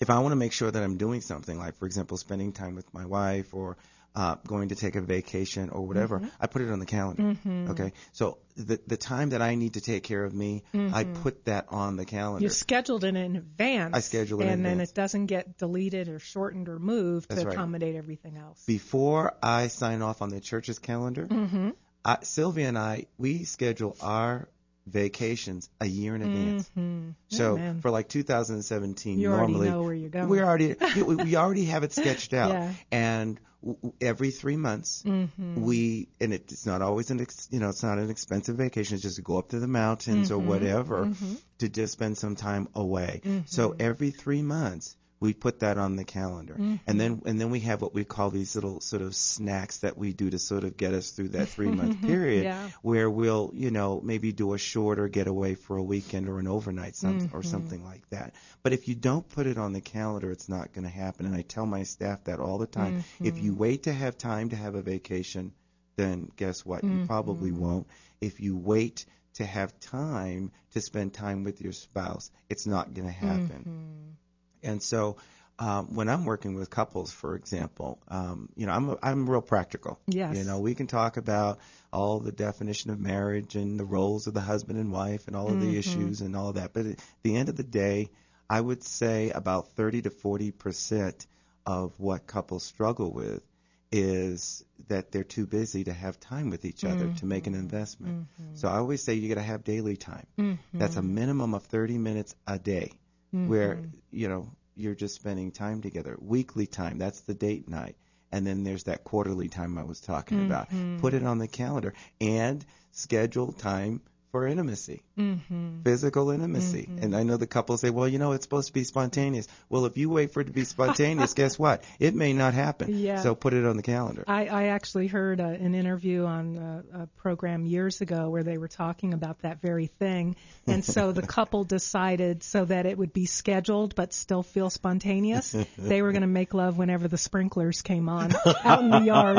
if 0.00 0.10
I 0.10 0.18
want 0.20 0.32
to 0.32 0.36
make 0.36 0.52
sure 0.52 0.70
that 0.70 0.82
I'm 0.82 0.96
doing 0.96 1.20
something, 1.20 1.58
like 1.58 1.76
for 1.76 1.86
example, 1.86 2.16
spending 2.16 2.52
time 2.52 2.74
with 2.74 2.92
my 2.94 3.06
wife 3.06 3.54
or 3.54 3.76
uh, 4.14 4.36
going 4.46 4.70
to 4.70 4.74
take 4.74 4.96
a 4.96 5.00
vacation 5.00 5.68
or 5.70 5.86
whatever, 5.86 6.18
Mhm. 6.18 6.30
I 6.40 6.46
put 6.48 6.62
it 6.62 6.70
on 6.70 6.78
the 6.80 6.86
calendar. 6.86 7.22
Mhm. 7.22 7.68
Okay, 7.70 7.92
so 8.12 8.38
the 8.56 8.80
the 8.86 8.96
time 8.96 9.30
that 9.30 9.42
I 9.42 9.54
need 9.54 9.74
to 9.74 9.80
take 9.80 10.02
care 10.02 10.24
of 10.24 10.32
me, 10.34 10.64
I 10.74 11.04
Mhm. 11.04 11.22
put 11.22 11.44
that 11.44 11.66
on 11.68 11.96
the 11.96 12.04
calendar. 12.04 12.42
You 12.42 12.48
scheduled 12.50 13.04
it 13.04 13.14
in 13.14 13.36
advance. 13.36 13.94
I 13.94 14.00
schedule 14.00 14.40
it 14.40 14.44
in 14.46 14.50
and 14.50 14.64
then 14.64 14.72
advance. 14.72 14.90
it 14.90 14.94
doesn't 14.94 15.26
get 15.26 15.58
deleted 15.58 16.08
or 16.08 16.18
shortened 16.18 16.68
or 16.68 16.78
moved 16.78 17.28
That's 17.28 17.42
to 17.42 17.48
right. 17.48 17.54
accommodate 17.54 17.94
everything 17.96 18.36
else. 18.38 18.64
Before 18.66 19.34
I 19.42 19.68
sign 19.68 20.02
off 20.02 20.20
on 20.22 20.30
the 20.30 20.40
church's 20.40 20.78
calendar, 20.78 21.26
Mm-hmm. 21.26 21.70
I, 22.04 22.18
Sylvia 22.22 22.68
and 22.68 22.78
I, 22.78 23.06
we 23.18 23.44
schedule 23.44 23.94
our 24.00 24.48
vacations 24.90 25.68
a 25.80 25.86
year 25.86 26.14
in 26.16 26.22
advance. 26.22 26.70
Mm-hmm. 26.76 27.10
So 27.28 27.74
for 27.80 27.90
like 27.90 28.08
2017, 28.08 29.18
You 29.18 29.30
normally 29.30 29.70
know 29.70 29.82
where 29.82 29.94
you're 29.94 30.10
going. 30.10 30.28
we 30.28 30.40
already 30.40 30.74
we, 31.04 31.36
already 31.36 31.64
have 31.66 31.82
it 31.84 31.92
sketched 31.92 32.32
out, 32.34 32.50
Yeah. 32.52 32.72
and 32.90 33.40
w- 33.62 33.92
every 34.00 34.30
three 34.30 34.56
months 34.56 35.02
Mhm. 35.06 35.56
we 35.56 36.08
and 36.20 36.32
it, 36.32 36.50
it's 36.52 36.66
not 36.66 36.82
always 36.82 37.10
an 37.10 37.20
ex, 37.20 37.48
you 37.50 37.58
know 37.60 37.68
it's 37.70 37.82
not 37.82 37.98
an 37.98 38.10
expensive 38.10 38.56
vacation. 38.56 38.94
It's 38.94 39.02
just 39.02 39.16
to 39.16 39.22
go 39.22 39.38
up 39.38 39.48
to 39.50 39.58
the 39.60 39.68
mountains 39.68 40.30
or 40.30 40.40
Mhm. 40.40 40.46
whatever 40.46 41.06
Mhm. 41.06 41.36
to 41.58 41.68
just 41.68 41.92
spend 41.92 42.16
some 42.18 42.36
time 42.36 42.68
away. 42.74 43.20
Mhm. 43.24 43.48
So 43.48 43.74
every 43.78 44.10
three 44.10 44.42
months 44.42 44.96
we 45.20 45.34
put 45.34 45.60
that 45.60 45.78
on 45.78 45.96
the 45.96 46.04
calendar, 46.04 46.54
Mhm. 46.54 46.80
and 46.86 47.00
then 47.00 47.22
and 47.26 47.40
then 47.40 47.50
we 47.50 47.60
have 47.60 47.82
what 47.82 47.92
we 47.94 48.04
call 48.04 48.30
these 48.30 48.54
little 48.54 48.80
sort 48.80 49.02
of 49.02 49.14
snacks 49.16 49.78
that 49.78 49.98
we 49.98 50.12
do 50.12 50.30
to 50.30 50.38
sort 50.38 50.64
of 50.64 50.76
get 50.76 50.94
us 50.94 51.10
through 51.10 51.28
that 51.30 51.48
three 51.48 51.70
month 51.70 52.00
period, 52.06 52.44
Yeah. 52.44 52.70
where 52.82 53.10
we'll 53.10 53.50
you 53.54 53.70
know 53.70 54.00
maybe 54.00 54.32
do 54.32 54.54
a 54.54 54.58
shorter 54.58 55.08
getaway 55.08 55.54
for 55.54 55.76
a 55.76 55.82
weekend 55.82 56.28
or 56.28 56.38
an 56.38 56.46
overnight 56.46 56.94
some, 56.96 57.18
or 57.32 57.40
Mhm. 57.40 57.46
something 57.46 57.84
like 57.84 58.08
that. 58.10 58.34
But 58.62 58.72
if 58.72 58.86
you 58.88 58.94
don't 58.94 59.28
put 59.28 59.46
it 59.46 59.58
on 59.58 59.72
the 59.72 59.80
calendar, 59.80 60.30
it's 60.30 60.48
not 60.48 60.72
going 60.72 60.84
to 60.84 60.90
happen. 60.90 61.26
And 61.26 61.34
I 61.34 61.42
tell 61.42 61.66
my 61.66 61.82
staff 61.82 62.24
that 62.24 62.38
all 62.40 62.58
the 62.58 62.66
time. 62.66 63.02
If 63.20 63.40
you 63.42 63.54
wait 63.54 63.84
to 63.84 63.92
have 63.92 64.16
time 64.18 64.50
to 64.50 64.56
have 64.56 64.74
a 64.74 64.82
vacation, 64.82 65.52
then 65.96 66.30
guess 66.36 66.64
what? 66.64 66.84
You 66.84 67.00
probably 67.06 67.50
Mhm. 67.50 67.58
won't. 67.58 67.86
If 68.20 68.40
you 68.40 68.56
wait 68.56 69.04
to 69.34 69.44
have 69.44 69.78
time 69.80 70.52
to 70.72 70.80
spend 70.80 71.12
time 71.14 71.44
with 71.44 71.60
your 71.60 71.72
spouse, 71.72 72.30
it's 72.48 72.66
not 72.66 72.94
going 72.94 73.06
to 73.06 73.12
happen. 73.12 74.16
And 74.62 74.82
so, 74.82 75.16
um, 75.58 75.94
when 75.96 76.08
I'm 76.08 76.24
working 76.24 76.54
with 76.54 76.70
couples, 76.70 77.12
for 77.12 77.34
example, 77.34 77.98
um, 78.08 78.48
you 78.56 78.66
know, 78.66 78.72
I'm 78.72 78.96
I'm 79.02 79.28
real 79.28 79.42
practical. 79.42 79.98
Yes. 80.06 80.36
You 80.36 80.44
know, 80.44 80.60
we 80.60 80.74
can 80.74 80.86
talk 80.86 81.16
about 81.16 81.58
all 81.92 82.20
the 82.20 82.30
definition 82.32 82.90
of 82.90 83.00
marriage 83.00 83.56
and 83.56 83.78
the 83.78 83.84
roles 83.84 84.26
of 84.28 84.34
the 84.34 84.40
husband 84.40 84.78
and 84.78 84.92
wife 84.92 85.26
and 85.26 85.34
all 85.34 85.50
of 85.50 85.58
the 85.58 85.74
Mhm. 85.74 85.78
issues 85.78 86.20
and 86.20 86.36
all 86.36 86.50
of 86.50 86.54
that. 86.56 86.72
But 86.72 86.86
at 86.86 86.98
the 87.22 87.34
end 87.36 87.48
of 87.48 87.56
the 87.56 87.64
day, 87.64 88.10
I 88.48 88.60
would 88.60 88.84
say 88.84 89.30
about 89.30 89.72
30 89.72 90.02
to 90.02 90.10
40 90.10 90.52
percent 90.52 91.26
of 91.66 91.98
what 91.98 92.26
couples 92.26 92.64
struggle 92.64 93.12
with 93.12 93.42
is 93.90 94.64
that 94.88 95.10
they're 95.10 95.24
too 95.24 95.46
busy 95.46 95.84
to 95.84 95.92
have 95.92 96.20
time 96.20 96.50
with 96.50 96.64
each 96.64 96.84
other 96.84 97.08
to 97.08 97.26
make 97.26 97.46
an 97.46 97.54
investment. 97.54 98.26
So 98.54 98.68
I 98.68 98.76
always 98.78 99.02
say 99.02 99.14
you 99.14 99.28
got 99.28 99.40
to 99.40 99.46
have 99.46 99.64
daily 99.64 99.96
time. 99.96 100.26
Mhm. 100.38 100.58
That's 100.74 100.96
a 100.96 101.02
minimum 101.02 101.54
of 101.54 101.64
30 101.64 101.98
minutes 101.98 102.34
a 102.46 102.58
day 102.58 102.92
where, 103.30 103.76
Mhm. 103.76 103.92
you 104.10 104.28
know, 104.28 104.50
you're 104.76 104.94
just 104.94 105.14
spending 105.14 105.50
time 105.50 105.80
together. 105.80 106.16
Weekly 106.20 106.66
time, 106.66 106.98
that's 106.98 107.20
the 107.20 107.34
date 107.34 107.68
night. 107.68 107.96
And 108.30 108.46
then 108.46 108.62
there's 108.62 108.84
that 108.84 109.04
quarterly 109.04 109.48
time 109.48 109.78
I 109.78 109.84
was 109.84 110.00
talking 110.00 110.40
about. 110.40 110.70
Mhm. 110.70 110.98
Put 111.00 111.14
it 111.14 111.24
on 111.24 111.38
the 111.38 111.48
calendar 111.48 111.94
and 112.20 112.64
schedule 112.92 113.52
time 113.52 114.02
for 114.30 114.46
intimacy, 114.46 115.02
Mhm. 115.18 115.82
physical 115.84 116.30
intimacy. 116.30 116.88
Mhm. 116.90 117.02
And 117.02 117.16
I 117.16 117.22
know 117.22 117.36
the 117.38 117.46
couples 117.46 117.80
say, 117.80 117.90
well, 117.90 118.06
you 118.06 118.18
know, 118.18 118.32
it's 118.32 118.44
supposed 118.44 118.66
to 118.68 118.72
be 118.74 118.84
spontaneous. 118.84 119.48
Well, 119.70 119.86
if 119.86 119.96
you 119.96 120.10
wait 120.10 120.32
for 120.32 120.40
it 120.42 120.44
to 120.48 120.52
be 120.52 120.64
spontaneous, 120.64 121.34
guess 121.40 121.58
what? 121.58 121.82
It 121.98 122.14
may 122.14 122.32
not 122.34 122.52
happen. 122.54 122.94
Yeah. 122.98 123.20
So 123.22 123.34
put 123.34 123.54
it 123.54 123.64
on 123.64 123.76
the 123.76 123.82
calendar. 123.82 124.24
I, 124.26 124.46
I 124.46 124.64
actually 124.66 125.06
heard 125.06 125.40
uh 125.40 125.44
an 125.44 125.74
interview 125.74 126.24
on 126.24 126.56
a, 126.56 127.02
a 127.02 127.06
program 127.18 127.64
years 127.66 128.00
ago 128.00 128.28
where 128.30 128.42
they 128.42 128.58
were 128.58 128.68
talking 128.68 129.14
about 129.14 129.40
that 129.42 129.60
very 129.62 129.86
thing. 129.86 130.36
And 130.66 130.84
so 130.84 131.12
the 131.12 131.22
couple 131.36 131.64
decided 131.64 132.42
so 132.42 132.64
that 132.66 132.84
it 132.86 132.98
would 132.98 133.12
be 133.12 133.26
scheduled 133.26 133.94
but 133.94 134.12
still 134.12 134.42
feel 134.42 134.68
spontaneous, 134.70 135.52
they 135.78 136.02
were 136.02 136.12
going 136.12 136.22
to 136.22 136.28
make 136.28 136.52
love 136.54 136.76
whenever 136.76 137.08
the 137.08 137.18
sprinklers 137.18 137.82
came 137.82 138.08
on 138.08 138.32
out 138.64 138.80
in 138.82 138.90
the 138.90 139.00
yard. 139.00 139.38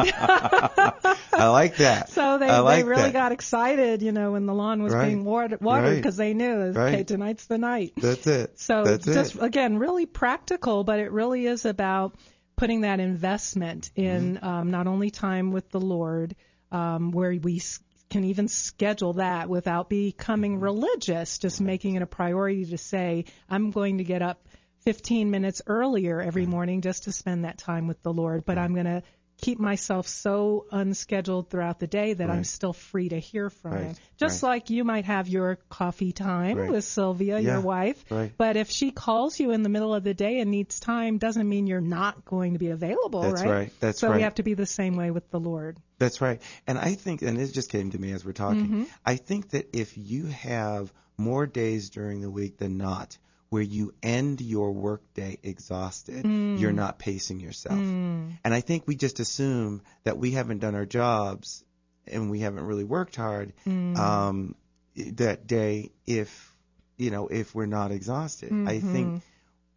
I 1.33 1.47
like 1.49 1.77
that. 1.77 2.09
so 2.09 2.37
they, 2.37 2.49
like 2.51 2.79
they 2.79 2.83
really 2.89 3.01
that. 3.03 3.13
got 3.13 3.31
excited, 3.31 4.01
you 4.01 4.11
know, 4.11 4.31
when 4.31 4.45
the 4.45 4.53
lawn 4.53 4.78
was 4.83 4.93
Right. 4.93 5.07
being 5.07 5.23
watered 5.25 5.61
watered 5.61 5.85
Right. 5.85 5.95
because 5.97 6.17
they 6.17 6.33
knew, 6.33 6.53
okay, 6.71 6.79
Right. 6.97 7.07
tonight's 7.07 7.45
the 7.47 7.57
night. 7.57 7.93
That's 7.97 8.25
it. 8.27 8.59
So 8.59 8.83
That's 8.83 9.05
just 9.05 9.35
it. 9.35 9.43
again, 9.43 9.77
really 9.77 10.05
practical, 10.05 10.83
but 10.83 10.99
it 10.99 11.11
really 11.11 11.45
is 11.45 11.65
about 11.65 12.15
putting 12.55 12.81
that 12.81 12.99
investment 12.99 13.91
in 13.95 14.35
Mm-hmm. 14.35 14.45
um, 14.45 14.71
not 14.71 14.87
only 14.87 15.09
time 15.11 15.51
with 15.51 15.69
the 15.69 15.79
Lord, 15.79 16.35
um, 16.71 17.11
where 17.11 17.31
we 17.31 17.61
can 18.09 18.23
even 18.25 18.47
schedule 18.47 19.13
that 19.13 19.49
without 19.49 19.89
becoming 19.89 20.53
Mm-hmm. 20.55 20.63
religious, 20.63 21.37
just 21.37 21.61
making 21.61 21.95
it 21.95 22.01
a 22.01 22.07
priority 22.07 22.65
to 22.65 22.77
say, 22.77 23.25
I'm 23.49 23.71
going 23.71 23.99
to 23.99 24.03
get 24.03 24.21
up 24.21 24.47
15 24.85 25.29
minutes 25.29 25.61
earlier 25.67 26.21
every 26.21 26.45
morning 26.45 26.81
just 26.81 27.03
to 27.03 27.11
spend 27.11 27.45
that 27.45 27.57
time 27.57 27.87
with 27.87 28.01
the 28.01 28.13
Lord, 28.13 28.45
but 28.45 28.57
I'm 28.57 28.73
going 28.73 28.85
to 28.85 29.03
keep 29.41 29.59
myself 29.59 30.07
so 30.07 30.65
unscheduled 30.71 31.49
throughout 31.49 31.79
the 31.79 31.87
day 31.87 32.13
that 32.13 32.29
I'm 32.29 32.43
still 32.43 32.73
free 32.73 33.09
to 33.09 33.19
hear 33.19 33.49
from 33.49 33.71
Right, 33.71 33.83
Him. 33.85 33.95
Just 34.17 34.43
like 34.43 34.69
you 34.69 34.83
might 34.83 35.05
have 35.05 35.27
your 35.29 35.57
coffee 35.69 36.11
time 36.11 36.57
Right. 36.57 36.69
with 36.71 36.83
Sylvia, 36.83 37.39
Yeah, 37.39 37.53
your 37.53 37.61
wife, 37.61 38.03
right. 38.09 38.31
but 38.37 38.57
if 38.57 38.69
she 38.69 38.91
calls 38.91 39.39
you 39.39 39.51
in 39.51 39.63
the 39.63 39.69
middle 39.69 39.95
of 39.95 40.03
the 40.03 40.13
day 40.13 40.39
and 40.39 40.51
needs 40.51 40.79
time, 40.79 41.17
doesn't 41.17 41.47
mean 41.47 41.67
you're 41.67 41.79
not 41.79 42.25
going 42.25 42.53
to 42.53 42.59
be 42.59 42.69
available, 42.69 43.21
That's 43.21 43.41
right? 43.41 43.49
right, 43.49 43.73
that's 43.79 43.99
so 43.99 44.07
right. 44.07 44.13
So 44.13 44.17
we 44.17 44.23
have 44.23 44.35
to 44.35 44.43
be 44.43 44.55
the 44.55 44.65
same 44.65 44.95
way 44.97 45.11
with 45.11 45.29
the 45.31 45.39
Lord. 45.39 45.77
That's 45.99 46.19
right. 46.21 46.41
And 46.67 46.77
I 46.77 46.95
think, 46.95 47.21
and 47.21 47.37
it 47.37 47.53
just 47.53 47.69
came 47.69 47.91
to 47.91 47.97
me 47.99 48.11
as 48.11 48.25
we're 48.25 48.33
talking, 48.33 48.67
Mhm. 48.67 48.87
I 49.05 49.15
think 49.15 49.49
that 49.51 49.69
if 49.73 49.97
you 49.97 50.25
have 50.27 50.91
more 51.17 51.45
days 51.45 51.89
during 51.89 52.21
the 52.21 52.29
week 52.31 52.57
than 52.57 52.77
not 52.77 53.17
where 53.49 53.61
you 53.63 53.93
end 54.03 54.41
your 54.41 54.71
workday 54.71 55.37
exhausted, 55.43 56.23
Mm. 56.23 56.59
you're 56.59 56.71
not 56.71 56.99
pacing 56.99 57.39
yourself. 57.39 57.79
Mm. 57.79 58.37
And 58.43 58.53
I 58.53 58.61
think 58.61 58.87
we 58.87 58.95
just 58.95 59.19
assume 59.19 59.81
that 60.03 60.17
we 60.17 60.31
haven't 60.31 60.59
done 60.59 60.75
our 60.75 60.85
jobs 60.85 61.63
and 62.07 62.29
we 62.29 62.39
haven't 62.41 62.63
really 62.65 62.83
worked 62.83 63.15
hard 63.15 63.53
Mm. 63.65 63.97
um, 63.97 64.55
that 64.95 65.47
day 65.47 65.91
if, 66.05 66.55
you 66.97 67.09
know, 67.11 67.27
if 67.27 67.55
we're 67.55 67.65
not 67.65 67.91
exhausted. 67.91 68.51
I 68.67 68.79
think. 68.79 69.23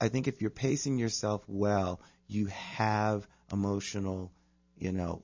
I 0.01 0.09
think 0.09 0.27
if 0.27 0.41
you're 0.41 0.51
pacing 0.51 0.99
yourself 0.99 1.45
well, 1.47 2.01
you 2.27 2.47
have 2.47 3.25
emotional, 3.53 4.33
you 4.77 4.91
know, 4.91 5.23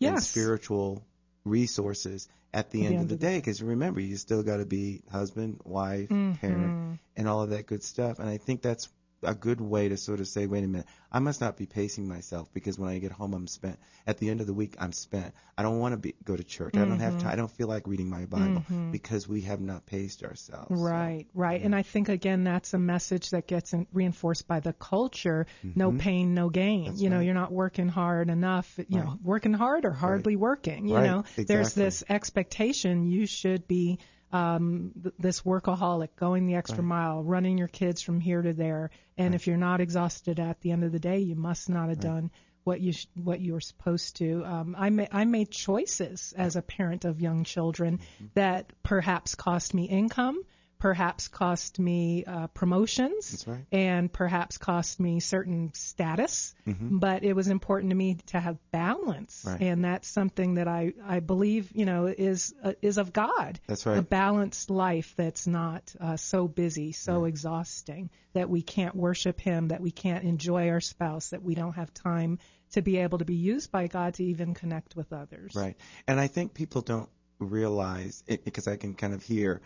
and 0.00 0.22
spiritual 0.22 1.04
resources 1.44 2.26
at 2.56 2.70
the 2.70 2.86
end, 2.86 3.00
of 3.02 3.08
the 3.08 3.16
day. 3.16 3.36
Because 3.36 3.62
remember, 3.62 4.00
you 4.00 4.16
still 4.16 4.42
got 4.42 4.56
to 4.56 4.66
be 4.66 5.02
husband, 5.12 5.60
wife, 5.64 6.08
Mhm. 6.08 6.40
parent, 6.40 6.98
and 7.14 7.28
all 7.28 7.42
of 7.42 7.50
that 7.50 7.66
good 7.66 7.82
stuff. 7.82 8.18
And 8.18 8.28
I 8.28 8.38
think 8.38 8.62
that's 8.62 8.88
a 9.22 9.34
good 9.34 9.60
way 9.60 9.88
to 9.88 9.96
sort 9.96 10.20
of 10.20 10.28
say, 10.28 10.46
wait 10.46 10.62
a 10.62 10.66
minute, 10.66 10.86
I 11.10 11.18
must 11.20 11.40
not 11.40 11.56
be 11.56 11.66
pacing 11.66 12.06
myself 12.06 12.48
because 12.52 12.78
when 12.78 12.90
I 12.90 12.98
get 12.98 13.12
home, 13.12 13.32
I'm 13.34 13.46
spent. 13.46 13.78
At 14.06 14.18
the 14.18 14.28
end 14.30 14.40
of 14.40 14.46
the 14.46 14.52
week, 14.54 14.74
I'm 14.78 14.92
spent. 14.92 15.32
I 15.56 15.62
don't 15.62 15.78
want 15.78 15.92
to 15.94 15.96
be 15.96 16.14
go 16.24 16.36
to 16.36 16.44
church. 16.44 16.74
Mm-hmm. 16.74 16.82
I 16.84 16.88
don't 16.88 17.00
have 17.00 17.12
Mm-hmm. 17.14 17.22
time. 17.22 17.32
I 17.32 17.36
don't 17.36 17.50
feel 17.50 17.66
like 17.68 17.86
reading 17.86 18.10
my 18.10 18.26
Bible 18.26 18.62
because 18.92 19.26
we 19.28 19.40
have 19.42 19.60
not 19.60 19.86
paced 19.86 20.22
ourselves. 20.22 20.68
So, 20.68 20.74
Right, 20.74 21.26
right. 21.34 21.62
And 21.62 21.74
I 21.74 21.82
think 21.82 22.08
again 22.08 22.44
that's 22.44 22.74
a 22.74 22.78
message 22.78 23.30
that 23.30 23.46
gets 23.46 23.72
in, 23.72 23.86
reinforced 23.92 24.46
by 24.46 24.60
the 24.60 24.72
culture. 24.74 25.46
No 25.62 25.92
pain, 25.92 26.34
no 26.34 26.50
gain. 26.50 26.80
Mm-hmm. 26.80 26.90
That's 26.90 27.02
you 27.02 27.10
know, 27.10 27.16
right. 27.16 27.24
you're 27.24 27.34
not 27.34 27.52
working 27.52 27.88
hard 27.88 28.28
enough. 28.30 28.78
You 28.88 28.98
know, 28.98 29.18
working 29.22 29.52
hard 29.54 29.84
or 29.84 29.92
hardly 29.92 30.36
working. 30.36 30.88
You 30.88 30.96
Right, 30.96 31.06
know, 31.06 31.24
there's 31.36 31.74
this 31.74 32.04
expectation 32.08 33.06
you 33.10 33.26
should 33.26 33.66
be 33.66 33.98
um, 34.32 34.92
th- 35.02 35.14
this 35.18 35.42
workaholic, 35.42 36.08
going 36.16 36.46
the 36.46 36.56
extra 36.56 36.82
mile, 36.82 37.22
running 37.22 37.58
your 37.58 37.68
kids 37.68 38.02
from 38.02 38.20
here 38.20 38.42
to 38.42 38.52
there. 38.52 38.90
And 39.16 39.34
if 39.34 39.46
you're 39.46 39.56
not 39.56 39.80
exhausted 39.80 40.40
at 40.40 40.60
the 40.60 40.72
end 40.72 40.84
of 40.84 40.92
the 40.92 40.98
day, 40.98 41.20
you 41.20 41.36
must 41.36 41.68
not 41.68 41.88
have 41.88 42.00
done 42.00 42.30
what 42.64 42.80
you 42.80 42.92
sh- 42.92 43.06
what 43.14 43.40
you 43.40 43.52
were 43.52 43.60
supposed 43.60 44.16
to. 44.16 44.44
Um, 44.44 44.74
I 44.76 44.90
ma- 44.90 45.06
I 45.12 45.24
made 45.24 45.50
choices 45.50 46.34
as 46.36 46.56
a 46.56 46.62
parent 46.62 47.04
of 47.04 47.20
young 47.20 47.44
children 47.44 47.98
Mm-hmm. 47.98 48.26
that 48.34 48.72
perhaps 48.82 49.34
cost 49.36 49.72
me 49.74 49.84
income, 49.84 50.42
perhaps 50.78 51.28
cost 51.28 51.78
me 51.78 52.24
uh, 52.26 52.48
promotions, 52.48 53.44
right. 53.46 53.64
and 53.72 54.12
perhaps 54.12 54.58
cost 54.58 55.00
me 55.00 55.20
certain 55.20 55.72
status. 55.74 56.54
But 56.66 57.22
it 57.24 57.34
was 57.34 57.48
important 57.48 57.90
to 57.90 57.96
me 57.96 58.18
to 58.26 58.40
have 58.40 58.58
balance, 58.70 59.44
Mm-hmm. 59.44 59.48
Right. 59.48 59.60
and 59.60 59.84
that's 59.84 60.08
something 60.08 60.54
that 60.54 60.68
I 60.68 60.92
I 61.04 61.20
believe 61.20 61.70
you 61.74 61.84
know 61.86 62.06
is 62.06 62.54
uh, 62.62 62.72
is 62.82 62.98
of 62.98 63.12
God. 63.12 63.60
That's 63.66 63.86
right. 63.86 63.98
A 63.98 64.02
balanced 64.02 64.70
life 64.70 65.14
that's 65.16 65.46
not 65.46 65.94
uh, 66.00 66.16
so 66.16 66.48
busy, 66.48 66.92
so 66.92 67.24
exhausting 67.24 68.10
that 68.34 68.50
we 68.50 68.62
can't 68.62 68.94
worship 68.94 69.40
Him, 69.40 69.68
that 69.68 69.80
we 69.80 69.90
can't 69.90 70.24
enjoy 70.24 70.68
our 70.70 70.80
spouse, 70.80 71.30
that 71.30 71.42
we 71.42 71.54
don't 71.54 71.74
have 71.74 71.92
time 71.94 72.38
to 72.72 72.82
be 72.82 72.98
able 72.98 73.18
to 73.18 73.24
be 73.24 73.34
used 73.36 73.70
by 73.70 73.86
God 73.86 74.14
to 74.14 74.24
even 74.24 74.52
connect 74.54 74.96
with 74.96 75.12
others. 75.12 75.54
Right. 75.54 75.76
And 76.06 76.18
I 76.20 76.26
think 76.26 76.52
people 76.52 76.82
don't 76.82 77.08
realize 77.38 78.22
it 78.26 78.44
because 78.44 78.66
I 78.66 78.76
can 78.76 78.94
kind 78.94 79.14
of 79.14 79.22
hear, 79.22 79.60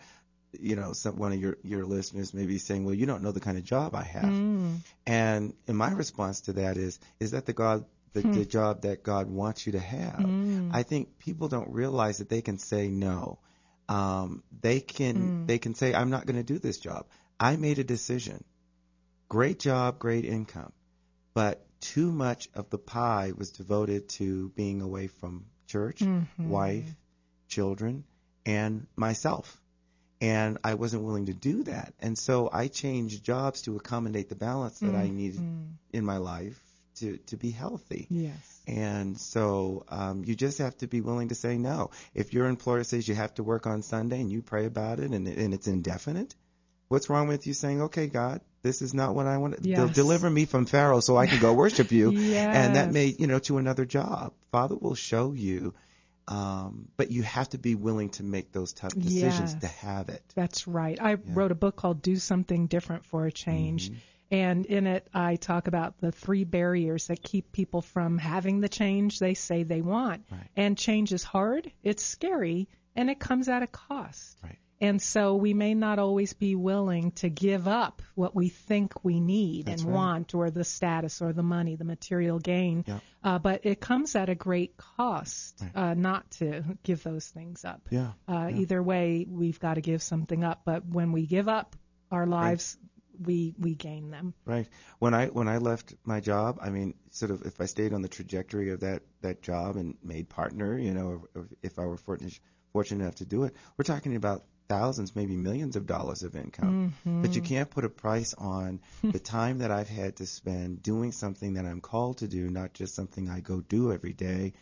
you 0.59 0.75
know, 0.75 0.93
some 0.93 1.17
one 1.17 1.31
of 1.31 1.39
your 1.39 1.57
your 1.63 1.85
listeners 1.85 2.33
maybe 2.33 2.57
saying, 2.57 2.85
"Well, 2.85 2.93
you 2.93 3.05
don't 3.05 3.23
know 3.23 3.31
the 3.31 3.39
kind 3.39 3.57
of 3.57 3.63
job 3.63 3.95
I 3.95 4.03
have." 4.03 4.33
Mm. 4.33 4.77
And 5.05 5.53
and 5.67 5.77
my 5.77 5.91
response 5.91 6.41
to 6.41 6.53
that 6.53 6.77
is, 6.77 6.99
is 7.19 7.31
that 7.31 7.45
the 7.45 7.53
God 7.53 7.85
the, 8.13 8.21
Hmm. 8.21 8.31
the 8.31 8.45
job 8.45 8.81
that 8.81 9.03
God 9.03 9.29
wants 9.29 9.65
you 9.65 9.71
to 9.73 9.79
have? 9.79 10.25
Mm. 10.25 10.69
I 10.73 10.83
think 10.83 11.17
people 11.19 11.47
don't 11.47 11.69
realize 11.69 12.17
that 12.17 12.27
they 12.29 12.41
can 12.41 12.57
say 12.57 12.89
no. 12.89 13.39
Um, 13.87 14.43
they 14.61 14.79
can 14.81 15.15
Hmm. 15.15 15.45
they 15.45 15.59
can 15.59 15.75
say, 15.75 15.93
"I'm 15.93 16.09
not 16.09 16.25
going 16.25 16.35
to 16.35 16.43
do 16.43 16.59
this 16.59 16.77
job. 16.79 17.05
I 17.39 17.55
made 17.55 17.79
a 17.79 17.83
decision. 17.83 18.43
Great 19.29 19.59
job, 19.59 19.97
great 19.99 20.25
income, 20.25 20.73
but 21.33 21.65
too 21.79 22.11
much 22.11 22.49
of 22.53 22.69
the 22.69 22.77
pie 22.77 23.31
was 23.35 23.51
devoted 23.51 24.09
to 24.09 24.49
being 24.49 24.81
away 24.81 25.07
from 25.07 25.45
church, 25.67 26.01
Mm-hmm. 26.01 26.49
wife, 26.49 26.95
children, 27.47 28.03
and 28.45 28.87
myself. 28.95 29.60
And 30.21 30.59
I 30.63 30.75
wasn't 30.75 31.03
willing 31.03 31.25
to 31.25 31.33
do 31.33 31.63
that. 31.63 31.93
And 31.99 32.15
so 32.17 32.47
I 32.53 32.67
changed 32.67 33.23
jobs 33.23 33.63
to 33.63 33.75
accommodate 33.75 34.29
the 34.29 34.35
balance 34.35 34.79
that 34.79 34.93
I 34.93 35.09
needed 35.09 35.41
in 35.91 36.05
my 36.05 36.17
life 36.17 36.59
to, 36.97 37.17
to 37.17 37.37
be 37.37 37.49
healthy. 37.49 38.05
Yes. 38.09 38.61
And 38.67 39.19
so 39.19 39.83
um, 39.89 40.23
you 40.23 40.35
just 40.35 40.59
have 40.59 40.77
to 40.77 40.87
be 40.87 41.01
willing 41.01 41.29
to 41.29 41.35
say 41.35 41.57
no. 41.57 41.89
If 42.13 42.33
your 42.33 42.45
employer 42.45 42.83
says 42.83 43.07
you 43.07 43.15
have 43.15 43.33
to 43.35 43.43
work 43.43 43.65
on 43.65 43.81
Sunday 43.81 44.21
and 44.21 44.31
you 44.31 44.43
pray 44.43 44.65
about 44.65 44.99
it 44.99 45.11
and, 45.11 45.27
and 45.27 45.53
it's 45.53 45.67
indefinite, 45.67 46.35
what's 46.87 47.09
wrong 47.09 47.27
with 47.27 47.47
you 47.47 47.53
saying, 47.53 47.81
okay, 47.83 48.07
God, 48.07 48.41
this 48.61 48.83
is 48.83 48.93
not 48.93 49.15
what 49.15 49.25
I 49.25 49.37
want. 49.37 49.65
Yes. 49.65 49.95
deliver 49.95 50.29
me 50.29 50.45
from 50.45 50.67
Pharaoh 50.67 50.99
so 50.99 51.17
I 51.17 51.25
can 51.25 51.39
go 51.39 51.53
worship 51.53 51.91
you. 51.91 52.11
yes. 52.11 52.55
And 52.61 52.75
that 52.75 52.91
may, 52.91 53.07
you 53.07 53.25
know, 53.25 53.39
to 53.39 53.57
another 53.57 53.85
job. 53.85 54.33
Father 54.51 54.75
will 54.75 54.95
show 54.95 55.33
you. 55.33 55.73
Um, 56.31 56.87
but 56.95 57.11
you 57.11 57.23
have 57.23 57.49
to 57.49 57.57
be 57.57 57.75
willing 57.75 58.09
to 58.11 58.23
make 58.23 58.53
those 58.53 58.71
tough 58.71 58.93
decisions 58.93 59.53
Yes. 59.53 59.61
to 59.61 59.67
have 59.67 60.07
it. 60.07 60.23
That's 60.33 60.65
right. 60.65 60.97
I 61.01 61.15
wrote 61.15 61.51
a 61.51 61.55
book 61.55 61.75
called 61.75 62.01
Do 62.01 62.15
Something 62.15 62.67
Different 62.67 63.03
for 63.05 63.25
a 63.25 63.31
Change. 63.31 63.89
Mm-hmm. 63.89 63.99
And 64.33 64.65
in 64.65 64.87
it, 64.87 65.05
I 65.13 65.35
talk 65.35 65.67
about 65.67 65.99
the 65.99 66.13
three 66.13 66.45
barriers 66.45 67.07
that 67.07 67.21
keep 67.21 67.51
people 67.51 67.81
from 67.81 68.17
having 68.17 68.61
the 68.61 68.69
change 68.69 69.19
they 69.19 69.33
say 69.33 69.63
they 69.63 69.81
want. 69.81 70.23
Right. 70.31 70.47
And 70.55 70.77
change 70.77 71.11
is 71.11 71.23
hard, 71.23 71.69
it's 71.83 72.05
scary, 72.05 72.69
and 72.95 73.09
it 73.09 73.19
comes 73.19 73.49
at 73.49 73.61
a 73.61 73.67
cost. 73.67 74.37
Right. 74.41 74.57
And 74.81 74.99
so 74.99 75.35
we 75.35 75.53
may 75.53 75.75
not 75.75 75.99
always 75.99 76.33
be 76.33 76.55
willing 76.55 77.11
to 77.11 77.29
give 77.29 77.67
up 77.67 78.01
what 78.15 78.35
we 78.35 78.49
think 78.49 79.05
we 79.05 79.19
need 79.19 79.67
That's 79.67 79.83
and 79.83 79.91
right. 79.91 79.95
want, 79.95 80.33
or 80.35 80.49
the 80.49 80.63
status, 80.63 81.21
or 81.21 81.33
the 81.33 81.43
money, 81.43 81.75
the 81.75 81.85
material 81.85 82.39
gain. 82.39 82.83
Yeah. 82.87 82.99
Uh, 83.23 83.37
but 83.37 83.61
it 83.65 83.79
comes 83.79 84.15
at 84.15 84.29
a 84.29 84.35
great 84.35 84.75
cost 84.77 85.61
Right. 85.61 85.75
uh, 85.75 85.93
not 85.93 86.29
to 86.31 86.63
give 86.83 87.03
those 87.03 87.27
things 87.27 87.63
up. 87.63 87.81
Yeah. 87.91 88.13
Uh, 88.27 88.49
Either 88.55 88.81
way, 88.81 89.27
we've 89.29 89.59
got 89.59 89.75
to 89.75 89.81
give 89.81 90.01
something 90.01 90.43
up. 90.43 90.63
But 90.65 90.83
when 90.87 91.11
we 91.11 91.27
give 91.27 91.47
up 91.47 91.75
our 92.09 92.25
lives, 92.25 92.77
we 93.23 93.53
we 93.59 93.75
gain 93.75 94.09
them. 94.09 94.33
Right. 94.45 94.67
When 94.97 95.13
I 95.13 95.27
when 95.27 95.47
I 95.47 95.59
left 95.59 95.93
my 96.03 96.21
job, 96.21 96.57
I 96.59 96.71
mean, 96.71 96.95
sort 97.11 97.29
of, 97.29 97.43
if 97.45 97.61
I 97.61 97.65
stayed 97.65 97.93
on 97.93 98.01
the 98.01 98.07
trajectory 98.09 98.71
of 98.71 98.79
that 98.79 99.03
that 99.21 99.43
job 99.43 99.75
and 99.75 99.95
made 100.03 100.27
partner, 100.27 100.75
you 100.75 100.93
know, 100.95 101.27
if 101.61 101.77
I 101.77 101.85
were 101.85 101.97
fortunate 101.97 102.39
fortunate 102.73 103.03
enough 103.03 103.15
to 103.15 103.25
do 103.25 103.43
it, 103.43 103.53
we're 103.77 103.83
talking 103.83 104.15
about 104.15 104.43
thousands, 104.71 105.17
maybe 105.17 105.35
millions 105.35 105.75
of 105.75 105.85
dollars 105.85 106.23
of 106.23 106.33
income. 106.33 106.93
But 107.03 107.35
you 107.35 107.41
mm-hmm. 107.41 107.53
can't 107.55 107.69
put 107.69 107.83
a 107.83 107.89
price 107.89 108.33
on 108.33 108.79
the 109.03 109.19
time 109.19 109.59
that 109.59 109.69
I've 109.69 109.89
had 109.89 110.15
to 110.17 110.25
spend 110.25 110.81
doing 110.81 111.11
something 111.11 111.55
that 111.55 111.65
I'm 111.65 111.81
called 111.81 112.19
to 112.19 112.27
do, 112.27 112.49
not 112.49 112.73
just 112.73 112.95
something 112.95 113.29
I 113.29 113.41
go 113.41 113.59
do 113.59 113.91
every 113.91 114.13
day. 114.13 114.53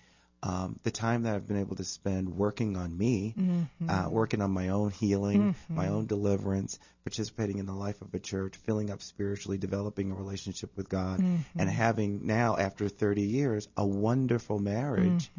Um, 0.42 0.80
the 0.84 0.92
time 0.92 1.24
that 1.24 1.36
I've 1.36 1.48
been 1.48 1.60
able 1.60 1.76
to 1.76 1.84
spend 1.84 2.30
working 2.30 2.78
on 2.78 2.98
me, 2.98 3.36
uh, 3.88 4.08
working 4.10 4.42
on 4.42 4.52
my 4.52 4.70
own 4.70 4.92
healing, 4.92 5.56
my 5.68 5.90
own 5.90 6.06
deliverance, 6.06 6.80
participating 7.04 7.58
in 7.58 7.66
the 7.66 7.74
life 7.74 8.02
of 8.02 8.14
a 8.14 8.20
church, 8.20 8.56
filling 8.66 8.90
up 8.90 9.02
spiritually, 9.02 9.58
developing 9.58 10.12
a 10.12 10.16
relationship 10.16 10.72
with 10.78 10.88
God, 10.88 11.20
and 11.58 11.70
having 11.70 12.26
now, 12.28 12.56
after 12.58 12.88
30 12.88 13.24
years, 13.24 13.68
a 13.76 13.86
wonderful 13.86 14.60
marriage 14.60 15.30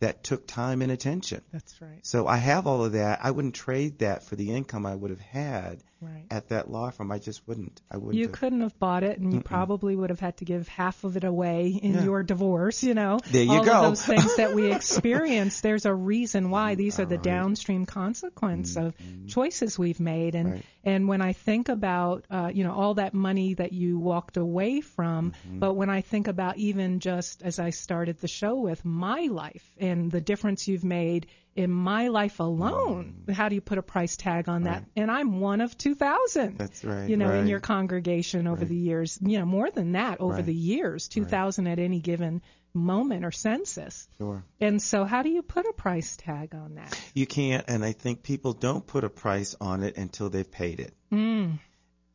that 0.00 0.22
took 0.22 0.46
time 0.46 0.82
and 0.82 0.92
attention. 0.92 1.40
That's 1.52 1.80
right. 1.82 1.98
So 2.02 2.26
I 2.26 2.36
have 2.36 2.66
all 2.68 2.84
of 2.84 2.92
that. 2.92 3.20
I 3.24 3.30
wouldn't 3.32 3.54
trade 3.54 3.98
that 3.98 4.22
for 4.22 4.36
the 4.36 4.52
income 4.52 4.86
I 4.86 4.94
would 4.94 5.10
have 5.10 5.20
had 5.20 5.82
Right. 6.04 6.26
at 6.30 6.48
that 6.50 6.70
law 6.70 6.90
firm. 6.90 7.10
I 7.10 7.18
just 7.18 7.46
wouldn't. 7.48 7.80
I 7.90 7.96
wouldn't. 7.96 8.14
You 8.14 8.24
have. 8.26 8.32
couldn't 8.32 8.60
have 8.60 8.78
bought 8.78 9.02
it, 9.04 9.18
and 9.18 9.32
you 9.32 9.40
probably 9.40 9.96
would 9.96 10.10
have 10.10 10.20
had 10.20 10.36
to 10.38 10.44
give 10.44 10.68
half 10.68 11.04
of 11.04 11.16
it 11.16 11.24
away 11.24 11.68
in 11.82 11.94
Yeah. 11.94 12.04
your 12.04 12.22
divorce. 12.22 12.82
You 12.82 12.94
know, 12.94 13.18
There 13.30 13.42
you 13.42 13.50
all 13.52 13.64
go. 13.64 13.72
of 13.72 13.82
those 13.90 14.04
things 14.04 14.36
that 14.36 14.54
we 14.54 14.72
experience. 14.98 15.60
There's 15.60 15.86
a 15.86 15.94
reason 15.94 16.50
why. 16.50 16.74
These 16.74 17.00
are 17.00 17.04
the 17.06 17.18
downstream 17.18 17.86
consequence 17.86 18.76
of 18.76 18.94
choices 19.28 19.78
we've 19.78 20.00
made. 20.00 20.34
And 20.34 20.44
Mm-hmm. 20.44 20.54
Right. 20.54 20.64
and 20.84 21.08
when 21.08 21.22
I 21.22 21.32
think 21.32 21.68
about 21.70 22.26
uh, 22.30 22.50
you 22.52 22.64
know 22.64 22.72
all 22.74 22.94
that 22.94 23.14
money 23.14 23.54
that 23.54 23.72
you 23.72 23.98
walked 23.98 24.36
away 24.36 24.80
from, 24.82 25.32
Mm-hmm. 25.32 25.58
but 25.60 25.74
when 25.74 25.90
I 25.90 26.00
think 26.02 26.28
about 26.28 26.58
even 26.58 27.00
just 27.00 27.42
as 27.42 27.58
I 27.58 27.70
started 27.70 28.18
the 28.20 28.28
show 28.28 28.56
with 28.56 28.84
my 28.84 29.28
life 29.30 29.64
and 29.78 30.10
the 30.10 30.20
difference 30.20 30.68
you've 30.68 30.84
made 30.84 31.26
in 31.56 31.70
my 31.70 32.08
life 32.08 32.40
alone, 32.40 33.14
how 33.32 33.48
do 33.48 33.54
you 33.54 33.60
put 33.60 33.78
a 33.78 33.82
price 33.82 34.16
tag 34.16 34.48
on 34.48 34.64
that? 34.64 34.78
Mm. 34.78 34.80
Right. 34.80 35.02
And 35.02 35.10
I'm 35.10 35.40
one 35.40 35.60
of 35.60 35.78
2,000 35.94 36.58
That's 36.58 36.84
right. 36.84 37.08
you 37.08 37.16
know, 37.16 37.32
in 37.32 37.46
your 37.46 37.60
congregation 37.60 38.46
over 38.46 38.60
Right. 38.60 38.68
the 38.68 38.76
years, 38.76 39.18
you 39.22 39.38
know, 39.38 39.46
more 39.46 39.70
than 39.70 39.92
that 39.92 40.20
over 40.20 40.34
Right. 40.34 40.46
the 40.46 40.54
years, 40.54 41.08
2,000 41.08 41.66
at 41.66 41.78
any 41.78 42.00
given 42.00 42.42
moment 42.74 43.24
or 43.24 43.30
census. 43.30 44.08
Sure. 44.18 44.42
And 44.60 44.82
so, 44.82 45.04
how 45.04 45.22
do 45.22 45.28
you 45.30 45.42
put 45.42 45.66
a 45.66 45.72
price 45.72 46.16
tag 46.16 46.54
on 46.54 46.74
that? 46.74 46.98
You 47.14 47.26
can't, 47.26 47.64
and 47.68 47.84
I 47.84 47.92
think 47.92 48.22
people 48.22 48.52
don't 48.52 48.84
put 48.86 49.04
a 49.04 49.08
price 49.10 49.54
on 49.60 49.82
it 49.84 49.96
until 49.96 50.28
they've 50.30 50.50
paid 50.50 50.80
it. 50.80 50.92
Mm. 51.12 51.58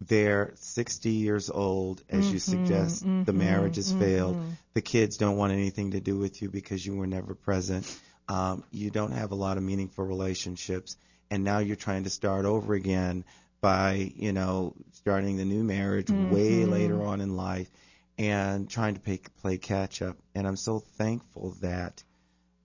They're 0.01 0.53
60 0.55 1.09
years 1.11 1.49
old, 1.49 2.03
as 2.09 2.25
Mm-hmm, 2.25 2.33
you 2.33 2.39
suggest. 2.39 3.03
the 3.25 3.33
marriage 3.33 3.75
has 3.77 3.91
failed. 3.91 4.37
The 4.73 4.81
kids 4.81 5.17
don't 5.17 5.35
want 5.37 5.51
anything 5.53 5.91
to 5.91 5.99
do 5.99 6.17
with 6.17 6.41
you 6.41 6.49
because 6.49 6.85
you 6.85 6.95
were 6.95 7.07
never 7.07 7.35
present. 7.35 7.85
Um, 8.29 8.63
you 8.71 8.91
don't 8.91 9.11
have 9.11 9.31
a 9.31 9.35
lot 9.35 9.57
of 9.57 9.63
meaningful 9.63 10.05
relationships, 10.05 10.95
and 11.31 11.43
now 11.43 11.59
you're 11.59 11.75
trying 11.75 12.03
to 12.03 12.09
start 12.09 12.45
over 12.45 12.73
again 12.75 13.25
by, 13.61 14.11
you 14.15 14.31
know, 14.33 14.73
starting 14.93 15.37
the 15.37 15.45
new 15.45 15.63
marriage 15.63 16.09
way 16.09 16.61
Mm-hmm. 16.61 16.71
later 16.71 17.03
on 17.03 17.21
in 17.21 17.35
life 17.35 17.69
and 18.17 18.69
trying 18.69 18.95
to 18.95 18.99
pay, 18.99 19.19
play 19.41 19.57
catch 19.57 20.01
up. 20.01 20.17
And 20.35 20.47
I'm 20.47 20.55
so 20.57 20.79
thankful 20.79 21.55
that 21.61 22.03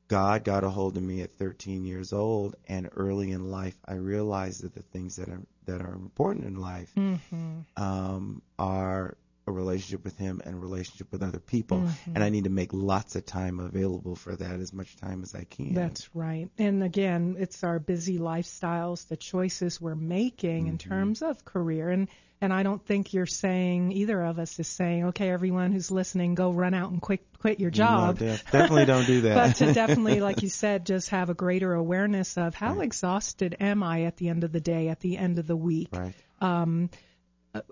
God 0.09 0.45
got 0.45 0.65
a 0.65 0.71
hold 0.71 0.97
of 0.97 1.03
me 1.03 1.23
at 1.23 1.39
13 1.39 1.85
years 1.85 2.13
old, 2.13 2.57
and 2.69 2.91
early 2.95 3.31
in 3.33 3.51
life, 3.51 3.77
I 3.87 3.95
realized 3.95 4.63
that 4.63 4.75
the 4.75 4.83
things 4.83 5.17
that 5.17 5.29
are 5.29 5.41
that 5.67 5.81
are 5.81 5.95
important 5.95 6.45
in 6.45 6.57
life 6.61 6.93
Mm-hmm. 6.97 7.61
um, 7.77 8.43
are 8.59 9.17
a 9.47 9.53
relationship 9.53 10.05
with 10.05 10.17
Him 10.17 10.41
and 10.45 10.55
a 10.55 10.59
relationship 10.59 11.13
with 11.13 11.23
other 11.23 11.39
people. 11.39 11.79
Mm-hmm. 11.79 12.13
And 12.15 12.25
I 12.25 12.29
need 12.31 12.45
to 12.45 12.51
make 12.51 12.73
lots 12.73 13.15
of 13.17 13.27
time 13.27 13.61
available 13.61 14.17
for 14.17 14.35
that, 14.35 14.61
as 14.61 14.73
much 14.73 14.97
time 14.97 15.23
as 15.23 15.35
I 15.35 15.45
can. 15.45 15.75
That's 15.75 16.09
right. 16.15 16.49
And 16.59 16.83
again, 16.83 17.37
it's 17.39 17.63
our 17.65 17.79
busy 17.79 18.19
lifestyles, 18.19 19.09
the 19.09 19.17
choices 19.17 19.81
we're 19.81 19.95
making 19.95 20.65
Mm-hmm. 20.65 20.69
in 20.69 20.79
terms 20.79 21.23
of 21.23 21.45
career. 21.45 21.89
And 21.91 22.09
and 22.41 22.53
I 22.53 22.63
don't 22.63 22.85
think 22.85 23.15
you're 23.15 23.25
saying 23.27 23.93
either 23.93 24.21
of 24.21 24.39
us 24.39 24.59
is 24.59 24.69
saying, 24.69 25.07
okay, 25.07 25.31
everyone 25.31 25.73
who's 25.73 25.91
listening, 25.91 26.35
go 26.35 26.51
run 26.51 26.75
out 26.75 26.91
and 26.91 27.01
quit 27.01 27.25
quit 27.39 27.61
your 27.61 27.71
job. 27.71 28.21
No, 28.21 28.27
def- 28.27 28.51
definitely 28.51 28.85
don't 28.85 29.07
do 29.07 29.23
that. 29.23 29.35
but 29.35 29.57
to 29.57 29.73
definitely, 29.75 30.21
like 30.21 30.43
you 30.43 30.49
said, 30.49 30.85
just 30.85 31.11
have 31.11 31.31
a 31.31 31.35
greater 31.35 31.73
awareness 31.73 32.37
of 32.37 32.55
how 32.55 32.81
exhausted 32.81 33.57
am 33.61 33.83
I 33.83 34.03
at 34.03 34.17
the 34.17 34.29
end 34.29 34.45
of 34.45 34.53
the 34.53 34.61
day, 34.61 34.89
at 34.89 35.01
the 35.01 35.17
end 35.17 35.39
of 35.39 35.47
the 35.47 35.57
week. 35.57 35.89
right. 35.93 36.15
Um, 36.41 36.91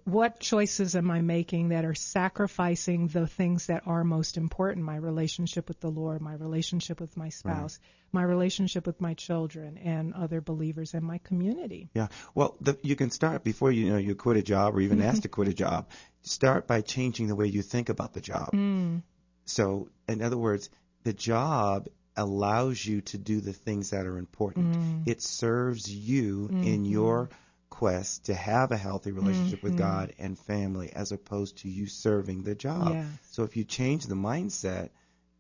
what 0.05 0.39
choices 0.39 0.95
am 0.95 1.11
I 1.11 1.21
making 1.23 1.71
that 1.71 1.85
are 1.85 1.95
sacrificing 1.95 3.09
the 3.09 3.27
things 3.27 3.67
that 3.67 3.83
are 3.87 4.05
most 4.05 4.37
important? 4.37 4.85
My 4.87 4.97
relationship 4.97 5.69
with 5.69 5.81
the 5.81 5.91
Lord, 5.91 6.21
my 6.21 6.35
relationship 6.35 7.01
with 7.01 7.17
my 7.17 7.31
spouse, 7.31 7.79
my 8.13 8.23
relationship 8.23 8.87
with 8.87 9.01
my 9.01 9.15
children 9.15 9.79
and 9.79 10.15
other 10.15 10.41
believers 10.41 10.95
in 10.95 11.03
my 11.05 11.19
community. 11.19 11.89
Yeah. 11.95 12.09
Well, 12.35 12.57
the, 12.61 12.79
you 12.83 12.95
can 12.97 13.11
start 13.11 13.43
before 13.43 13.73
you 13.73 13.91
know 13.91 13.97
you 13.99 14.15
quit 14.15 14.37
a 14.37 14.43
job 14.43 14.77
or 14.77 14.81
even 14.81 14.99
Mm-hmm. 14.99 15.09
asked 15.09 15.23
to 15.23 15.29
quit 15.29 15.49
a 15.49 15.55
job. 15.55 15.89
Start 16.23 16.67
by 16.67 16.81
changing 16.83 17.27
the 17.27 17.35
way 17.37 17.47
you 17.47 17.63
think 17.63 17.89
about 17.89 18.13
the 18.13 18.21
job. 18.21 18.51
Mm, 18.53 19.03
So, 19.47 19.89
in 20.09 20.23
other 20.23 20.39
words, 20.39 20.71
the 21.03 21.13
job 21.13 21.89
allows 22.17 22.85
you 22.85 23.01
to 23.01 23.19
do 23.19 23.41
the 23.41 23.53
things 23.53 23.91
that 23.91 24.07
are 24.07 24.19
important. 24.19 24.77
mm, 24.77 25.03
It 25.07 25.23
serves 25.23 25.91
you 25.91 26.49
in 26.51 26.83
Mm-hmm. 26.85 26.85
your 26.85 27.31
quest 27.73 28.27
to 28.27 28.35
have 28.35 28.71
a 28.71 28.77
healthy 28.77 29.13
relationship 29.13 29.63
with 29.63 29.75
Mhm. 29.75 29.79
God 29.79 30.13
and 30.19 30.39
family 30.39 30.93
as 30.93 31.11
opposed 31.11 31.59
to 31.59 31.69
you 31.69 31.87
serving 31.87 32.43
the 32.43 32.55
job. 32.55 32.93
Yes. 32.93 33.07
So 33.31 33.45
if 33.45 33.57
you 33.57 33.65
change 33.65 34.07
the 34.07 34.15
mindset, 34.15 34.91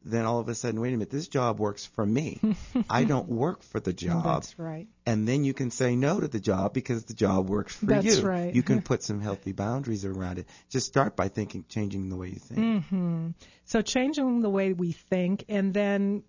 then 0.04 0.24
all 0.24 0.40
of 0.40 0.48
a 0.48 0.54
sudden, 0.54 0.80
wait 0.80 0.88
a 0.88 0.96
minute, 0.96 1.10
this 1.10 1.28
job 1.28 1.60
works 1.60 1.84
for 1.86 2.04
me. 2.04 2.40
I 2.90 3.04
don't 3.04 3.28
work 3.28 3.62
for 3.62 3.80
the 3.80 3.92
job. 3.92 4.24
That's 4.24 4.58
right. 4.58 4.88
And 5.04 5.28
then 5.28 5.44
you 5.44 5.52
can 5.54 5.70
say 5.70 5.94
no 5.94 6.20
to 6.20 6.28
the 6.28 6.40
job 6.40 6.72
because 6.72 7.04
the 7.04 7.14
job 7.14 7.48
works 7.48 7.74
for 7.76 7.86
That's 7.86 8.06
you. 8.06 8.26
right. 8.26 8.54
You 8.54 8.62
can 8.62 8.80
put 8.90 9.02
some 9.02 9.20
healthy 9.20 9.52
boundaries 9.52 10.04
around 10.04 10.38
it. 10.38 10.46
Just 10.70 10.86
start 10.86 11.14
by 11.16 11.28
thinking, 11.28 11.64
changing 11.68 12.08
the 12.08 12.16
way 12.16 12.28
you 12.28 12.40
think. 12.40 12.84
hmm 12.84 13.28
So 13.64 13.82
changing 13.82 14.40
the 14.40 14.50
way 14.50 14.72
we 14.72 14.92
think 14.92 15.44
and 15.48 15.72
then 15.74 16.22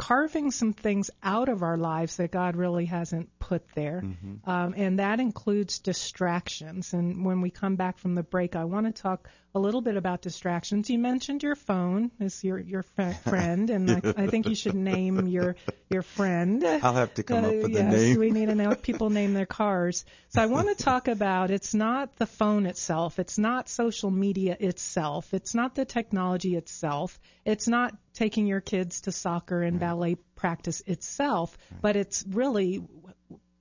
carving 0.00 0.50
some 0.50 0.72
things 0.72 1.10
out 1.22 1.50
of 1.50 1.62
our 1.62 1.76
lives 1.76 2.16
that 2.16 2.30
God 2.30 2.56
really 2.56 2.86
hasn't 2.86 3.38
put 3.38 3.68
there. 3.74 4.00
Um, 4.46 4.72
and 4.74 4.98
that 4.98 5.20
includes 5.20 5.78
distractions. 5.78 6.94
And 6.94 7.22
when 7.22 7.42
we 7.42 7.50
come 7.50 7.76
back 7.76 7.98
from 7.98 8.14
the 8.14 8.22
break, 8.22 8.56
I 8.56 8.64
want 8.64 8.86
to 8.86 9.02
talk 9.02 9.28
a 9.54 9.58
little 9.58 9.80
bit 9.80 9.96
about 9.96 10.22
distractions. 10.22 10.88
You 10.90 10.98
mentioned 10.98 11.42
your 11.42 11.56
phone 11.56 12.10
as 12.20 12.42
your 12.44 12.58
your 12.58 12.82
fr- 12.82 13.10
friend, 13.28 13.68
and 13.70 13.90
I, 13.90 14.14
I 14.16 14.26
think 14.28 14.48
you 14.48 14.54
should 14.54 14.74
name 14.74 15.26
your 15.26 15.56
your 15.88 16.02
friend. 16.02 16.64
I'll 16.64 16.94
have 16.94 17.14
to 17.14 17.22
come 17.22 17.44
up 17.44 17.54
with 17.54 17.70
yes, 17.70 17.80
a 17.80 17.96
name. 17.96 18.18
we 18.18 18.30
need 18.30 18.46
to 18.46 18.54
know 18.54 18.74
people 18.74 19.10
name 19.10 19.34
their 19.34 19.46
cars. 19.46 20.04
So 20.28 20.42
I 20.42 20.46
want 20.46 20.68
to 20.68 20.82
talk 20.82 21.08
about 21.08 21.50
it's 21.50 21.74
not 21.74 22.16
the 22.16 22.26
phone 22.26 22.66
itself, 22.66 23.18
it's 23.18 23.38
not 23.38 23.68
social 23.68 24.10
media 24.10 24.56
itself, 24.58 25.34
it's 25.34 25.54
not 25.54 25.74
the 25.74 25.84
technology 25.84 26.56
itself, 26.56 27.18
it's 27.44 27.66
not 27.66 27.96
taking 28.14 28.46
your 28.46 28.60
kids 28.60 29.02
to 29.02 29.12
soccer 29.12 29.62
and 29.62 29.74
mm-hmm. 29.74 29.86
ballet 29.86 30.14
practice 30.36 30.82
itself, 30.86 31.56
but 31.80 31.96
it's 31.96 32.24
really 32.28 32.82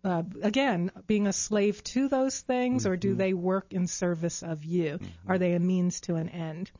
uh, 0.03 0.23
again, 0.41 0.91
being 1.07 1.27
a 1.27 1.33
slave 1.33 1.83
to 1.83 2.07
those 2.07 2.39
things, 2.39 2.85
or 2.85 2.95
do 2.95 3.15
they 3.15 3.33
work 3.33 3.73
in 3.73 3.87
service 3.87 4.43
of 4.43 4.63
you? 4.63 4.99
Are 5.27 5.37
they 5.37 5.53
a 5.53 5.59
means 5.59 6.01
to 6.01 6.15
an 6.15 6.29
end? 6.29 6.71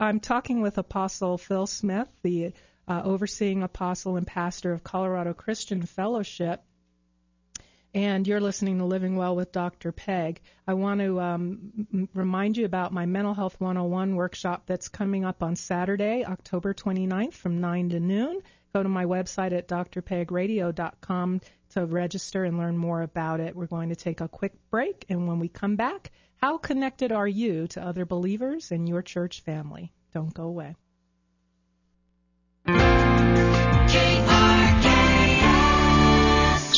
I'm 0.00 0.20
talking 0.20 0.62
with 0.62 0.78
Apostle 0.78 1.36
Phil 1.38 1.66
Smith, 1.66 2.08
the 2.22 2.52
uh, 2.88 3.02
overseeing 3.04 3.62
apostle 3.62 4.16
and 4.16 4.26
pastor 4.26 4.72
of 4.72 4.82
Colorado 4.84 5.34
Christian 5.34 5.82
Fellowship. 5.82 6.62
And 7.94 8.26
you're 8.26 8.40
listening 8.40 8.78
to 8.78 8.84
Living 8.86 9.14
Well 9.14 9.36
with 9.36 9.52
Dr. 9.52 9.92
Peg. 9.92 10.40
I 10.66 10.74
want 10.74 11.00
to 11.00 11.20
um, 11.20 11.86
m- 11.92 12.08
remind 12.12 12.56
you 12.56 12.64
about 12.64 12.92
my 12.92 13.06
Mental 13.06 13.34
Health 13.34 13.60
101 13.60 14.16
workshop 14.16 14.64
that's 14.66 14.88
coming 14.88 15.24
up 15.24 15.44
on 15.44 15.54
Saturday, 15.54 16.24
October 16.24 16.74
29th 16.74 17.34
from 17.34 17.60
9 17.60 17.90
to 17.90 18.00
noon. 18.00 18.42
Go 18.74 18.82
to 18.82 18.88
my 18.88 19.04
website 19.04 19.52
at 19.52 19.68
drpegradio.com 19.68 21.40
to 21.70 21.86
register 21.86 22.42
and 22.42 22.58
learn 22.58 22.76
more 22.76 23.02
about 23.02 23.38
it. 23.38 23.54
We're 23.54 23.66
going 23.66 23.90
to 23.90 23.96
take 23.96 24.20
a 24.20 24.26
quick 24.26 24.52
break, 24.68 25.04
and 25.08 25.28
when 25.28 25.38
we 25.38 25.48
come 25.48 25.76
back, 25.76 26.10
how 26.38 26.58
connected 26.58 27.12
are 27.12 27.28
you 27.28 27.68
to 27.68 27.86
other 27.86 28.04
believers 28.04 28.72
in 28.72 28.88
your 28.88 29.00
church 29.00 29.42
family? 29.42 29.92
Don't 30.12 30.34
go 30.34 30.42
away. 30.42 30.74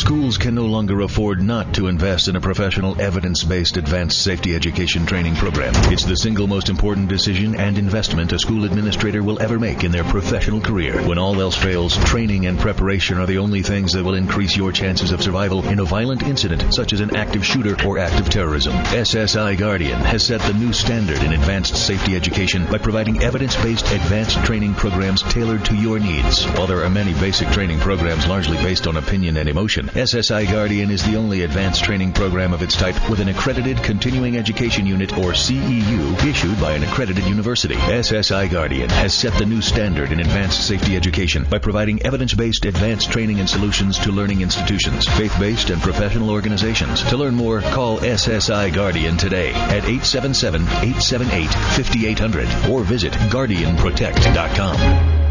Schools 0.07 0.39
can 0.39 0.55
no 0.55 0.67
longer 0.67 1.01
afford 1.01 1.43
not 1.43 1.75
to 1.75 1.89
invest 1.89 2.29
in 2.29 2.37
a 2.37 2.41
professional, 2.41 3.01
evidence-based 3.01 3.77
advanced 3.77 4.23
safety 4.23 4.55
education 4.55 5.05
training 5.05 5.35
program. 5.35 5.73
It's 5.93 6.05
the 6.05 6.17
single 6.17 6.47
most 6.47 6.69
important 6.69 7.09
decision 7.09 7.57
and 7.57 7.77
investment 7.77 8.33
a 8.33 8.39
school 8.39 8.65
administrator 8.65 9.25
will 9.25 9.43
ever 9.43 9.59
make 9.59 9.83
in 9.83 9.91
their 9.91 10.05
professional 10.05 10.61
career. 10.61 11.03
When 11.09 11.19
all 11.19 11.41
else 11.41 11.57
fails, 11.57 11.97
training 12.05 12.47
and 12.47 12.57
preparation 12.57 13.19
are 13.19 13.27
the 13.27 13.39
only 13.39 13.63
things 13.63 13.95
that 13.95 14.05
will 14.05 14.15
increase 14.15 14.57
your 14.57 14.71
chances 14.71 15.11
of 15.11 15.25
survival 15.25 15.67
in 15.67 15.81
a 15.81 15.85
violent 15.85 16.23
incident 16.23 16.73
such 16.73 16.93
as 16.93 17.01
an 17.01 17.17
active 17.17 17.45
shooter 17.45 17.75
or 17.85 17.99
act 17.99 18.21
of 18.21 18.31
terrorism. 18.31 18.75
SSI 18.75 19.59
Guardian 19.59 19.99
has 19.99 20.25
set 20.25 20.41
the 20.43 20.55
new 20.55 20.73
standard 20.73 21.21
in 21.25 21.33
advanced 21.33 21.75
safety 21.85 22.15
education 22.15 22.65
by 22.67 22.79
providing 22.79 23.25
evidence-based 23.25 23.91
advanced 23.91 24.39
training 24.45 24.75
programs 24.75 25.23
tailored 25.23 25.65
to 25.65 25.75
your 25.75 25.99
needs. 25.99 26.45
While 26.51 26.69
there 26.69 26.85
are 26.85 26.91
many 26.91 27.13
basic 27.15 27.49
training 27.49 27.81
programs 27.81 28.29
largely 28.29 28.57
based 28.59 28.87
on 28.87 28.99
opinion 28.99 29.37
and 29.39 29.49
emotion, 29.49 29.91
SSI 29.97 30.51
Guardian 30.51 30.91
is 30.91 31.03
the 31.03 31.17
only 31.17 31.41
advanced 31.41 31.83
training 31.83 32.13
program 32.13 32.53
of 32.53 32.61
its 32.61 32.77
type 32.77 33.09
with 33.09 33.21
an 33.21 33.29
accredited 33.29 33.83
continuing 33.83 34.37
education 34.37 34.85
unit 34.85 35.17
or 35.17 35.33
CEU 35.33 36.23
issued 36.23 36.61
by 36.61 36.73
an 36.73 36.83
accredited 36.83 37.25
university. 37.25 37.77
SSI 37.77 38.51
Guardian 38.51 38.91
has 38.91 39.15
set 39.15 39.33
the 39.39 39.47
new 39.47 39.63
standard 39.63 40.13
in 40.13 40.21
advanced 40.21 40.67
safety 40.67 40.97
education 40.97 41.47
by 41.49 41.57
providing 41.57 42.03
evidence-based 42.03 42.67
advanced 42.67 43.11
training 43.11 43.41
and 43.41 43.49
solutions 43.49 43.99
to 44.01 44.13
learning 44.13 44.43
institutions, 44.43 45.09
faith-based 45.09 45.71
and 45.71 45.81
professional 45.81 46.29
organizations. 46.29 47.03
To 47.05 47.17
learn 47.17 47.35
more, 47.35 47.63
call 47.63 47.97
SSI 48.01 48.75
Guardian 48.75 49.17
today 49.17 49.55
at 49.55 49.85
877-878-5800 49.85 52.69
or 52.69 52.83
visit 52.83 53.15
guardianprotect.com. 53.15 55.26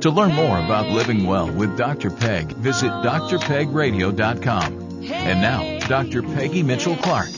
To 0.00 0.10
learn 0.10 0.32
more 0.32 0.58
about 0.58 0.86
living 0.86 1.26
well 1.26 1.52
with 1.52 1.76
Dr. 1.76 2.10
Peg, 2.10 2.52
visit 2.52 2.90
drpegradio.com. 2.90 4.72
And 5.12 5.40
now, 5.42 5.78
Dr. 5.88 6.22
Peggy 6.22 6.62
Mitchell 6.62 6.96
Clark. 6.96 7.28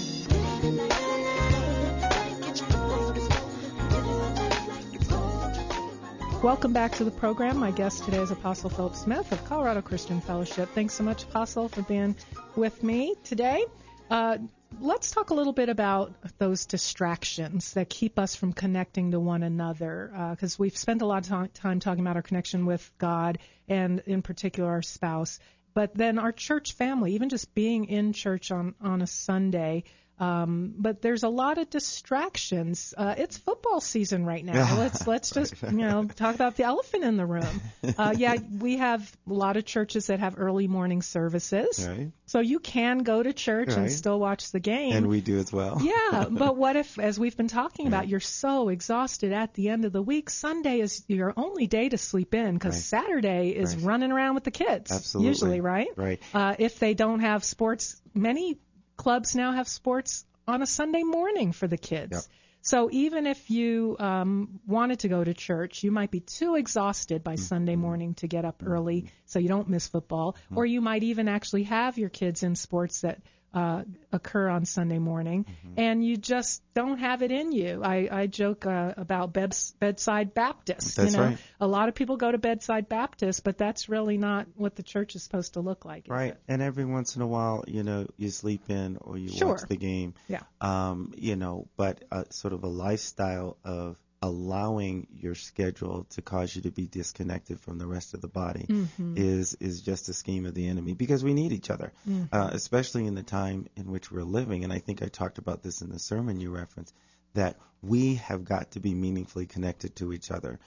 Welcome 6.41 6.73
back 6.73 6.93
to 6.93 7.05
the 7.05 7.11
program. 7.11 7.57
My 7.57 7.73
guest 7.73 8.05
today 8.05 8.19
is 8.19 8.31
Apostle 8.31 8.71
Philip 8.71 8.95
Smith 8.95 9.33
of 9.33 9.45
Colorado 9.45 9.83
Christian 9.83 10.21
Fellowship. 10.21 10.69
Thanks 10.69 10.95
so 10.95 11.03
much, 11.03 11.25
Apostle, 11.25 11.69
for 11.69 11.83
being 11.83 12.15
with 12.55 12.85
me 12.85 13.17
today. 13.25 13.65
Uh, 14.09 14.39
let's 14.81 15.11
talk 15.11 15.31
a 15.31 15.35
little 15.35 15.53
bit 15.53 15.69
about 15.69 16.15
those 16.39 16.67
distractions 16.67 17.73
that 17.75 17.89
keep 17.89 18.19
us 18.19 18.35
from 18.35 18.53
connecting 18.53 19.11
to 19.13 19.21
one 19.21 19.43
another, 19.43 20.13
uh, 20.15 20.31
because 20.31 20.59
we've 20.59 20.77
spent 20.77 21.03
a 21.03 21.07
lot 21.07 21.29
of 21.29 21.53
time 21.53 21.81
talking 21.81 22.01
about 22.01 22.17
our 22.17 22.23
connection 22.23 22.67
with 22.67 22.91
God 22.99 23.39
and, 23.69 24.03
in 24.07 24.23
particular, 24.23 24.71
our 24.71 24.83
spouse. 24.83 25.39
But 25.75 25.95
then 25.95 26.19
our 26.19 26.33
church 26.33 26.73
family, 26.73 27.15
even 27.15 27.29
just 27.29 27.55
being 27.55 27.87
in 27.87 28.13
church 28.13 28.51
on 28.51 28.75
on 28.81 29.03
a 29.03 29.07
Sunday. 29.07 29.85
Um, 30.23 30.75
but 30.79 31.03
there's 31.03 31.25
a 31.25 31.29
lot 31.29 31.59
of 31.59 31.69
distractions. 31.71 32.95
Uh, 32.97 33.15
it's 33.19 33.37
football 33.39 33.81
season 33.81 34.25
right 34.25 34.45
now. 34.45 34.77
let's 34.79 35.07
let's 35.07 35.31
just 35.35 35.61
you 35.63 35.71
know 35.73 36.05
talk 36.05 36.35
about 36.35 36.57
the 36.57 36.65
elephant 36.65 37.03
in 37.05 37.17
the 37.17 37.27
room. 37.27 37.61
Uh, 37.99 38.15
yeah, 38.17 38.37
we 38.59 38.77
have 38.77 39.01
a 39.29 39.33
lot 39.33 39.57
of 39.57 39.65
churches 39.65 40.07
that 40.07 40.21
have 40.21 40.35
early 40.39 40.69
morning 40.69 41.03
services, 41.03 41.87
Right. 41.89 42.13
so 42.27 42.41
you 42.41 42.61
can 42.61 42.99
go 42.99 43.23
to 43.23 43.33
church 43.33 43.71
and 43.73 43.91
still 43.91 44.21
watch 44.21 44.53
the 44.53 44.61
game. 44.61 44.93
And 44.95 45.09
we 45.09 45.21
do 45.21 45.39
as 45.39 45.53
well. 45.53 45.79
yeah, 45.83 46.27
but 46.31 46.57
what 46.57 46.77
if, 46.77 46.99
as 46.99 47.19
we've 47.19 47.37
been 47.37 47.49
talking 47.49 47.87
about, 47.89 48.07
you're 48.09 48.21
so 48.21 48.69
exhausted 48.69 49.33
at 49.33 49.55
the 49.55 49.71
end 49.71 49.85
of 49.85 49.93
the 49.93 50.03
week? 50.03 50.31
Sunday 50.31 50.81
is 50.81 51.05
your 51.09 51.33
only 51.37 51.67
day 51.67 51.89
to 51.89 51.99
sleep 51.99 52.35
in 52.35 52.55
because 52.55 52.75
Right. 52.75 52.83
Saturday 53.03 53.51
is 53.51 53.75
Right. 53.77 53.85
running 53.87 54.13
around 54.13 54.35
with 54.35 54.45
the 54.45 54.51
kids. 54.51 54.93
Absolutely. 54.93 55.29
Usually, 55.29 55.61
right? 55.61 55.89
Right. 55.97 56.23
Uh, 56.33 56.55
if 56.59 56.79
they 56.79 56.95
don't 56.95 57.21
have 57.21 57.43
sports, 57.45 58.01
many 58.15 58.59
clubs 59.03 59.35
now 59.35 59.51
have 59.51 59.67
sports 59.67 60.25
on 60.47 60.63
a 60.63 60.67
Sunday 60.67 61.03
morning 61.03 61.51
for 61.51 61.67
the 61.67 61.77
kids. 61.77 62.13
Yep. 62.13 62.23
So 62.65 62.89
even 62.93 63.27
if 63.27 63.51
you 63.51 63.97
um, 63.99 64.61
wanted 64.65 65.01
to 65.01 65.09
go 65.09 65.25
to 65.25 65.35
church, 65.35 65.83
you 65.83 65.91
might 65.91 66.13
be 66.13 66.21
too 66.21 66.55
exhausted 66.55 67.25
by 67.25 67.35
mm-hmm. 67.35 67.43
Sunday 67.43 67.75
morning 67.75 68.15
to 68.15 68.29
get 68.29 68.45
up 68.45 68.59
mm-hmm. 68.59 68.73
early 68.73 69.13
so 69.27 69.41
you 69.41 69.49
don't 69.49 69.69
miss 69.69 69.89
football, 69.89 70.35
mm-hmm. 70.35 70.59
or 70.59 70.65
you 70.65 70.81
might 70.81 71.03
even 71.03 71.27
actually 71.27 71.65
have 71.65 71.99
your 71.99 72.11
kids 72.11 72.45
in 72.45 72.55
sports 72.55 73.01
that 73.01 73.21
uh, 73.55 73.83
occur 74.13 74.49
on 74.49 74.65
Sunday 74.65 74.99
morning, 74.99 75.45
Mm-hmm. 75.45 75.75
and 75.81 76.05
you 76.05 76.17
just 76.17 76.63
don't 76.75 76.99
have 76.99 77.23
it 77.23 77.31
in 77.31 77.53
you. 77.53 77.83
I, 77.85 78.09
I 78.11 78.27
joke 78.27 78.67
uh, 78.67 78.95
about 78.97 79.33
beds, 79.33 79.75
bedside 79.79 80.35
Baptist. 80.35 80.97
That's 80.97 81.13
you 81.13 81.19
know, 81.19 81.25
right. 81.25 81.39
a 81.61 81.67
lot 81.67 81.89
of 81.89 81.95
people 81.95 82.17
go 82.17 82.31
to 82.33 82.39
bedside 82.39 82.89
Baptist, 82.89 83.45
but 83.45 83.59
that's 83.59 83.89
really 83.89 84.17
not 84.19 84.47
what 84.57 84.77
the 84.77 84.83
church 84.83 85.15
is 85.15 85.23
supposed 85.23 85.55
to 85.55 85.61
look 85.61 85.85
like. 85.85 86.07
Right. 86.09 86.37
And 86.49 86.63
every 86.63 86.85
once 86.85 87.17
in 87.17 87.23
a 87.23 87.27
while, 87.27 87.65
you 87.67 87.83
know, 87.83 88.07
you 88.17 88.31
sleep 88.31 88.71
in 88.71 88.97
or 89.01 89.19
you 89.19 89.29
Sure. 89.29 89.49
watch 89.49 89.69
the 89.69 89.77
game. 89.77 90.15
Yeah. 90.29 90.43
Um, 90.61 91.13
you 91.17 91.37
know, 91.37 91.69
but 91.77 92.03
uh, 92.11 92.25
sort 92.31 92.55
of 92.55 92.65
a 92.65 92.69
lifestyle 92.69 93.57
of 93.65 93.97
allowing 94.23 95.09
your 95.21 95.35
schedule 95.35 96.07
to 96.11 96.23
cause 96.23 96.55
you 96.55 96.63
to 96.63 96.71
be 96.71 96.87
disconnected 96.87 97.61
from 97.61 97.79
the 97.79 97.87
rest 97.87 98.15
of 98.15 98.21
the 98.21 98.29
body 98.29 98.67
Mm-hmm. 98.69 99.15
is 99.17 99.55
is 99.55 99.83
just 99.83 100.09
a 100.09 100.15
scheme 100.15 100.47
of 100.47 100.55
the 100.55 100.69
enemy 100.69 100.95
because 100.95 101.25
we 101.25 101.35
need 101.35 101.53
each 101.53 101.71
other, 101.71 101.93
uh, 102.31 102.51
especially 102.53 103.07
in 103.07 103.15
the 103.15 103.23
time 103.23 103.67
in 103.77 103.91
which 103.91 104.11
we're 104.11 104.23
living. 104.23 104.65
And 104.65 104.73
I 104.73 104.79
think 104.79 105.03
I 105.03 105.09
talked 105.09 105.39
about 105.39 105.63
this 105.63 105.83
in 105.83 105.91
the 105.91 105.99
sermon 105.99 106.41
you 106.41 106.51
referenced 106.51 106.95
that 107.35 107.57
we 107.83 108.15
have 108.17 108.45
got 108.45 108.71
to 108.73 108.81
be 108.81 108.95
meaningfully 108.95 109.47
connected 109.47 109.97
to 109.97 110.13
each 110.13 110.31
other. 110.31 110.61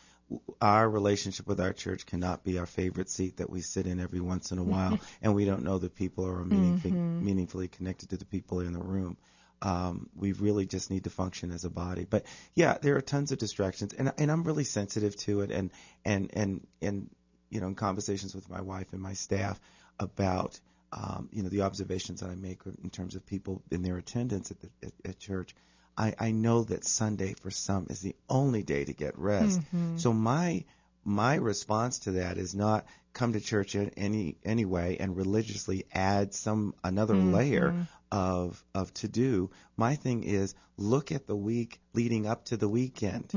Our 0.60 0.90
relationship 0.90 1.48
with 1.48 1.62
our 1.62 1.72
church 1.74 2.06
cannot 2.06 2.44
be 2.44 2.58
our 2.58 2.66
favorite 2.66 3.10
seat 3.10 3.38
that 3.38 3.50
we 3.50 3.62
sit 3.62 3.86
in 3.88 4.00
every 4.00 4.20
once 4.20 4.52
in 4.52 4.58
a 4.58 4.64
while, 4.64 5.00
and 5.22 5.36
we 5.36 5.46
don't 5.46 5.64
know 5.64 5.78
the 5.78 5.90
people 5.90 6.26
or 6.26 6.40
are 6.40 6.46
meaningfully, 6.46 6.94
meaningfully 7.22 7.68
connected 7.68 8.10
to 8.10 8.18
the 8.18 8.26
people 8.26 8.60
in 8.60 8.74
the 8.74 8.80
room. 8.80 9.18
Um, 9.62 10.10
we 10.16 10.34
really 10.34 10.66
just 10.66 10.92
need 10.92 11.06
to 11.06 11.10
function 11.10 11.52
as 11.52 11.66
a 11.66 11.70
body. 11.70 12.06
But 12.08 12.26
yeah, 12.54 12.78
there 12.82 12.98
are 12.98 13.02
tons 13.02 13.32
of 13.32 13.40
distractions, 13.40 13.94
and 13.94 14.12
and 14.18 14.32
I'm 14.32 14.44
really 14.44 14.64
sensitive 14.64 15.16
to 15.18 15.42
it, 15.42 15.52
and 15.52 15.72
and 16.04 16.30
and 16.34 16.68
and 16.82 17.10
you 17.50 17.62
know, 17.62 17.68
in 17.68 17.76
conversations 17.76 18.36
with 18.36 18.50
my 18.50 18.62
wife 18.62 18.92
and 18.94 19.02
my 19.02 19.14
staff 19.14 19.60
about 20.00 20.60
um, 20.92 21.30
you 21.32 21.44
know 21.44 21.50
the 21.50 21.62
observations 21.62 22.22
that 22.22 22.30
I 22.30 22.36
make 22.36 22.60
in 22.84 22.90
terms 22.90 23.16
of 23.16 23.26
people 23.26 23.62
in 23.72 23.82
their 23.82 23.98
attendance 23.98 24.52
at 24.52 24.60
the 24.60 24.70
at, 24.84 24.92
at 25.06 25.20
church. 25.20 25.56
I, 25.98 26.14
I 26.20 26.32
know 26.32 26.64
that 26.66 26.84
Sunday 26.84 27.36
for 27.36 27.50
some 27.50 27.88
is 27.90 28.02
the 28.02 28.16
only 28.30 28.64
day 28.64 28.84
to 28.84 28.94
get 28.94 29.18
rest. 29.18 29.62
So 29.98 30.12
my 30.14 30.66
my 31.06 31.36
response 31.36 32.00
to 32.00 32.12
that 32.14 32.38
is 32.38 32.54
not 32.54 32.86
come 33.14 33.34
to 33.34 33.40
church 33.40 33.76
in 33.76 33.92
any 33.96 34.36
anyway 34.44 34.98
and 35.00 35.16
religiously 35.16 35.86
add 35.94 36.34
some 36.34 36.74
another 36.84 37.16
layer 37.16 37.88
of 38.12 38.64
of 38.74 38.94
to 38.96 39.08
do. 39.08 39.50
My 39.78 39.96
thing 39.96 40.24
is 40.24 40.56
look 40.78 41.12
at 41.12 41.28
the 41.28 41.36
week 41.36 41.80
leading 41.94 42.28
up 42.28 42.46
to 42.46 42.58
the 42.58 42.70
weekend 42.70 43.32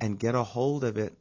and 0.00 0.18
get 0.18 0.34
a 0.34 0.42
hold 0.42 0.84
of 0.84 0.98
it, 0.98 1.16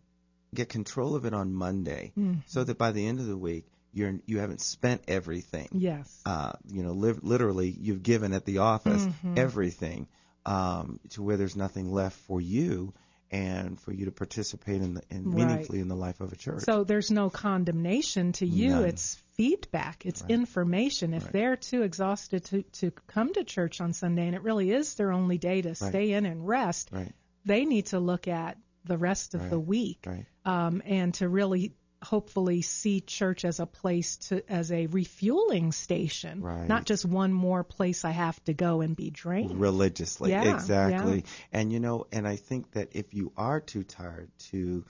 get 0.54 0.70
control 0.70 1.16
of 1.16 1.26
it 1.26 1.34
on 1.34 1.54
Monday, 1.54 2.12
so 2.48 2.64
that 2.64 2.78
by 2.78 2.92
the 2.92 3.06
end 3.08 3.20
of 3.20 3.28
the 3.28 3.38
week 3.38 3.66
you're 3.94 4.20
you 4.26 4.40
haven't 4.40 4.62
spent 4.62 5.02
everything. 5.08 5.68
Yes. 5.74 6.22
uh, 6.26 6.54
you 6.68 6.84
know, 6.84 6.94
live, 6.94 7.24
literally, 7.24 7.70
you've 7.70 8.04
given 8.04 8.34
at 8.34 8.46
the 8.46 8.60
office 8.60 9.06
everything 9.36 10.08
um, 10.46 11.00
to 11.10 11.22
where 11.22 11.38
there's 11.38 11.56
nothing 11.56 11.92
left 11.92 12.18
for 12.22 12.40
you 12.40 12.94
and 13.32 13.80
for 13.80 13.94
you 13.94 14.06
to 14.06 14.12
participate 14.12 14.82
in, 14.82 14.96
the, 14.96 15.02
in 15.10 15.32
Right. 15.32 15.48
meaningfully 15.48 15.80
in 15.80 15.88
the 15.88 15.96
life 15.96 16.20
of 16.20 16.34
a 16.34 16.36
church. 16.36 16.64
So 16.64 16.84
there's 16.84 17.10
no 17.10 17.30
condemnation 17.30 18.34
to 18.34 18.46
you. 18.46 18.72
None. 18.72 18.86
It's 18.86 19.16
feedback. 19.34 20.06
It's 20.06 20.24
information. 20.28 21.14
If 21.14 21.32
they're 21.32 21.56
too 21.56 21.84
exhausted 21.84 22.44
to, 22.46 22.64
to 22.64 22.92
come 23.08 23.34
to 23.34 23.44
church 23.44 23.80
on 23.80 23.94
Sunday 23.94 24.28
and 24.28 24.36
it 24.36 24.44
really 24.44 24.72
is 24.72 24.96
their 24.96 25.12
only 25.12 25.38
day 25.38 25.62
to 25.62 25.76
stay 25.76 26.12
in 26.12 26.26
and 26.26 26.46
rest, 26.46 26.90
right, 26.92 27.14
they 27.46 27.66
need 27.66 27.88
to 27.88 28.00
look 28.00 28.28
at 28.28 28.58
the 28.84 28.98
rest 28.98 29.34
of 29.36 29.50
the 29.50 29.60
week 29.60 30.00
right, 30.06 30.26
um, 30.44 30.82
and 30.86 31.14
to 31.16 31.30
really 31.30 31.74
hopefully 32.04 32.62
see 32.62 33.00
church 33.02 33.46
as 33.46 33.60
a 33.60 33.66
place 33.66 34.18
to 34.18 34.52
as 34.52 34.72
a 34.72 34.88
refueling 34.88 35.72
station, 35.72 36.42
Right. 36.42 36.68
not 36.68 36.86
just 36.86 37.06
one 37.06 37.32
more 37.32 37.64
place 37.64 38.04
I 38.06 38.12
have 38.12 38.44
to 38.46 38.54
go 38.54 38.82
and 38.82 38.96
be 38.96 39.10
drained. 39.12 39.60
religiously, 39.60 40.32
Yeah, 40.32 40.56
exactly. 40.56 41.26
And 41.52 41.72
you 41.72 41.80
know, 41.80 42.08
and 42.12 42.28
I 42.28 42.36
think 42.38 42.72
that 42.72 42.90
if 42.94 43.14
you 43.14 43.32
are 43.38 43.60
too 43.60 43.84
tired 43.84 44.32
to, 44.52 44.84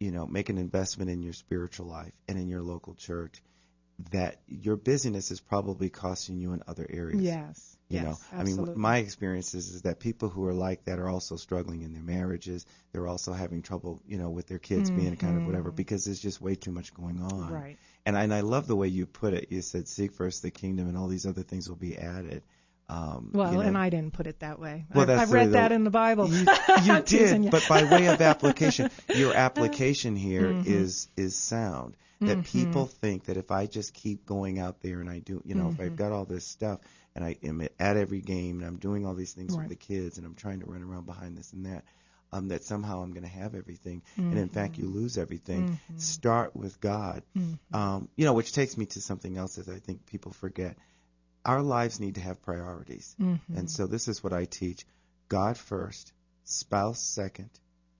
you 0.00 0.10
know, 0.10 0.26
make 0.26 0.48
an 0.48 0.58
investment 0.58 1.10
in 1.10 1.22
your 1.22 1.32
spiritual 1.32 1.86
life 1.86 2.12
and 2.28 2.38
in 2.38 2.48
your 2.48 2.62
local 2.62 2.94
church, 2.94 3.42
that 4.10 4.40
your 4.46 4.76
busyness 4.76 5.30
is 5.30 5.40
probably 5.40 5.88
costing 5.88 6.38
you 6.38 6.52
in 6.52 6.62
other 6.66 6.86
areas. 6.88 7.22
Yes. 7.22 7.76
You 7.88 8.00
yes, 8.00 8.04
know, 8.04 8.38
I 8.40 8.42
mean, 8.42 8.72
my 8.76 8.98
experience 8.98 9.54
is, 9.54 9.72
is 9.72 9.82
that 9.82 10.00
people 10.00 10.28
who 10.28 10.44
are 10.46 10.52
like 10.52 10.84
that 10.86 10.98
are 10.98 11.08
also 11.08 11.36
struggling 11.36 11.82
in 11.82 11.92
their 11.92 12.02
marriages. 12.02 12.66
They're 12.90 13.06
also 13.06 13.32
having 13.32 13.62
trouble, 13.62 14.02
you 14.08 14.18
know, 14.18 14.30
with 14.30 14.48
their 14.48 14.58
kids 14.58 14.90
being 14.90 15.16
kind 15.16 15.36
of 15.36 15.46
whatever 15.46 15.70
because 15.70 16.04
there's 16.04 16.18
just 16.18 16.40
way 16.40 16.56
too 16.56 16.72
much 16.72 16.92
going 16.94 17.22
on. 17.22 17.30
Mm-hmm. 17.30 17.54
Right. 17.54 17.76
And 18.04 18.18
I, 18.18 18.24
and 18.24 18.34
I 18.34 18.40
love 18.40 18.66
the 18.66 18.74
way 18.74 18.88
you 18.88 19.06
put 19.06 19.34
it. 19.34 19.52
You 19.52 19.62
said, 19.62 19.86
"Seek 19.86 20.12
first 20.12 20.42
the 20.42 20.50
kingdom, 20.50 20.88
and 20.88 20.96
all 20.96 21.06
these 21.06 21.26
other 21.26 21.42
things 21.42 21.68
will 21.68 21.76
be 21.76 21.96
added." 21.96 22.42
Um, 22.88 23.30
Well, 23.32 23.50
you 23.52 23.58
know, 23.58 23.64
and 23.64 23.76
I 23.78 23.90
didn't 23.90 24.12
put 24.12 24.26
it 24.28 24.40
that 24.40 24.58
way. 24.60 24.84
Well, 24.94 25.02
I've, 25.02 25.06
that's 25.08 25.22
I've 25.22 25.28
the 25.30 25.34
read 25.34 25.52
that 25.52 25.72
in 25.72 25.82
the 25.84 25.90
Bible. 25.90 26.28
you, 26.28 26.46
you 26.84 27.02
did, 27.02 27.44
you. 27.44 27.50
but 27.50 27.66
by 27.68 27.84
way 27.84 28.06
of 28.06 28.20
application, 28.20 28.90
your 29.14 29.34
application 29.34 30.14
here 30.16 30.54
is 30.64 31.08
Mm-hmm. 31.16 31.22
is 31.26 31.36
sound. 31.36 31.96
That 32.20 32.44
people 32.44 32.86
think 32.86 33.24
that 33.24 33.36
if 33.36 33.50
I 33.50 33.66
just 33.66 33.92
keep 33.92 34.24
going 34.24 34.58
out 34.58 34.80
there 34.80 35.00
and 35.00 35.10
I 35.10 35.18
do, 35.18 35.42
you 35.44 35.54
know, 35.54 35.68
if 35.68 35.74
Mm-hmm. 35.74 35.82
I've 35.82 35.96
got 35.96 36.12
all 36.12 36.24
this 36.24 36.46
stuff 36.46 36.80
and 37.14 37.22
I 37.24 37.36
am 37.42 37.60
at 37.60 37.96
every 37.96 38.20
game 38.22 38.58
and 38.60 38.66
I'm 38.66 38.78
doing 38.78 39.04
all 39.04 39.14
these 39.14 39.32
things 39.34 39.52
Right. 39.54 39.68
with 39.68 39.78
the 39.78 39.84
kids 39.86 40.16
and 40.16 40.26
I'm 40.26 40.34
trying 40.34 40.60
to 40.60 40.66
run 40.66 40.82
around 40.82 41.04
behind 41.06 41.36
this 41.36 41.52
and 41.52 41.66
that, 41.66 41.84
um, 42.32 42.48
that 42.48 42.64
somehow 42.64 43.02
I'm 43.02 43.10
going 43.10 43.22
to 43.24 43.28
have 43.28 43.54
everything. 43.54 44.02
And 44.16 44.38
in 44.38 44.48
fact, 44.48 44.74
Mm-hmm. 44.74 44.82
you 44.82 44.88
lose 44.88 45.18
everything. 45.18 45.78
Start 45.98 46.56
with 46.56 46.80
God. 46.80 47.22
Um, 47.72 48.08
you 48.16 48.24
know, 48.24 48.32
which 48.32 48.52
takes 48.52 48.76
me 48.78 48.86
to 48.86 49.00
something 49.00 49.36
else 49.36 49.56
that 49.56 49.68
I 49.68 49.78
think 49.78 50.06
people 50.06 50.32
forget. 50.32 50.76
Our 51.46 51.62
lives 51.62 52.00
need 52.00 52.16
to 52.16 52.20
have 52.20 52.42
priorities. 52.42 53.14
Mm-hmm. 53.20 53.56
And 53.56 53.70
so 53.70 53.86
this 53.86 54.08
is 54.08 54.22
what 54.22 54.32
I 54.34 54.44
teach 54.46 54.84
God 55.28 55.56
first, 55.56 56.12
spouse 56.44 57.00
second, 57.00 57.50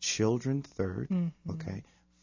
children 0.01 0.63
3rd 0.77 1.09
Mm-hmm. 1.09 1.51
okay? 1.53 1.83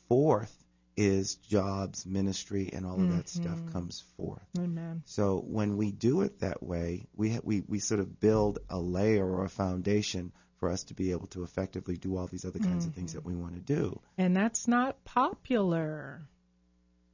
Fourth 0.09 0.53
is 0.95 1.35
jobs, 1.35 2.05
ministry, 2.05 2.69
and 2.71 2.85
all 2.85 3.01
of 3.01 3.09
that 3.15 3.27
stuff 3.29 3.57
Mm-hmm. 3.57 3.71
comes 3.71 4.03
forth. 4.17 4.45
Amen. 4.59 5.01
So 5.05 5.39
when 5.39 5.75
we 5.77 5.91
do 5.91 6.21
it 6.21 6.41
that 6.41 6.61
way, 6.61 7.07
we, 7.15 7.31
ha- 7.33 7.39
we, 7.43 7.63
we 7.67 7.79
sort 7.79 7.99
of 7.99 8.19
build 8.19 8.59
a 8.69 8.77
layer 8.79 9.25
or 9.25 9.43
a 9.45 9.49
foundation 9.49 10.31
for 10.59 10.69
us 10.69 10.83
to 10.85 10.93
be 10.93 11.11
able 11.11 11.27
to 11.27 11.43
effectively 11.43 11.97
do 11.97 12.15
all 12.17 12.27
these 12.27 12.45
other 12.45 12.59
kinds 12.59 12.85
of 12.85 12.93
things 12.93 13.13
that 13.13 13.25
we 13.25 13.33
want 13.35 13.55
to 13.55 13.59
do. 13.61 13.99
And 14.19 14.35
that's 14.37 14.67
not 14.67 15.03
popular. 15.03 16.21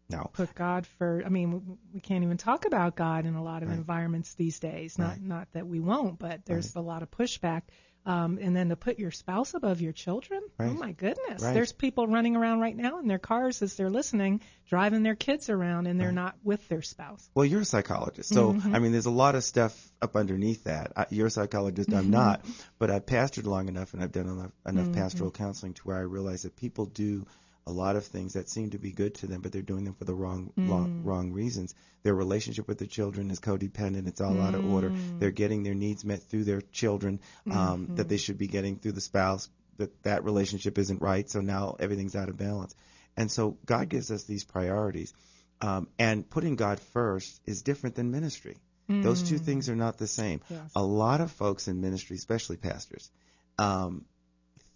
Now, 0.09 0.31
Put 0.33 0.55
God 0.55 0.87
for. 0.97 1.21
I 1.25 1.29
mean, 1.29 1.77
we 1.93 1.99
can't 1.99 2.23
even 2.23 2.37
talk 2.37 2.65
about 2.65 2.95
God 2.95 3.25
in 3.25 3.35
a 3.35 3.43
lot 3.43 3.61
of 3.63 3.69
Right. 3.69 3.77
environments 3.77 4.33
these 4.33 4.59
days. 4.59 4.97
Not 4.97 5.09
Right. 5.11 5.21
not 5.21 5.51
that 5.53 5.67
we 5.67 5.79
won't, 5.79 6.17
but 6.17 6.45
there's 6.45 6.75
a 6.75 6.81
lot 6.81 7.03
of 7.03 7.11
pushback. 7.11 7.61
Um, 8.05 8.39
and 8.41 8.55
then 8.55 8.69
to 8.69 8.75
put 8.77 8.97
your 8.97 9.11
spouse 9.11 9.53
above 9.53 9.81
your 9.81 9.91
children. 9.91 10.41
Oh 10.57 10.73
my 10.73 10.93
goodness! 10.93 11.43
Right. 11.43 11.53
There's 11.53 11.73
people 11.73 12.07
running 12.07 12.35
around 12.37 12.61
right 12.61 12.75
now 12.75 12.97
in 12.99 13.07
their 13.07 13.19
cars 13.19 13.61
as 13.61 13.75
they're 13.75 13.89
listening, 13.89 14.41
driving 14.67 15.03
their 15.03 15.15
kids 15.15 15.49
around, 15.49 15.85
and 15.85 15.99
they're 15.99 16.13
not 16.13 16.35
with 16.41 16.65
their 16.69 16.81
spouse. 16.81 17.29
Well, 17.35 17.45
you're 17.45 17.61
a 17.61 17.65
psychologist, 17.65 18.29
so 18.33 18.53
Mm-hmm. 18.53 18.73
I 18.73 18.79
mean, 18.79 18.93
there's 18.93 19.05
a 19.05 19.11
lot 19.11 19.35
of 19.35 19.43
stuff 19.43 19.91
up 20.01 20.15
underneath 20.15 20.63
that. 20.63 20.93
I, 20.95 21.05
you're 21.11 21.27
a 21.27 21.29
psychologist, 21.29 21.89
Mm-hmm. 21.89 21.99
I'm 21.99 22.09
not, 22.09 22.45
but 22.79 22.89
I've 22.89 23.05
pastored 23.05 23.45
long 23.45 23.67
enough, 23.67 23.93
and 23.93 24.01
I've 24.01 24.13
done 24.13 24.27
enough, 24.29 24.51
enough 24.65 24.91
pastoral 24.93 25.29
counseling 25.29 25.73
to 25.73 25.81
where 25.83 25.97
I 25.97 26.01
realize 26.01 26.43
that 26.43 26.55
people 26.55 26.85
do 26.85 27.27
a 27.67 27.71
lot 27.71 27.95
of 27.95 28.05
things 28.05 28.33
that 28.33 28.49
seem 28.49 28.71
to 28.71 28.79
be 28.79 28.91
good 28.91 29.15
to 29.15 29.27
them, 29.27 29.41
but 29.41 29.51
they're 29.51 29.61
doing 29.61 29.83
them 29.83 29.93
for 29.93 30.05
the 30.05 30.13
wrong 30.13 30.51
wrong, 30.57 31.03
wrong 31.03 31.31
reasons. 31.31 31.75
Their 32.03 32.15
relationship 32.15 32.67
with 32.67 32.79
their 32.79 32.87
children 32.87 33.31
is 33.31 33.39
codependent; 33.39 34.07
it's 34.07 34.21
all 34.21 34.41
out 34.41 34.55
of 34.55 34.71
order. 34.71 34.91
They're 35.19 35.31
getting 35.31 35.63
their 35.63 35.75
needs 35.75 36.03
met 36.03 36.23
through 36.23 36.45
their 36.45 36.61
children 36.61 37.19
um, 37.51 37.95
that 37.95 38.09
they 38.09 38.17
should 38.17 38.37
be 38.37 38.47
getting 38.47 38.77
through 38.77 38.93
the 38.93 39.01
spouse. 39.01 39.49
That 39.77 40.03
that 40.03 40.23
relationship 40.23 40.77
isn't 40.77 41.01
right, 41.01 41.29
so 41.29 41.41
now 41.41 41.75
everything's 41.79 42.15
out 42.15 42.29
of 42.29 42.37
balance. 42.37 42.75
And 43.15 43.29
so 43.31 43.57
God 43.65 43.89
gives 43.89 44.11
us 44.11 44.23
these 44.23 44.43
priorities. 44.43 45.13
Um, 45.61 45.87
and 45.97 46.29
putting 46.29 46.55
God 46.55 46.79
first 46.79 47.41
is 47.45 47.63
different 47.63 47.95
than 47.95 48.11
ministry. 48.11 48.57
Those 48.89 49.21
two 49.21 49.37
things 49.37 49.69
are 49.69 49.75
not 49.75 49.99
the 49.99 50.07
same. 50.07 50.41
Yes. 50.49 50.71
A 50.75 50.81
lot 50.81 51.21
of 51.21 51.31
folks 51.31 51.67
in 51.67 51.79
ministry, 51.79 52.15
especially 52.15 52.57
pastors, 52.57 53.11
um, 53.59 54.05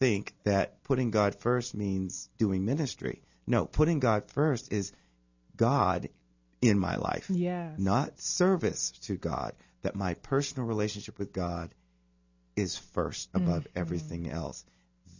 think 0.04 0.34
that 0.44 0.84
putting 0.84 1.12
God 1.12 1.34
first 1.36 1.74
means 1.74 2.30
doing 2.38 2.66
ministry. 2.66 3.22
No, 3.48 3.66
putting 3.66 4.00
God 4.00 4.30
first 4.32 4.74
is 4.74 4.92
God 5.56 6.10
in 6.62 6.78
my 6.78 6.98
life, 6.98 7.30
Yes. 7.30 7.80
not 7.80 8.20
service 8.20 8.92
to 9.04 9.16
God. 9.16 9.54
That 9.84 9.96
my 9.96 10.16
personal 10.16 10.68
relationship 10.68 11.20
with 11.20 11.32
God 11.32 11.74
is 12.58 12.78
first 12.78 13.30
above 13.34 13.66
everything 13.78 14.30
else. 14.30 14.66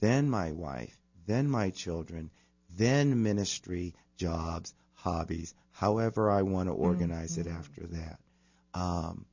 Then 0.02 0.30
my 0.30 0.52
wife, 0.52 0.98
then 1.28 1.50
my 1.50 1.70
children, 1.70 2.30
then 2.78 3.24
ministry, 3.24 3.96
jobs, 4.18 4.74
hobbies, 4.96 5.54
however 5.72 6.30
I 6.30 6.42
want 6.42 6.68
to 6.68 6.74
organize 6.74 7.38
it 7.38 7.48
after 7.48 7.88
that. 7.88 8.20
Um, 8.74 9.26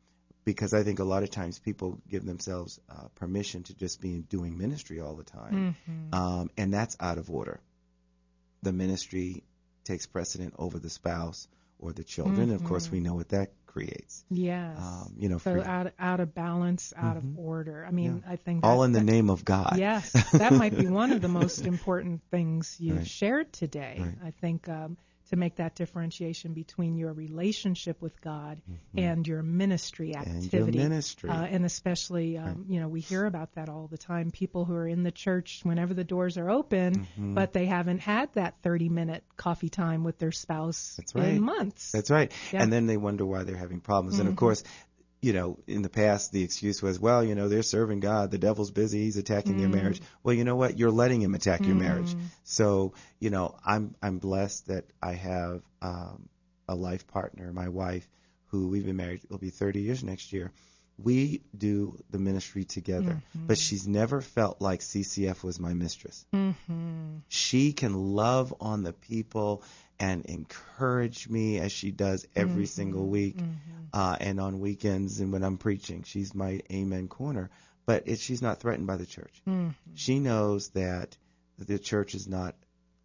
because 0.44 0.72
I 0.74 0.82
think 0.82 0.98
a 0.98 1.04
lot 1.04 1.22
of 1.22 1.30
times 1.30 1.58
people 1.58 1.98
give 2.08 2.24
themselves 2.24 2.80
uh, 2.88 3.08
permission 3.16 3.62
to 3.64 3.74
just 3.74 4.00
be 4.00 4.20
doing 4.20 4.56
ministry 4.58 5.00
all 5.00 5.14
the 5.14 5.24
time, 5.24 5.76
um, 6.12 6.50
and 6.56 6.72
that's 6.72 6.96
out 7.00 7.18
of 7.18 7.30
order. 7.30 7.60
The 8.62 8.72
ministry 8.72 9.42
takes 9.84 10.06
precedent 10.06 10.54
over 10.58 10.78
the 10.78 10.90
spouse 10.90 11.48
or 11.78 11.92
the 11.92 12.04
children. 12.04 12.50
And 12.50 12.52
of 12.52 12.64
course, 12.64 12.90
we 12.90 13.00
know 13.00 13.14
what 13.14 13.30
that 13.30 13.52
creates. 13.66 14.22
Yes. 14.30 14.76
Um, 14.78 15.14
you 15.16 15.28
know, 15.30 15.38
so 15.38 15.52
free- 15.54 15.62
out 15.62 15.92
out 15.98 16.20
of 16.20 16.34
balance, 16.34 16.92
out 16.96 17.16
of 17.16 17.38
order. 17.38 17.84
I 17.86 17.90
mean, 17.90 18.22
I 18.28 18.36
think 18.36 18.64
all 18.66 18.82
in 18.82 18.92
the 18.92 18.98
that- 18.98 19.04
name 19.06 19.30
of 19.30 19.44
God. 19.44 19.76
Yes, 19.78 20.12
that 20.32 20.52
might 20.52 20.76
be 20.76 20.86
one 21.02 21.12
of 21.12 21.22
the 21.22 21.28
most 21.28 21.64
important 21.66 22.20
things 22.30 22.76
you've 22.78 22.98
Right. 22.98 23.06
shared 23.06 23.52
today. 23.52 23.96
Right. 24.00 24.14
I 24.26 24.30
think 24.32 24.68
um, 24.68 24.98
to 25.30 25.36
make 25.36 25.56
that 25.56 25.74
differentiation 25.74 26.52
between 26.52 26.96
your 26.96 27.12
relationship 27.12 28.00
with 28.02 28.20
God 28.20 28.60
and 28.96 29.26
your 29.26 29.42
ministry 29.42 30.10
Mm-hmm. 30.10 30.30
And 30.30 30.44
activity, 30.44 30.78
ministry. 30.78 31.30
Uh, 31.30 31.44
and 31.44 31.64
especially, 31.64 32.36
um, 32.38 32.64
you 32.68 32.80
know, 32.80 32.88
we 32.88 33.00
hear 33.00 33.26
about 33.26 33.54
that 33.54 33.68
all 33.68 33.86
the 33.86 33.98
time. 33.98 34.30
People 34.30 34.64
who 34.64 34.74
are 34.74 34.86
in 34.86 35.02
the 35.02 35.10
church 35.10 35.60
whenever 35.62 35.94
the 35.94 36.04
doors 36.04 36.36
are 36.36 36.50
open, 36.50 36.90
Mm-hmm. 37.00 37.34
but 37.34 37.52
they 37.52 37.66
haven't 37.66 38.00
had 38.00 38.32
that 38.34 38.60
30-minute 38.62 39.22
coffee 39.36 39.68
time 39.68 40.04
with 40.04 40.18
their 40.18 40.32
spouse 40.32 40.98
right. 41.14 41.28
in 41.28 41.42
months. 41.42 41.92
That's 41.92 42.10
right. 42.10 42.30
Yeah. 42.30 42.36
Mm-hmm. 42.36 42.62
And 42.62 42.72
then 42.72 42.86
they 42.86 42.96
wonder 42.96 43.24
why 43.24 43.44
they're 43.44 43.56
having 43.56 43.80
problems. 43.80 44.18
And 44.18 44.28
of 44.28 44.36
course, 44.36 44.62
you 45.22 45.32
know, 45.34 45.58
in 45.66 45.82
the 45.82 45.88
past, 45.90 46.32
the 46.32 46.42
excuse 46.42 46.80
was, 46.82 46.98
well, 46.98 47.22
you 47.22 47.34
know, 47.34 47.48
they're 47.48 47.62
serving 47.62 48.00
God. 48.00 48.30
The 48.30 48.38
devil's 48.38 48.70
busy. 48.70 49.00
He's 49.04 49.16
attacking 49.18 49.56
Mm. 49.56 49.58
their 49.60 49.68
marriage. 49.68 50.00
Well, 50.22 50.34
you 50.34 50.44
know 50.44 50.56
what? 50.56 50.78
You're 50.78 50.90
letting 50.90 51.20
him 51.20 51.34
attack 51.34 51.66
your 51.66 51.76
marriage. 51.76 52.14
So, 52.44 52.94
you 53.18 53.30
know, 53.30 53.54
I'm 53.64 53.94
I'm 54.02 54.18
blessed 54.18 54.68
that 54.68 54.84
I 55.02 55.12
have 55.12 55.62
um, 55.82 56.28
a 56.68 56.74
life 56.74 57.06
partner, 57.08 57.52
my 57.52 57.68
wife, 57.68 58.08
who 58.46 58.68
we've 58.68 58.86
been 58.86 58.96
married. 58.96 59.20
It'll 59.24 59.38
be 59.38 59.50
30 59.50 59.80
years 59.82 60.02
next 60.02 60.32
year. 60.32 60.52
We 61.02 61.42
do 61.56 61.98
the 62.10 62.18
ministry 62.18 62.64
together, 62.64 63.12
Mm-hmm. 63.36 63.46
but 63.46 63.56
she's 63.58 63.86
never 63.88 64.20
felt 64.20 64.60
like 64.60 64.80
CCF 64.80 65.42
was 65.42 65.58
my 65.58 65.72
mistress 65.74 66.24
Mm-hmm. 66.34 67.18
she 67.28 67.72
can 67.72 67.94
love 67.94 68.52
on 68.60 68.82
the 68.82 68.92
people 68.92 69.62
and 70.00 70.24
encourage 70.24 71.28
me 71.28 71.58
as 71.58 71.70
she 71.70 71.90
does 71.92 72.26
every 72.34 72.64
Mm-hmm. 72.64 72.64
single 72.64 73.06
week 73.06 73.36
uh, 73.92 74.16
and 74.18 74.40
on 74.40 74.58
weekends 74.60 75.20
and 75.20 75.32
when 75.32 75.42
I'm 75.44 75.58
preaching. 75.58 76.02
She's 76.04 76.34
my 76.34 76.60
amen 76.72 77.08
corner. 77.08 77.50
But 77.86 78.04
it, 78.06 78.18
she's 78.18 78.40
not 78.42 78.60
threatened 78.60 78.86
by 78.86 78.96
the 78.96 79.06
church. 79.06 79.42
Mm-hmm. 79.48 79.70
She 79.94 80.18
knows 80.18 80.70
that 80.70 81.16
the 81.58 81.78
church 81.78 82.14
is 82.14 82.26
not 82.26 82.54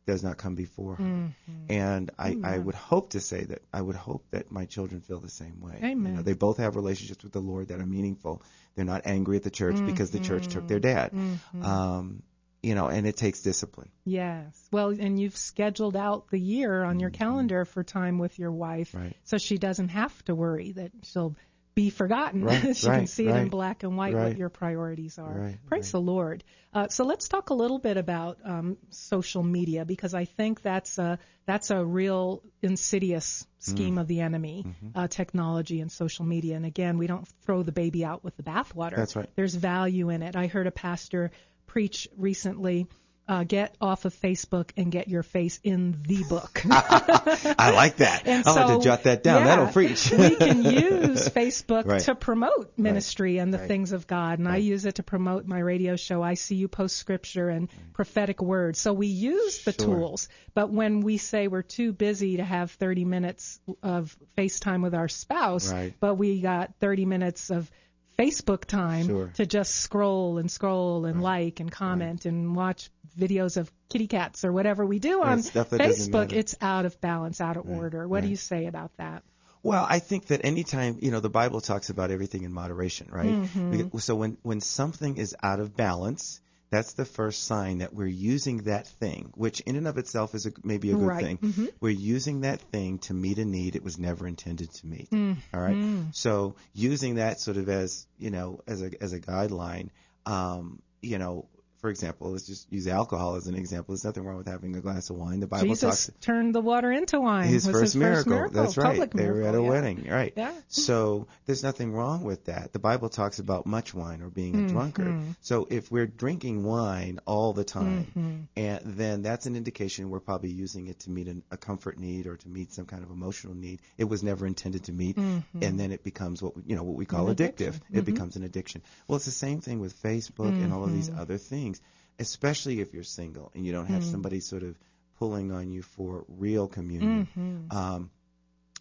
does 0.06 0.24
not 0.24 0.38
come 0.38 0.54
before 0.54 0.96
her. 0.96 1.04
Mm-hmm. 1.04 1.72
And 1.72 2.12
I, 2.20 2.38
I 2.44 2.58
would 2.60 2.76
hope 2.76 3.10
to 3.12 3.20
say 3.20 3.44
that 3.44 3.64
I 3.74 3.82
would 3.82 3.96
hope 3.96 4.24
that 4.30 4.52
my 4.52 4.66
children 4.66 5.02
feel 5.02 5.20
the 5.20 5.30
same 5.30 5.60
way. 5.62 5.80
Amen. 5.84 6.12
You 6.12 6.18
know, 6.18 6.22
they 6.22 6.34
both 6.34 6.58
have 6.58 6.76
relationships 6.76 7.24
with 7.24 7.34
the 7.34 7.40
Lord 7.40 7.70
that 7.70 7.80
are 7.80 7.86
meaningful. 7.88 8.44
They're 8.76 8.86
not 8.86 9.02
angry 9.06 9.38
at 9.38 9.44
the 9.44 9.50
church 9.50 9.78
because 9.84 10.12
the 10.12 10.20
church 10.20 10.48
took 10.48 10.68
their 10.68 10.80
dad. 10.80 11.12
Mm-hmm. 11.12 11.66
Um, 11.66 12.22
you 12.66 12.76
know, 12.76 12.88
and 12.88 13.06
it 13.08 13.16
takes 13.16 13.42
discipline. 13.42 13.90
Yes. 14.06 14.60
Well, 14.72 14.90
and 14.90 15.20
you've 15.20 15.38
scheduled 15.38 15.96
out 15.96 16.30
the 16.32 16.40
year 16.40 16.84
on 16.84 17.00
your 17.00 17.12
calendar 17.12 17.64
for 17.66 17.84
time 17.84 18.18
with 18.18 18.38
your 18.40 18.52
wife, 18.52 18.92
Mm-hmm. 18.92 19.04
Right. 19.06 19.16
so 19.24 19.38
she 19.38 19.58
doesn't 19.58 19.90
have 19.90 20.26
to 20.26 20.36
worry 20.36 20.72
that 20.74 20.92
she'll 21.04 21.36
be 21.76 21.90
forgotten. 21.90 22.44
Right, 22.46 22.76
she 22.78 22.86
can 22.88 23.00
right, 23.00 23.10
see 23.10 23.28
it 23.28 23.36
in 23.36 23.50
black 23.50 23.84
and 23.84 23.98
white 23.98 24.14
what 24.16 24.38
your 24.38 24.48
priorities 24.50 25.20
are. 25.20 25.54
Praise 25.68 25.92
the 25.92 26.00
Lord. 26.00 26.44
Uh, 26.74 26.88
so 26.88 27.04
let's 27.04 27.28
talk 27.28 27.50
a 27.50 27.54
little 27.54 27.80
bit 27.80 27.98
about 27.98 28.38
um, 28.46 28.78
social 28.92 29.44
media 29.44 29.84
because 29.86 30.14
I 30.14 30.24
think 30.26 30.62
that's 30.62 30.98
a 30.98 31.20
that's 31.46 31.72
a 31.72 31.84
real 31.86 32.42
insidious 32.62 33.46
Mm. 33.66 33.72
scheme 33.72 33.98
of 33.98 34.08
the 34.08 34.22
enemy, 34.22 34.64
Mm-hmm. 34.68 34.98
uh, 35.00 35.08
technology 35.08 35.82
and 35.82 35.92
social 35.92 36.24
media. 36.24 36.56
And 36.56 36.66
again, 36.68 37.00
we 37.00 37.08
don't 37.08 37.28
throw 37.46 37.64
the 37.64 37.72
baby 37.72 38.06
out 38.06 38.24
with 38.24 38.38
the 38.38 38.44
bathwater. 38.44 38.96
That's 38.96 39.16
right. 39.16 39.28
There's 39.36 39.56
value 39.56 40.10
in 40.10 40.22
it. 40.22 40.36
I 40.36 40.46
heard 40.48 40.68
a 40.68 40.72
pastor 40.72 41.32
preach 41.68 42.08
recently. 42.18 42.88
Uh, 43.28 43.44
get 43.44 43.76
off 43.82 44.06
of 44.06 44.14
Facebook 44.14 44.70
and 44.78 44.92
get 44.92 45.08
your 45.08 45.24
face 45.24 45.60
in 45.64 45.96
the 46.06 46.24
book. 46.30 46.62
I 46.70 47.72
like 47.74 47.96
that. 47.98 48.28
And 48.28 48.44
I'll 48.46 48.54
have 48.56 48.78
to 48.78 48.84
jot 48.84 49.04
that 49.06 49.24
down. 49.24 49.40
yeah, 49.42 49.48
That'll 49.48 49.68
preach. 49.74 50.12
we 50.12 50.36
can 50.36 50.62
use 50.64 51.28
Facebook 51.30 51.86
Right. 51.88 52.02
to 52.02 52.14
promote 52.14 52.78
ministry 52.78 53.40
and 53.40 53.52
the 53.52 53.58
Right. 53.58 53.68
things 53.68 53.94
of 53.94 54.06
God, 54.06 54.38
and 54.38 54.48
I 54.48 54.58
use 54.58 54.86
it 54.86 54.96
to 54.96 55.04
promote 55.04 55.48
my 55.48 55.58
radio 55.58 55.96
show. 55.96 56.22
I 56.22 56.36
see 56.36 56.54
you 56.54 56.68
post 56.68 56.98
scripture 56.98 57.50
and 57.50 57.68
prophetic 57.94 58.44
words. 58.44 58.78
So 58.80 58.94
we 58.94 59.08
use 59.08 59.64
the 59.64 59.72
Sure. 59.74 59.86
tools, 59.86 60.30
but 60.54 60.70
when 60.70 61.00
we 61.02 61.18
say 61.18 61.48
we're 61.48 61.64
too 61.64 61.94
busy 61.94 62.38
to 62.38 62.44
have 62.44 62.70
30 62.74 63.06
minutes 63.06 63.60
of 63.82 64.16
FaceTime 64.38 64.84
with 64.84 64.94
our 64.94 65.08
spouse, 65.08 65.74
Right. 65.74 65.96
but 66.00 66.14
we 66.14 66.42
got 66.42 66.76
30 66.80 67.06
minutes 67.08 67.50
of 67.50 67.72
Facebook 68.18 68.66
time 68.66 69.08
Sure. 69.08 69.32
to 69.36 69.46
just 69.46 69.76
scroll 69.76 70.38
and 70.38 70.50
scroll 70.50 71.06
and 71.06 71.22
like 71.22 71.60
and 71.60 71.72
comment 71.72 72.26
and 72.26 72.56
watch 72.56 72.90
videos 73.18 73.58
of 73.58 73.72
kitty 73.90 74.08
cats 74.08 74.44
or 74.46 74.52
whatever 74.52 74.86
we 74.86 75.00
do 75.00 75.24
on 75.24 75.42
stuff 75.42 75.70
that 75.70 75.80
doesn't 75.80 76.14
Facebook, 76.14 76.34
it's 76.34 76.56
out 76.62 76.86
of 76.86 77.00
balance, 77.02 77.42
out 77.42 77.58
of 77.58 77.70
order. 77.70 78.08
What 78.08 78.24
do 78.24 78.30
you 78.30 78.36
say 78.36 78.68
about 78.68 78.92
that? 78.98 79.24
Well, 79.64 79.86
I 79.90 79.98
think 79.98 80.28
that 80.28 80.46
anytime, 80.46 81.00
you 81.02 81.10
know, 81.10 81.22
the 81.22 81.30
Bible 81.30 81.60
talks 81.60 81.90
about 81.90 82.12
everything 82.12 82.44
in 82.44 82.54
moderation, 82.54 83.08
right? 83.12 83.26
Mm-hmm. 83.26 83.98
So 83.98 84.16
when, 84.16 84.38
when 84.44 84.62
something 84.62 85.18
is 85.18 85.36
out 85.42 85.60
of 85.60 85.76
balance, 85.76 86.40
that's 86.76 86.94
the 86.94 87.06
first 87.06 87.44
sign 87.46 87.78
that 87.80 87.94
we're 87.94 88.08
using 88.34 88.64
that 88.64 88.88
thing, 88.88 89.32
which 89.36 89.62
in 89.62 89.76
and 89.76 89.88
of 89.88 89.98
itself 89.98 90.36
is 90.36 90.46
a, 90.46 90.52
maybe 90.64 90.92
a 90.92 90.96
good 90.96 91.08
Right. 91.08 91.26
Mm-hmm. 91.42 91.52
thing. 91.66 91.70
We're 91.80 91.90
using 92.16 92.42
that 92.42 92.60
thing 92.72 93.00
to 93.08 93.14
meet 93.14 93.38
a 93.40 93.46
need 93.46 93.76
it 93.76 93.84
was 93.84 93.98
never 93.98 94.28
intended 94.28 94.72
to 94.74 94.88
meet. 94.88 95.10
Mm-hmm. 95.12 95.40
All 95.56 95.62
right. 95.62 96.04
So 96.12 96.56
using 96.74 97.16
that 97.16 97.40
sort 97.40 97.58
of 97.58 97.70
as, 97.70 98.06
you 98.18 98.30
know, 98.32 98.62
as 98.68 98.82
a, 98.82 98.92
as 99.02 99.14
a 99.14 99.20
guideline, 99.20 99.90
um, 100.26 100.82
you 101.02 101.18
know, 101.20 101.48
for 101.86 101.92
example, 101.92 102.32
let's 102.32 102.48
just 102.48 102.66
use 102.74 102.88
alcohol 102.88 103.36
as 103.36 103.46
an 103.46 103.54
example. 103.54 103.94
There's 103.94 104.04
nothing 104.06 104.24
wrong 104.26 104.38
with 104.38 104.48
having 104.48 104.76
a 104.76 104.82
glass 104.82 105.12
of 105.12 105.18
wine. 105.18 105.40
The 105.40 105.46
Bible 105.46 105.68
Jesus 105.68 106.08
talks 106.08 106.20
turned 106.20 106.56
the 106.56 106.62
water 106.62 106.92
into 106.92 107.22
wine. 107.22 107.46
his, 107.48 107.68
was 107.68 107.74
first, 107.76 107.82
his 107.84 107.96
miracle. 107.96 108.24
first 108.24 108.28
miracle. 108.30 108.64
That's 108.64 108.78
right. 108.78 108.86
Public 108.88 109.12
they 109.14 109.30
were 109.30 109.44
at 109.44 109.54
a 109.54 109.62
yeah. 109.62 109.70
wedding, 109.70 110.08
right? 110.10 110.34
Yeah. 110.36 110.52
So 110.68 111.28
there's 111.46 111.62
nothing 111.62 111.94
wrong 111.94 112.24
with 112.24 112.46
that. 112.46 112.74
The 112.74 112.80
Bible 112.80 113.10
talks 113.10 113.38
about 113.38 113.68
much 113.68 113.94
wine 113.94 114.24
or 114.24 114.32
being 114.32 114.54
Mm-hmm. 114.56 114.66
a 114.66 114.70
drunkard. 114.70 115.22
So 115.42 115.68
if 115.70 115.92
we're 115.92 116.08
drinking 116.08 116.64
wine 116.64 117.20
all 117.28 117.54
the 117.54 117.64
time, 117.64 118.08
Mm-hmm. 118.18 118.36
and 118.58 118.80
then 118.98 119.22
that's 119.22 119.46
an 119.46 119.56
indication 119.56 120.10
we're 120.10 120.20
probably 120.22 120.50
using 120.50 120.88
it 120.88 120.98
to 121.02 121.12
meet 121.12 121.28
an, 121.28 121.44
a 121.52 121.58
comfort 121.58 122.00
need 122.00 122.26
or 122.26 122.38
to 122.38 122.50
meet 122.50 122.74
some 122.74 122.86
kind 122.88 123.04
of 123.04 123.12
emotional 123.12 123.54
need 123.54 123.80
it 124.00 124.06
was 124.06 124.24
never 124.24 124.48
intended 124.48 124.86
to 124.86 124.92
meet, 124.92 125.18
Mm-hmm. 125.18 125.62
and 125.62 125.80
then 125.80 125.92
it 125.92 126.04
becomes 126.04 126.42
what 126.42 126.56
we, 126.56 126.64
you 126.66 126.76
know 126.76 126.82
what 126.84 126.96
we 126.96 127.06
call 127.06 127.28
addictive. 127.28 127.80
It 127.94 128.06
becomes 128.06 128.38
an 128.38 128.44
addiction. 128.44 128.82
Well, 129.08 129.18
it's 129.18 129.26
the 129.26 129.32
same 129.32 129.62
thing 129.62 129.80
with 129.80 130.02
Facebook 130.02 130.50
and 130.64 130.74
all 130.74 130.84
of 130.84 130.92
these 130.92 131.10
Mm-hmm. 131.10 131.20
other 131.20 131.38
things, 131.38 131.75
especially 132.20 132.80
if 132.82 132.94
you're 132.94 133.04
single 133.04 133.52
and 133.56 133.66
you 133.66 133.72
don't 133.72 133.86
Mm. 133.88 133.96
have 133.96 134.04
somebody 134.04 134.40
sort 134.40 134.64
of 134.64 134.78
pulling 135.20 135.52
on 135.52 135.70
you 135.72 135.82
for 135.82 136.26
real 136.28 136.68
communion. 136.68 137.28
Mm-hmm. 137.38 137.78
Um, 137.78 138.10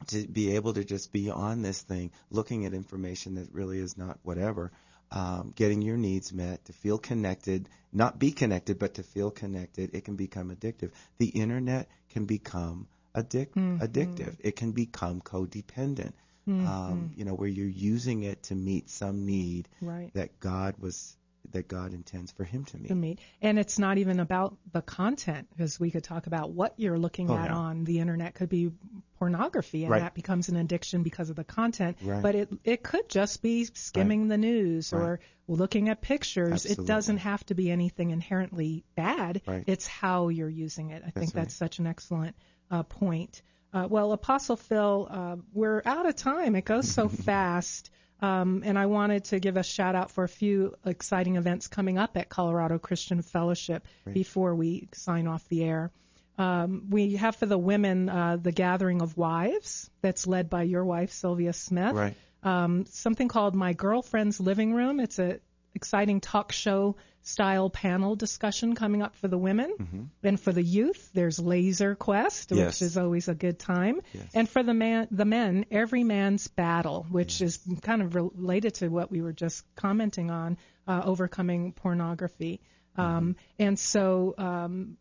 to 0.08 0.26
be 0.26 0.56
able 0.56 0.74
to 0.74 0.84
just 0.84 1.12
be 1.12 1.30
on 1.30 1.62
this 1.62 1.80
thing, 1.80 2.10
looking 2.30 2.66
at 2.66 2.74
information 2.74 3.36
that 3.36 3.52
really 3.52 3.78
is 3.78 3.96
not 3.96 4.18
whatever, 4.22 4.72
um, 5.12 5.52
getting 5.54 5.80
your 5.82 5.96
needs 5.96 6.32
met, 6.32 6.64
to 6.64 6.72
feel 6.72 6.98
connected, 6.98 7.68
not 7.92 8.18
be 8.18 8.32
connected, 8.32 8.78
but 8.78 8.94
to 8.94 9.02
feel 9.04 9.30
connected, 9.30 9.94
it 9.94 10.04
can 10.04 10.16
become 10.16 10.50
addictive. 10.54 10.90
The 11.18 11.28
internet 11.28 11.88
can 12.10 12.24
become 12.24 12.88
addic- 13.14 13.52
addictive. 13.54 14.36
It 14.40 14.56
can 14.56 14.72
become 14.72 15.20
codependent. 15.20 16.12
Um, 16.46 17.12
you 17.16 17.24
know, 17.24 17.32
where 17.34 17.48
you're 17.48 17.66
using 17.66 18.22
it 18.24 18.42
to 18.44 18.54
meet 18.54 18.90
some 18.90 19.24
need 19.24 19.66
Right. 19.80 20.12
that 20.12 20.40
God 20.40 20.74
was 20.78 21.16
that 21.52 21.68
God 21.68 21.92
intends 21.92 22.32
for 22.32 22.44
him 22.44 22.64
to 22.66 22.78
meet. 22.78 22.88
to 22.88 22.94
meet. 22.94 23.18
And 23.42 23.58
it's 23.58 23.78
not 23.78 23.98
even 23.98 24.20
about 24.20 24.56
the 24.72 24.82
content, 24.82 25.48
because 25.50 25.78
we 25.78 25.90
could 25.90 26.04
talk 26.04 26.26
about 26.26 26.50
what 26.50 26.74
you're 26.78 26.98
looking 26.98 27.30
Oh, 27.30 27.36
at 27.36 27.50
yeah. 27.50 27.56
on 27.56 27.84
the 27.84 28.00
internet 28.00 28.34
could 28.34 28.48
be 28.48 28.70
pornography, 29.18 29.84
and 29.84 29.90
Right. 29.92 30.00
that 30.02 30.14
becomes 30.14 30.48
an 30.48 30.56
addiction 30.56 31.02
because 31.02 31.30
of 31.30 31.36
the 31.36 31.44
content. 31.44 31.96
Right. 32.02 32.22
But 32.22 32.34
it 32.34 32.48
it 32.64 32.82
could 32.82 33.08
just 33.08 33.42
be 33.42 33.64
skimming 33.64 34.28
the 34.28 34.36
news 34.38 34.92
or 34.92 35.20
looking 35.46 35.88
at 35.88 36.00
pictures. 36.00 36.66
It 36.66 36.84
doesn't 36.84 37.18
have 37.18 37.44
to 37.46 37.54
be 37.54 37.70
anything 37.70 38.10
inherently 38.10 38.84
bad. 38.96 39.42
Right. 39.46 39.64
It's 39.66 39.86
how 39.86 40.28
you're 40.28 40.48
using 40.48 40.90
it. 40.90 41.02
I 41.06 41.10
think 41.10 41.34
right. 41.34 41.42
that's 41.42 41.54
such 41.54 41.78
an 41.78 41.86
excellent 41.86 42.34
uh, 42.70 42.82
point. 42.82 43.42
Uh, 43.72 43.86
well, 43.90 44.12
Apostle 44.12 44.56
Phil, 44.56 45.08
uh, 45.10 45.36
we're 45.52 45.82
out 45.84 46.06
of 46.06 46.14
time. 46.16 46.54
It 46.54 46.64
goes 46.64 46.88
so 46.88 47.08
fast. 47.28 47.90
Um, 48.20 48.62
and 48.64 48.78
I 48.78 48.86
wanted 48.86 49.24
to 49.26 49.40
give 49.40 49.56
a 49.56 49.62
shout 49.62 49.94
out 49.94 50.10
for 50.10 50.24
a 50.24 50.28
few 50.28 50.74
exciting 50.86 51.36
events 51.36 51.68
coming 51.68 51.98
up 51.98 52.16
at 52.16 52.28
Colorado 52.28 52.78
Christian 52.78 53.22
Fellowship 53.22 53.86
before 54.10 54.54
we 54.54 54.88
sign 54.92 55.26
off 55.26 55.46
the 55.48 55.64
air. 55.64 55.90
Um, 56.38 56.86
we 56.90 57.16
have 57.16 57.36
for 57.36 57.46
the 57.46 57.58
women 57.58 58.08
uh, 58.08 58.36
the 58.36 58.52
Gathering 58.52 59.02
of 59.02 59.16
Wives 59.16 59.90
that's 60.00 60.26
led 60.26 60.50
by 60.50 60.62
your 60.62 60.84
wife 60.84 61.12
Sylvia 61.12 61.52
Smith. 61.52 61.94
Right. 61.94 62.14
Um, 62.42 62.86
something 62.86 63.28
called 63.28 63.54
My 63.54 63.72
Girlfriend's 63.72 64.40
Living 64.40 64.74
Room. 64.74 65.00
It's 65.00 65.18
a 65.18 65.40
exciting 65.74 66.20
talk 66.20 66.52
show 66.52 66.96
style 67.22 67.70
panel 67.70 68.16
discussion 68.16 68.74
coming 68.74 69.00
up 69.02 69.16
for 69.16 69.28
the 69.28 69.38
women. 69.38 70.08
And 70.22 70.38
for 70.38 70.52
the 70.52 70.62
youth, 70.62 71.10
there's 71.14 71.38
Laser 71.38 71.94
Quest, 71.94 72.50
Mm-hmm. 72.50 72.58
Yes. 72.58 72.80
which 72.80 72.82
is 72.86 72.98
always 72.98 73.28
a 73.28 73.34
good 73.34 73.58
time. 73.58 74.00
And 74.34 74.48
for 74.48 74.62
the 74.62 74.74
man, 74.74 75.08
the 75.10 75.24
men, 75.24 75.64
Every 75.70 76.04
Man's 76.04 76.48
Battle, 76.48 77.06
which 77.10 77.40
is 77.40 77.58
kind 77.82 78.02
of 78.02 78.14
related 78.14 78.74
to 78.76 78.88
what 78.88 79.10
we 79.10 79.22
were 79.22 79.32
just 79.32 79.64
commenting 79.74 80.30
on, 80.30 80.58
uh, 80.86 81.00
overcoming 81.04 81.72
pornography. 81.72 82.60
Um, 82.96 83.06
Mm-hmm. 83.06 83.32
and 83.58 83.78
so 83.78 84.34
um, 84.38 84.96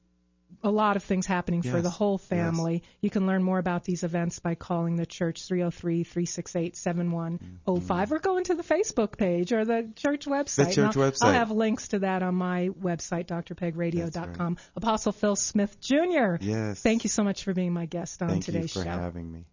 a 0.61 0.71
lot 0.71 0.95
of 0.95 1.03
things 1.03 1.25
happening 1.25 1.61
for 1.61 1.81
the 1.81 1.89
whole 1.89 2.19
yes. 2.21 2.27
family. 2.27 2.83
You 3.01 3.09
can 3.09 3.27
learn 3.27 3.43
more 3.43 3.59
about 3.59 3.83
these 3.83 4.03
events 4.03 4.39
by 4.39 4.55
calling 4.55 4.95
the 4.95 5.05
church 5.05 5.45
303-368-7105 5.47 8.11
or 8.11 8.19
going 8.19 8.45
to 8.45 8.55
the 8.55 8.63
Facebook 8.63 9.17
page 9.17 9.51
or 9.53 9.65
the 9.65 9.91
church 9.95 10.25
website. 10.25 10.67
The 10.67 10.73
church 10.73 10.97
I'll, 10.97 11.11
website. 11.11 11.23
I'll 11.23 11.33
have 11.33 11.51
links 11.51 11.89
to 11.89 11.99
that 11.99 12.23
on 12.23 12.33
my 12.35 12.69
website, 12.69 13.27
drpegradio.com. 13.27 14.57
Apostle 14.75 15.11
Phil 15.11 15.35
Smith 15.35 15.79
Jr. 15.79 16.37
Yes. 16.41 16.81
Thank 16.81 17.03
you 17.03 17.09
so 17.09 17.23
much 17.23 17.43
for 17.43 17.53
being 17.53 17.73
my 17.73 17.85
guest 17.85 18.21
on 18.21 18.29
Thank 18.29 18.45
today's 18.45 18.71
show. 18.71 18.81
Thank 18.81 18.87
you 18.87 18.91
for 18.91 18.97
show. 18.97 19.03
having 19.03 19.31
me. 19.31 19.45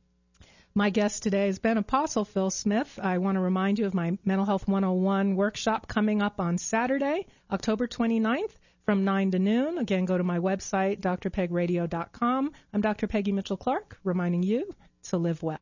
My 0.72 0.90
guest 0.90 1.24
today 1.24 1.46
has 1.46 1.58
been 1.58 1.78
Apostle 1.78 2.24
Phil 2.24 2.48
Smith. 2.48 3.00
I 3.02 3.18
want 3.18 3.34
to 3.34 3.40
remind 3.40 3.80
you 3.80 3.86
of 3.86 3.94
my 3.94 4.16
Mental 4.24 4.46
Health 4.46 4.68
101 4.68 5.34
workshop 5.34 5.88
coming 5.88 6.22
up 6.22 6.38
on 6.38 6.58
Saturday, 6.58 7.26
October 7.50 7.88
29th 7.88 8.52
from 8.90 9.04
9 9.04 9.30
to 9.30 9.38
noon. 9.38 9.78
Again, 9.78 10.04
go 10.04 10.18
to 10.18 10.24
my 10.24 10.40
website, 10.40 10.98
drpegradio.com. 10.98 12.50
I'm 12.74 12.80
Dr. 12.80 13.06
Peggy 13.06 13.30
Mitchell 13.30 13.56
Clark, 13.56 13.96
reminding 14.02 14.42
you 14.42 14.74
to 15.04 15.16
live 15.16 15.44
well. 15.44 15.60